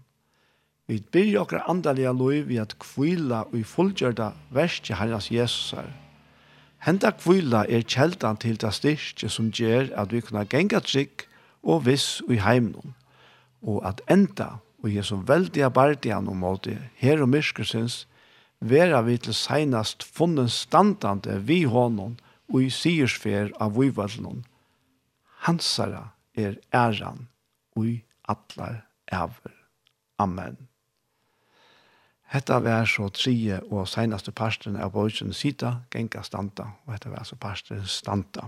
Vi 0.87 0.99
byrja 0.99 1.45
okra 1.45 1.63
andaliga 1.71 2.11
løyve 2.11 2.59
at 2.61 2.75
kvila 2.79 3.45
ui 3.53 3.63
fullgjörda 3.63 4.33
verste 4.51 4.97
herras 4.99 5.31
Jesus 5.31 5.71
her. 5.77 5.87
Henta 6.81 7.13
kvila 7.15 7.63
er 7.69 7.85
kjeldan 7.85 8.39
til 8.41 8.57
det 8.59 8.73
styrke 8.73 9.29
som 9.29 9.51
gjør 9.53 9.93
at 9.95 10.11
vi 10.11 10.19
kunna 10.25 10.43
genga 10.49 10.81
trygg 10.83 11.27
og 11.63 11.85
viss 11.85 12.21
ui 12.27 12.41
heimnum, 12.41 12.95
og 13.61 13.85
at 13.87 14.01
enda 14.09 14.57
og 14.81 14.89
Jesu 14.89 15.21
veldige 15.27 15.69
bardian 15.69 16.27
om 16.27 16.41
måte 16.41 16.79
her 16.97 17.21
og 17.21 17.29
myrskusins 17.29 18.07
vera 18.61 19.01
vi 19.01 19.17
til 19.17 19.35
seinast 19.35 20.03
funnen 20.05 20.49
standande 20.49 21.39
vi 21.47 21.63
honom 21.65 22.17
og 22.51 22.61
i 22.61 22.69
siersfer 22.69 23.51
av 23.59 23.75
vivalnon. 23.77 24.43
Hansara 25.47 26.11
er 26.37 26.59
æran 26.73 27.27
og 27.75 27.87
i 27.87 27.95
atlar 28.29 28.83
æver. 29.11 29.55
Amen. 30.19 30.67
Hetta 32.31 32.61
var 32.63 32.85
så 32.87 33.09
trie 33.11 33.57
og 33.67 33.89
seinaste 33.91 34.31
parsten 34.31 34.77
av 34.79 34.93
bøysen 34.93 35.33
sita, 35.35 35.81
genka 35.91 36.21
standa, 36.23 36.69
og 36.85 36.93
hetta 36.93 37.09
var 37.11 37.25
så 37.27 37.35
parsten 37.35 37.81
standa. 37.83 38.45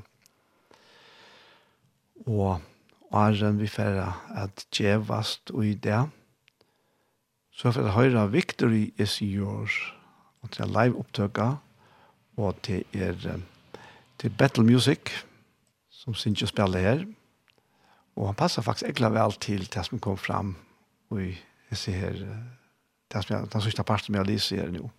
Og 2.23 2.61
åren 3.11 3.59
vi 3.59 3.67
færre 3.67 4.13
at 4.39 4.63
djevast 4.71 5.51
og 5.51 5.65
i 5.67 5.73
det, 5.75 5.99
så 7.51 7.73
for 7.73 7.89
å 7.89 7.97
høre 7.97 8.29
Victory 8.31 8.93
is 8.97 9.19
yours 9.21 9.75
og 10.43 10.51
til 10.51 10.67
live 10.67 10.99
opptøkker, 10.99 11.55
og 12.37 12.61
til, 12.63 12.83
er, 12.93 13.39
til 14.19 14.29
Battle 14.29 14.65
Music, 14.65 15.11
som 15.89 16.13
synes 16.13 16.41
jeg 16.41 16.49
spiller 16.49 16.79
her. 16.79 17.05
Og 18.15 18.27
han 18.27 18.35
passer 18.35 18.61
faktisk 18.61 18.85
egentlig 18.85 19.13
vel 19.13 19.39
til 19.41 19.65
det 19.73 19.85
som 19.85 19.99
kom 19.99 20.17
fram 20.17 20.55
og 21.13 21.21
jeg 21.69 21.77
ser 21.77 21.91
her, 21.91 22.11
det 23.13 23.23
som 23.23 23.35
jeg, 23.35 23.51
den 23.53 23.61
sørste 23.61 23.83
parten 23.83 24.05
som 24.09 24.15
jeg 24.15 24.29
lyser 24.29 24.61
her 24.61 24.71
nå. 24.73 24.89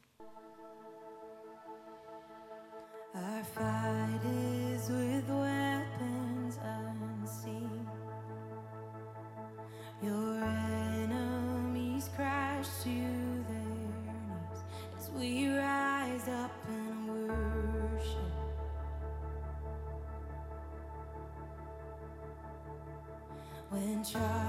child 24.05 24.44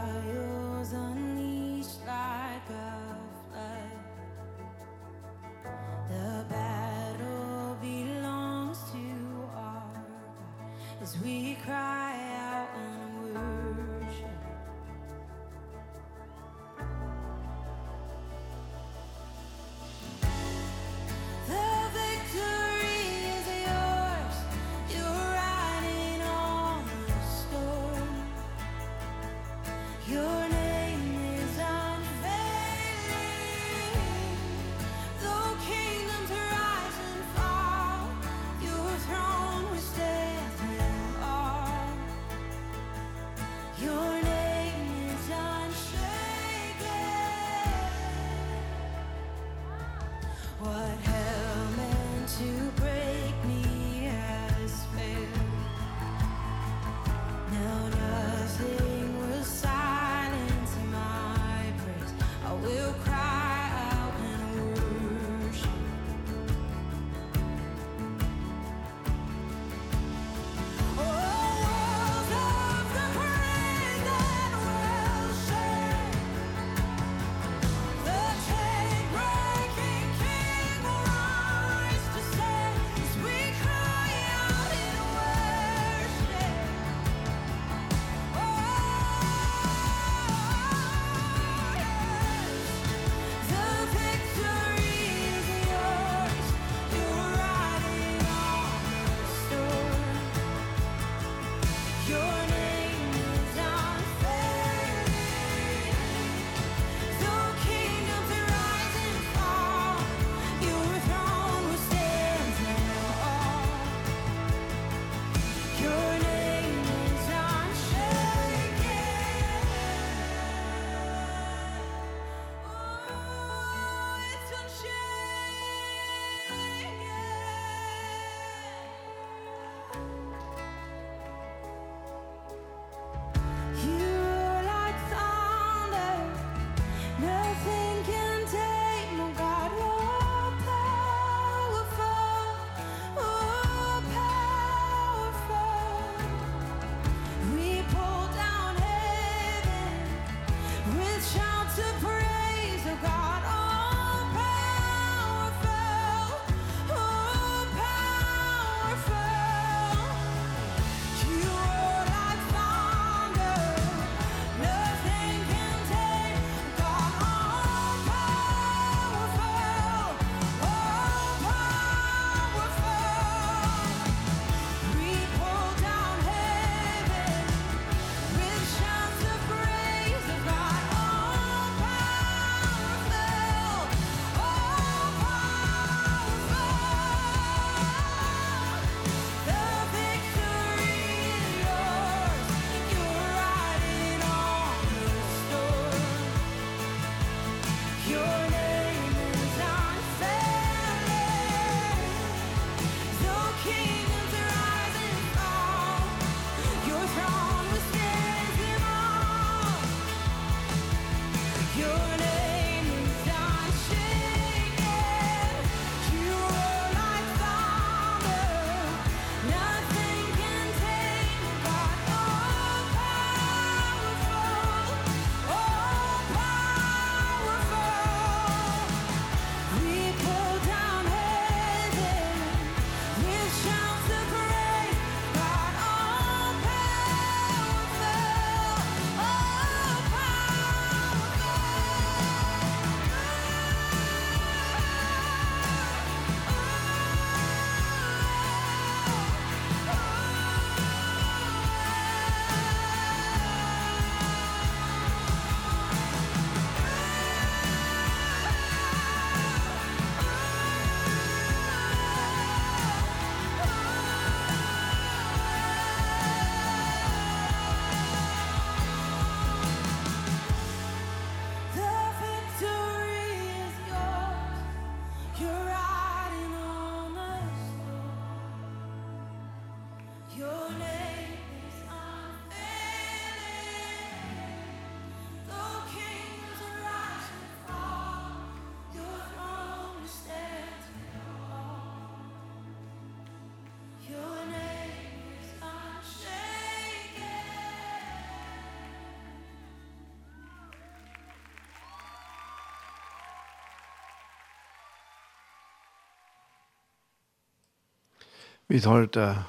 Vi 308.67 308.79
tar 308.81 309.03
det 309.05 309.21
uh, 309.21 309.43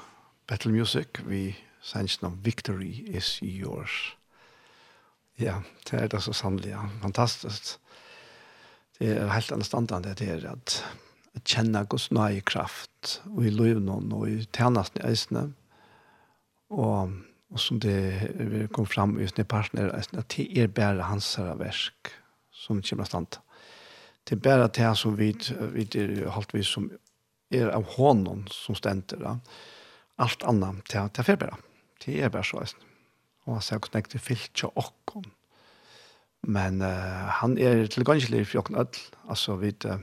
Battle 0.47 0.71
Music, 0.71 1.07
vi 1.25 1.55
sender 1.81 2.27
om 2.27 2.35
Victory 2.43 3.15
is 3.17 3.39
Yours. 3.41 4.17
Ja, 5.39 5.61
det 5.89 5.97
er 5.97 6.07
det 6.07 6.21
så 6.21 6.33
sannelig, 6.33 6.69
ja. 6.69 6.83
Fantastisk. 7.01 7.79
Det 8.99 9.15
er 9.17 9.31
helt 9.33 9.51
anstandende, 9.51 10.13
det 10.13 10.27
er 10.29 10.45
at 10.51 10.83
jeg 11.33 11.43
kjenner 11.45 11.89
Guds 11.89 12.11
nøye 12.11 12.41
kraft 12.45 13.19
og 13.31 13.45
i 13.45 13.53
løvnån 13.53 14.13
og 14.13 14.29
i 14.29 14.45
tjenesten 14.53 15.01
i 15.01 15.09
eisene. 15.09 15.43
Og, 16.69 17.17
og 17.49 17.59
som 17.61 17.81
det 17.81 18.69
kom 18.73 18.85
fram 18.85 19.17
i 19.17 19.27
sin 19.29 19.49
partner 19.49 19.95
eisene, 19.97 20.21
at 20.21 20.37
det 20.37 20.61
er 20.61 20.69
bare 20.69 21.09
hans 21.09 21.33
versk 21.37 22.13
som 22.53 22.85
kommer 22.85 23.09
stand. 23.09 23.41
Det 24.29 24.37
er 24.37 24.45
bare 24.45 24.69
det 24.69 24.93
som 24.97 25.17
vi, 25.17 25.33
vi 25.73 25.89
er 25.97 26.29
holdt 26.29 26.53
vi 26.53 26.63
som 26.63 26.91
er 27.49 27.69
av 27.69 27.83
honom 27.83 28.47
som 28.47 28.75
ständer. 28.75 29.17
da. 29.17 29.39
Allt 30.15 30.43
annat 30.43 30.85
till, 30.85 31.09
til 31.09 31.23
förbära. 31.23 31.57
Det 32.05 32.21
är 32.21 32.29
bara 32.29 32.43
så. 32.43 32.63
Och 33.43 33.53
han 33.53 33.61
sier 33.61 33.79
hvordan 33.79 34.03
han 34.11 34.19
fyllt 34.19 34.53
til 34.53 34.69
åkken. 34.75 35.31
Men 36.41 36.81
uh, 36.81 37.29
han 37.41 37.57
är 37.57 37.87
tilgangelig 37.87 38.47
for 38.47 38.59
åkken 38.59 38.75
ødel. 38.75 39.01
Altså 39.29 39.55
vid... 39.55 39.85
Uh, 39.85 39.97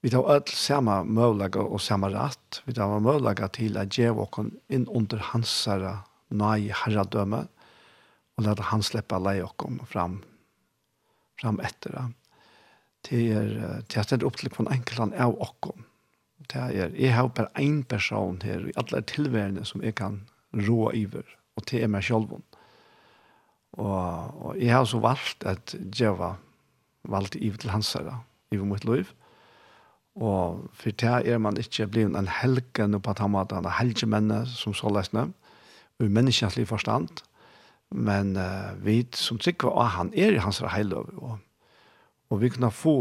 vi 0.00 0.10
tar 0.10 0.30
öll 0.30 0.46
samma 0.46 1.04
möjliga 1.04 1.60
och 1.60 1.82
samma 1.82 2.08
rätt. 2.08 2.62
Vi 2.64 2.74
tar 2.74 3.00
möjliga 3.00 3.48
till 3.48 3.76
att 3.76 3.98
ge 3.98 4.10
åkon 4.10 4.50
in 4.68 4.86
under 4.88 5.18
hans 5.18 5.68
nej 6.28 6.72
herradöme 6.74 7.46
och 8.34 8.42
låta 8.42 8.62
han 8.62 8.82
släppa 8.82 9.18
lej 9.18 9.42
åkon 9.42 9.86
fram, 9.86 10.22
fram 11.40 11.60
efter 11.60 11.90
det. 11.90 12.12
Det 13.08 13.32
är, 13.32 13.82
det 13.86 14.12
är 14.12 14.24
upp 14.24 14.36
till 14.36 14.50
en 14.58 14.68
enkel 14.68 15.00
av 15.00 15.40
åkon 15.40 15.84
det 16.52 16.62
er, 16.62 16.90
jeg 16.94 17.14
har 17.14 17.28
bare 17.28 17.62
en 17.62 17.82
person 17.84 18.40
her 18.44 18.66
i 18.68 18.74
alle 18.76 19.02
tilværende 19.02 19.64
som 19.64 19.82
jeg 19.82 19.94
kan 19.94 20.22
rå 20.52 20.90
iver, 20.94 21.26
og 21.56 21.70
det 21.70 21.82
er 21.82 21.90
meg 21.90 22.04
selv. 22.04 22.40
Og, 23.76 24.44
og 24.46 24.58
jeg 24.60 24.72
har 24.72 24.84
så 24.84 25.00
valgt 25.02 25.44
at 25.44 25.74
djeva 25.92 26.34
valgt 27.08 27.36
iver 27.38 27.56
til 27.60 27.70
hans 27.70 27.92
herre, 27.92 28.20
i 28.50 28.56
mot 28.56 28.84
liv. 28.84 29.10
Og 30.16 30.68
for 30.72 30.90
det 30.90 31.28
er 31.28 31.38
man 31.38 31.58
ikke 31.60 31.86
blitt 31.92 32.16
en 32.16 32.30
helgen 32.40 33.00
på 33.00 33.12
den 33.18 33.30
måten, 33.30 33.58
en 33.58 33.78
helgemenne 33.78 34.44
som 34.48 34.74
så 34.74 34.88
løsne, 34.88 35.28
og 36.00 36.12
menneskentlig 36.12 36.68
forstand, 36.68 37.22
men 37.90 38.36
uh, 38.36 38.74
vi 38.84 39.06
som 39.14 39.38
tykker 39.38 39.72
at 39.80 39.94
han 39.96 40.12
er 40.16 40.34
i 40.34 40.42
hans 40.42 40.58
heiløv, 40.58 41.08
og, 41.16 41.38
og 42.30 42.40
vi 42.40 42.50
kunne 42.52 42.70
få 42.70 42.96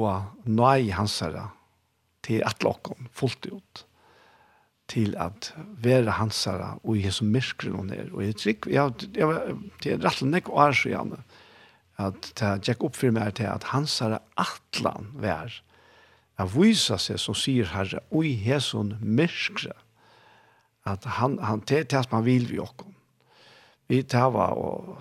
nøy 0.46 0.88
i 0.88 0.96
hans 0.96 1.20
herre, 1.20 1.50
til 2.26 2.42
at 2.46 2.66
lokken 2.66 3.10
fullt 3.14 3.48
ut 3.52 3.86
til 4.92 5.16
at 5.18 5.50
være 5.82 6.18
hansara 6.20 6.76
og 6.84 6.98
i 6.98 7.10
som 7.14 7.32
myrkren 7.34 7.74
noen 7.74 7.94
er. 7.96 8.12
Og 8.14 8.22
jeg 8.22 8.38
trygg, 8.42 8.68
ja, 8.70 8.90
jeg, 9.18 9.56
det 9.82 9.96
er 9.96 10.04
rett 10.04 10.22
og 10.22 10.30
nek 10.30 10.52
så 10.78 10.92
gjerne 10.92 11.24
at 12.02 12.32
det 12.38 12.68
gikk 12.68 12.84
opp 12.90 12.98
for 13.00 13.16
meg 13.16 13.38
til 13.40 13.50
at 13.50 13.70
hansara 13.72 14.20
atlan 14.38 15.10
vær 15.16 15.54
at 16.36 16.52
vysa 16.52 16.98
seg 17.00 17.20
som 17.22 17.38
sier 17.38 17.70
herre 17.72 18.02
og 18.12 18.28
i 18.28 18.36
hesson 18.44 18.98
at 20.86 21.06
han, 21.18 21.40
han 21.40 21.64
det 21.66 21.80
er 21.80 21.88
det 21.96 22.12
man 22.12 22.26
vil 22.26 22.50
vi 22.50 22.60
okkom. 22.60 22.94
Vi 23.88 24.02
tar 24.04 24.30
var 24.34 24.54
og 24.60 24.98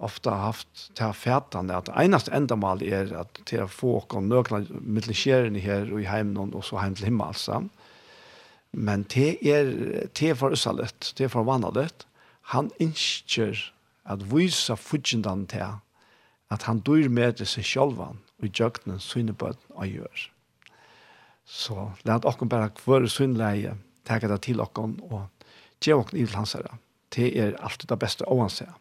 ofta 0.00 0.36
haft 0.44 0.88
til 0.96 1.14
fætande 1.14 1.76
at 1.76 1.90
einast 1.98 2.30
endamal 2.34 2.82
er 2.82 3.10
at 3.20 3.40
til 3.48 3.64
å 3.64 3.70
få 3.70 3.96
okon 4.02 4.28
nøkna 4.30 4.62
mittelskjeren 4.80 5.58
her 5.62 5.90
og 5.90 6.02
i 6.02 6.08
heimen 6.08 6.54
og 6.54 6.64
så 6.66 6.78
heim 6.82 6.96
til 6.98 7.10
himmel 7.10 7.32
altså. 7.32 7.62
Men 8.72 9.06
det 9.14 9.38
er, 9.48 9.72
det 10.12 10.30
er 10.30 10.38
for 10.38 10.54
usalet, 10.54 11.12
det 11.18 11.26
er 11.26 11.32
for 11.32 11.46
vannalet. 11.48 12.06
Han 12.54 12.70
innskjer 12.78 13.58
at 14.08 14.24
vysa 14.32 14.76
fudgendan 14.76 15.46
til 15.50 15.78
at 16.48 16.64
han 16.68 16.80
dyr 16.84 17.08
med 17.12 17.42
seg 17.44 17.66
sjolvan 17.66 18.20
og 18.38 18.48
i 18.48 18.52
djøgnen 18.52 19.00
synebød 19.02 19.58
og 19.74 19.86
gjør. 19.88 20.26
Så 21.48 21.90
lad 22.04 22.26
okon 22.28 22.48
bare 22.48 22.70
kvøre 22.76 23.08
synleie, 23.08 23.74
teka 24.04 24.28
det 24.28 24.42
til 24.44 24.60
okon 24.60 24.98
og 25.08 25.26
tjev 25.80 26.04
okon 26.04 26.20
i 26.20 26.28
hans 26.34 26.54
herre. 26.56 26.76
Det 27.14 27.32
er 27.40 27.56
alltid 27.64 27.88
det 27.88 27.98
beste 27.98 28.28
oansett 28.28 28.72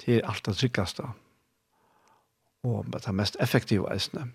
til 0.00 0.22
alt 0.24 0.46
det 0.46 0.56
tryggaste. 0.56 1.06
Og 2.64 2.86
det 2.92 3.14
mest 3.14 3.36
effektive 3.40 3.88
eisene. 3.92 4.30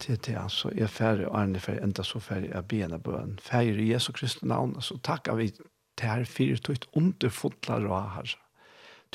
Til 0.00 0.16
det 0.26 0.36
altså 0.40 0.70
er 0.78 0.86
ferdig, 0.86 1.28
og 1.28 1.40
er 1.42 1.58
ferdig, 1.58 1.82
enda 1.84 2.02
så 2.02 2.18
ferdig 2.18 2.50
er 2.50 2.62
bena 2.62 2.96
bøen. 2.96 3.38
Ferdig 3.42 3.84
i 3.84 3.92
Jesu 3.92 4.12
Kristi 4.12 4.46
navn, 4.46 4.80
så 4.80 4.98
takker 5.04 5.34
vi 5.34 5.50
til 5.50 6.08
her 6.08 6.24
fire 6.24 6.56
tøyt 6.56 6.86
underfotler 6.92 7.86
og 7.86 8.10
her. 8.14 8.36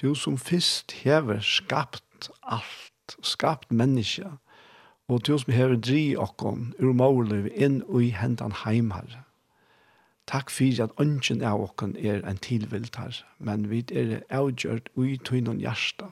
Du 0.01 0.13
som 0.15 0.37
først 0.37 0.91
hever 0.91 1.39
skapt 1.39 2.29
alt, 2.43 3.17
skapt 3.23 3.71
mennesker, 3.71 4.37
og 5.07 5.27
du 5.27 5.37
som 5.37 5.53
hever 5.53 5.75
dri 5.75 6.15
okkon, 6.15 6.73
ur 6.79 6.93
målet 6.93 7.51
inn 7.55 7.81
og 7.87 8.03
i 8.03 8.09
hendan 8.09 8.53
heim 8.65 8.91
herre 8.91 9.24
Takk 10.27 10.49
fyrir 10.49 10.87
at 10.87 10.93
ønsken 11.01 11.43
av 11.45 11.61
okken 11.61 11.95
er 12.01 12.23
en 12.25 12.37
tilvilt 12.41 12.95
her, 12.97 13.17
men 13.39 13.69
vi 13.69 13.83
er 13.93 14.23
avgjørt 14.33 14.89
ui 14.97 15.17
tøynon 15.17 15.61
hjärsta. 15.61 16.09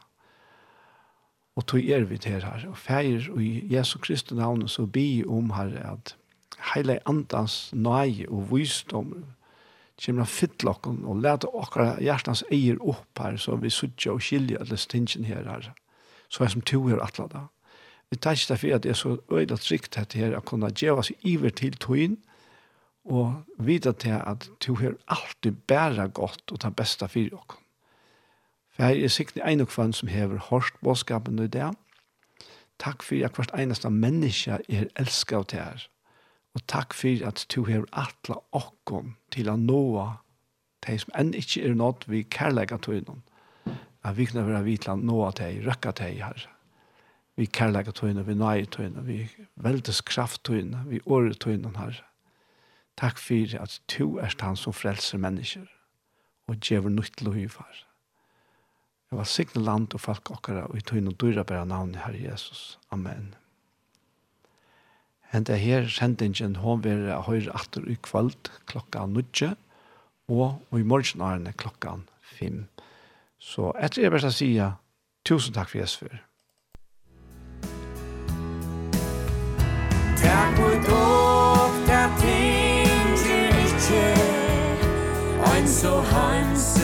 Og 1.58 1.66
tøy 1.70 1.90
er 1.94 2.06
vi 2.10 2.18
til 2.18 2.42
her, 2.46 2.66
og 2.70 2.78
feir 2.78 3.26
i 3.42 3.66
Jesu 3.74 3.98
Kristi 4.00 4.36
navn, 4.36 4.68
så 4.68 4.86
bi 4.86 5.24
om 5.26 5.50
her 5.58 5.74
at 5.82 6.16
heile 6.74 7.00
andans 7.10 7.72
nøye 7.74 8.30
og 8.30 8.52
visdom 8.54 9.14
kommer 10.04 10.26
å 10.26 10.30
fytle 10.30 10.72
okken 10.74 11.04
og 11.06 11.22
lete 11.22 11.50
okkara 11.50 11.98
hjertans 12.02 12.44
eier 12.52 12.80
opp 12.82 13.20
her, 13.22 13.38
så 13.38 13.58
vi 13.62 13.70
suttje 13.70 14.14
og 14.14 14.22
skilja 14.26 14.62
alle 14.64 14.78
stingen 14.78 15.26
her 15.30 15.46
her, 15.48 15.70
så 16.30 16.44
er 16.44 16.54
som 16.54 16.66
to 16.66 16.82
er 16.90 17.02
atlada. 17.04 17.48
Vi 18.10 18.18
tar 18.18 18.38
ikke 18.38 18.54
derfor 18.54 18.76
at 18.76 18.84
det 18.84 18.92
er 18.94 18.98
så 18.98 19.18
øyla 19.32 19.58
trygt 19.58 19.96
dette 19.96 20.18
her, 20.18 20.38
at 20.38 20.46
kunne 20.46 20.70
djeva 20.70 21.06
seg 21.06 21.18
iver 21.26 21.54
til 21.54 21.78
tøyen, 21.78 22.18
og 23.04 23.44
vita 23.60 23.92
til 23.92 24.16
at 24.16 24.48
du 24.66 24.76
har 24.80 24.96
alltid 25.08 25.52
bæra 25.68 26.08
godt 26.08 26.52
og 26.52 26.60
ta 26.64 26.70
besta 26.70 27.08
fyrir 27.12 27.36
okkom. 27.36 27.60
For 28.74 28.90
jeg 28.90 29.04
er 29.04 29.14
sikkert 29.14 29.44
en 29.46 29.62
og 29.62 29.68
kvann 29.70 29.94
som 29.94 30.10
hever 30.10 30.38
hårst 30.38 30.80
bådskapen 30.82 31.40
i 31.40 31.48
det. 31.48 31.74
Takk 32.80 33.04
for 33.04 33.26
at 33.26 33.36
hvert 33.36 33.54
eneste 33.60 33.90
menneske 33.90 34.58
er 34.70 34.88
elsket 35.00 35.38
av 35.38 35.46
det 35.52 35.60
her. 35.60 35.84
Og 36.56 36.64
takk 36.68 36.94
for 36.94 37.28
at 37.28 37.46
du 37.56 37.66
hever 37.66 37.86
atla 37.92 38.40
okkom 38.52 39.16
til 39.32 39.50
å 39.50 39.58
nå 39.58 39.84
de 40.88 40.98
som 41.00 41.14
enn 41.18 41.34
ikke 41.38 41.64
er 41.68 41.78
nått 41.78 42.08
vi 42.08 42.24
kærlega 42.24 42.78
tøynon. 42.78 43.22
At 44.04 44.18
vi 44.18 44.26
kunne 44.28 44.48
være 44.48 44.66
vitla 44.66 44.96
nåa 44.96 45.32
de, 45.38 45.62
røkka 45.64 45.94
de 46.00 46.10
her. 46.20 46.48
Vi 47.38 47.46
kærlega 47.46 47.92
tøynon, 47.92 48.26
vi 48.28 48.36
nøy 48.36 48.66
tøynon, 48.66 49.06
vi 49.08 49.30
veldes 49.56 50.02
kraft 50.02 50.44
tøynon, 50.44 50.90
vi 50.90 51.00
åre 51.06 51.34
tøynon 51.34 51.78
herre 51.80 52.04
Takk 52.98 53.18
for 53.18 53.56
at 53.60 53.80
du 53.90 54.18
er 54.22 54.36
han 54.42 54.60
som 54.60 54.74
frelser 54.74 55.18
mennesker 55.18 55.66
og 56.48 56.60
djever 56.62 56.92
nytt 56.92 57.22
lov 57.24 57.38
far. 57.50 57.86
Jeg 59.12 59.18
var 59.18 59.30
signe 59.30 59.62
land 59.62 59.94
og 59.94 60.02
folk 60.02 60.32
okkara 60.34 60.66
og 60.70 60.78
i 60.78 60.82
tøyne 60.82 61.12
og 61.14 61.20
dyra 61.22 61.44
bæra 61.44 61.66
navnet 61.66 62.02
her 62.02 62.16
Jesus. 62.18 62.80
Amen. 62.92 63.36
Hent 65.34 65.50
er 65.50 65.62
her 65.62 65.88
sendingen 65.90 66.56
hon 66.62 66.84
vil 66.84 67.08
høyre 67.26 67.54
atter 67.54 67.86
i 67.90 67.98
kvöld 68.02 68.50
klokka 68.70 69.06
nudje 69.06 69.56
og, 70.28 70.62
og 70.70 70.80
i 70.80 70.84
morgenarene 70.84 71.54
klokka 71.54 71.98
fem. 72.22 72.68
Så 73.40 73.72
etter 73.78 74.06
jeg 74.06 74.14
bare 74.14 74.32
sier 74.32 74.78
tusen 75.26 75.54
takk 75.54 75.70
for 75.70 75.82
Jesus 75.82 75.98
for. 76.02 76.22
Takk 80.22 80.58
for 80.58 81.13
so 85.84 86.02
heimselig 86.14 86.83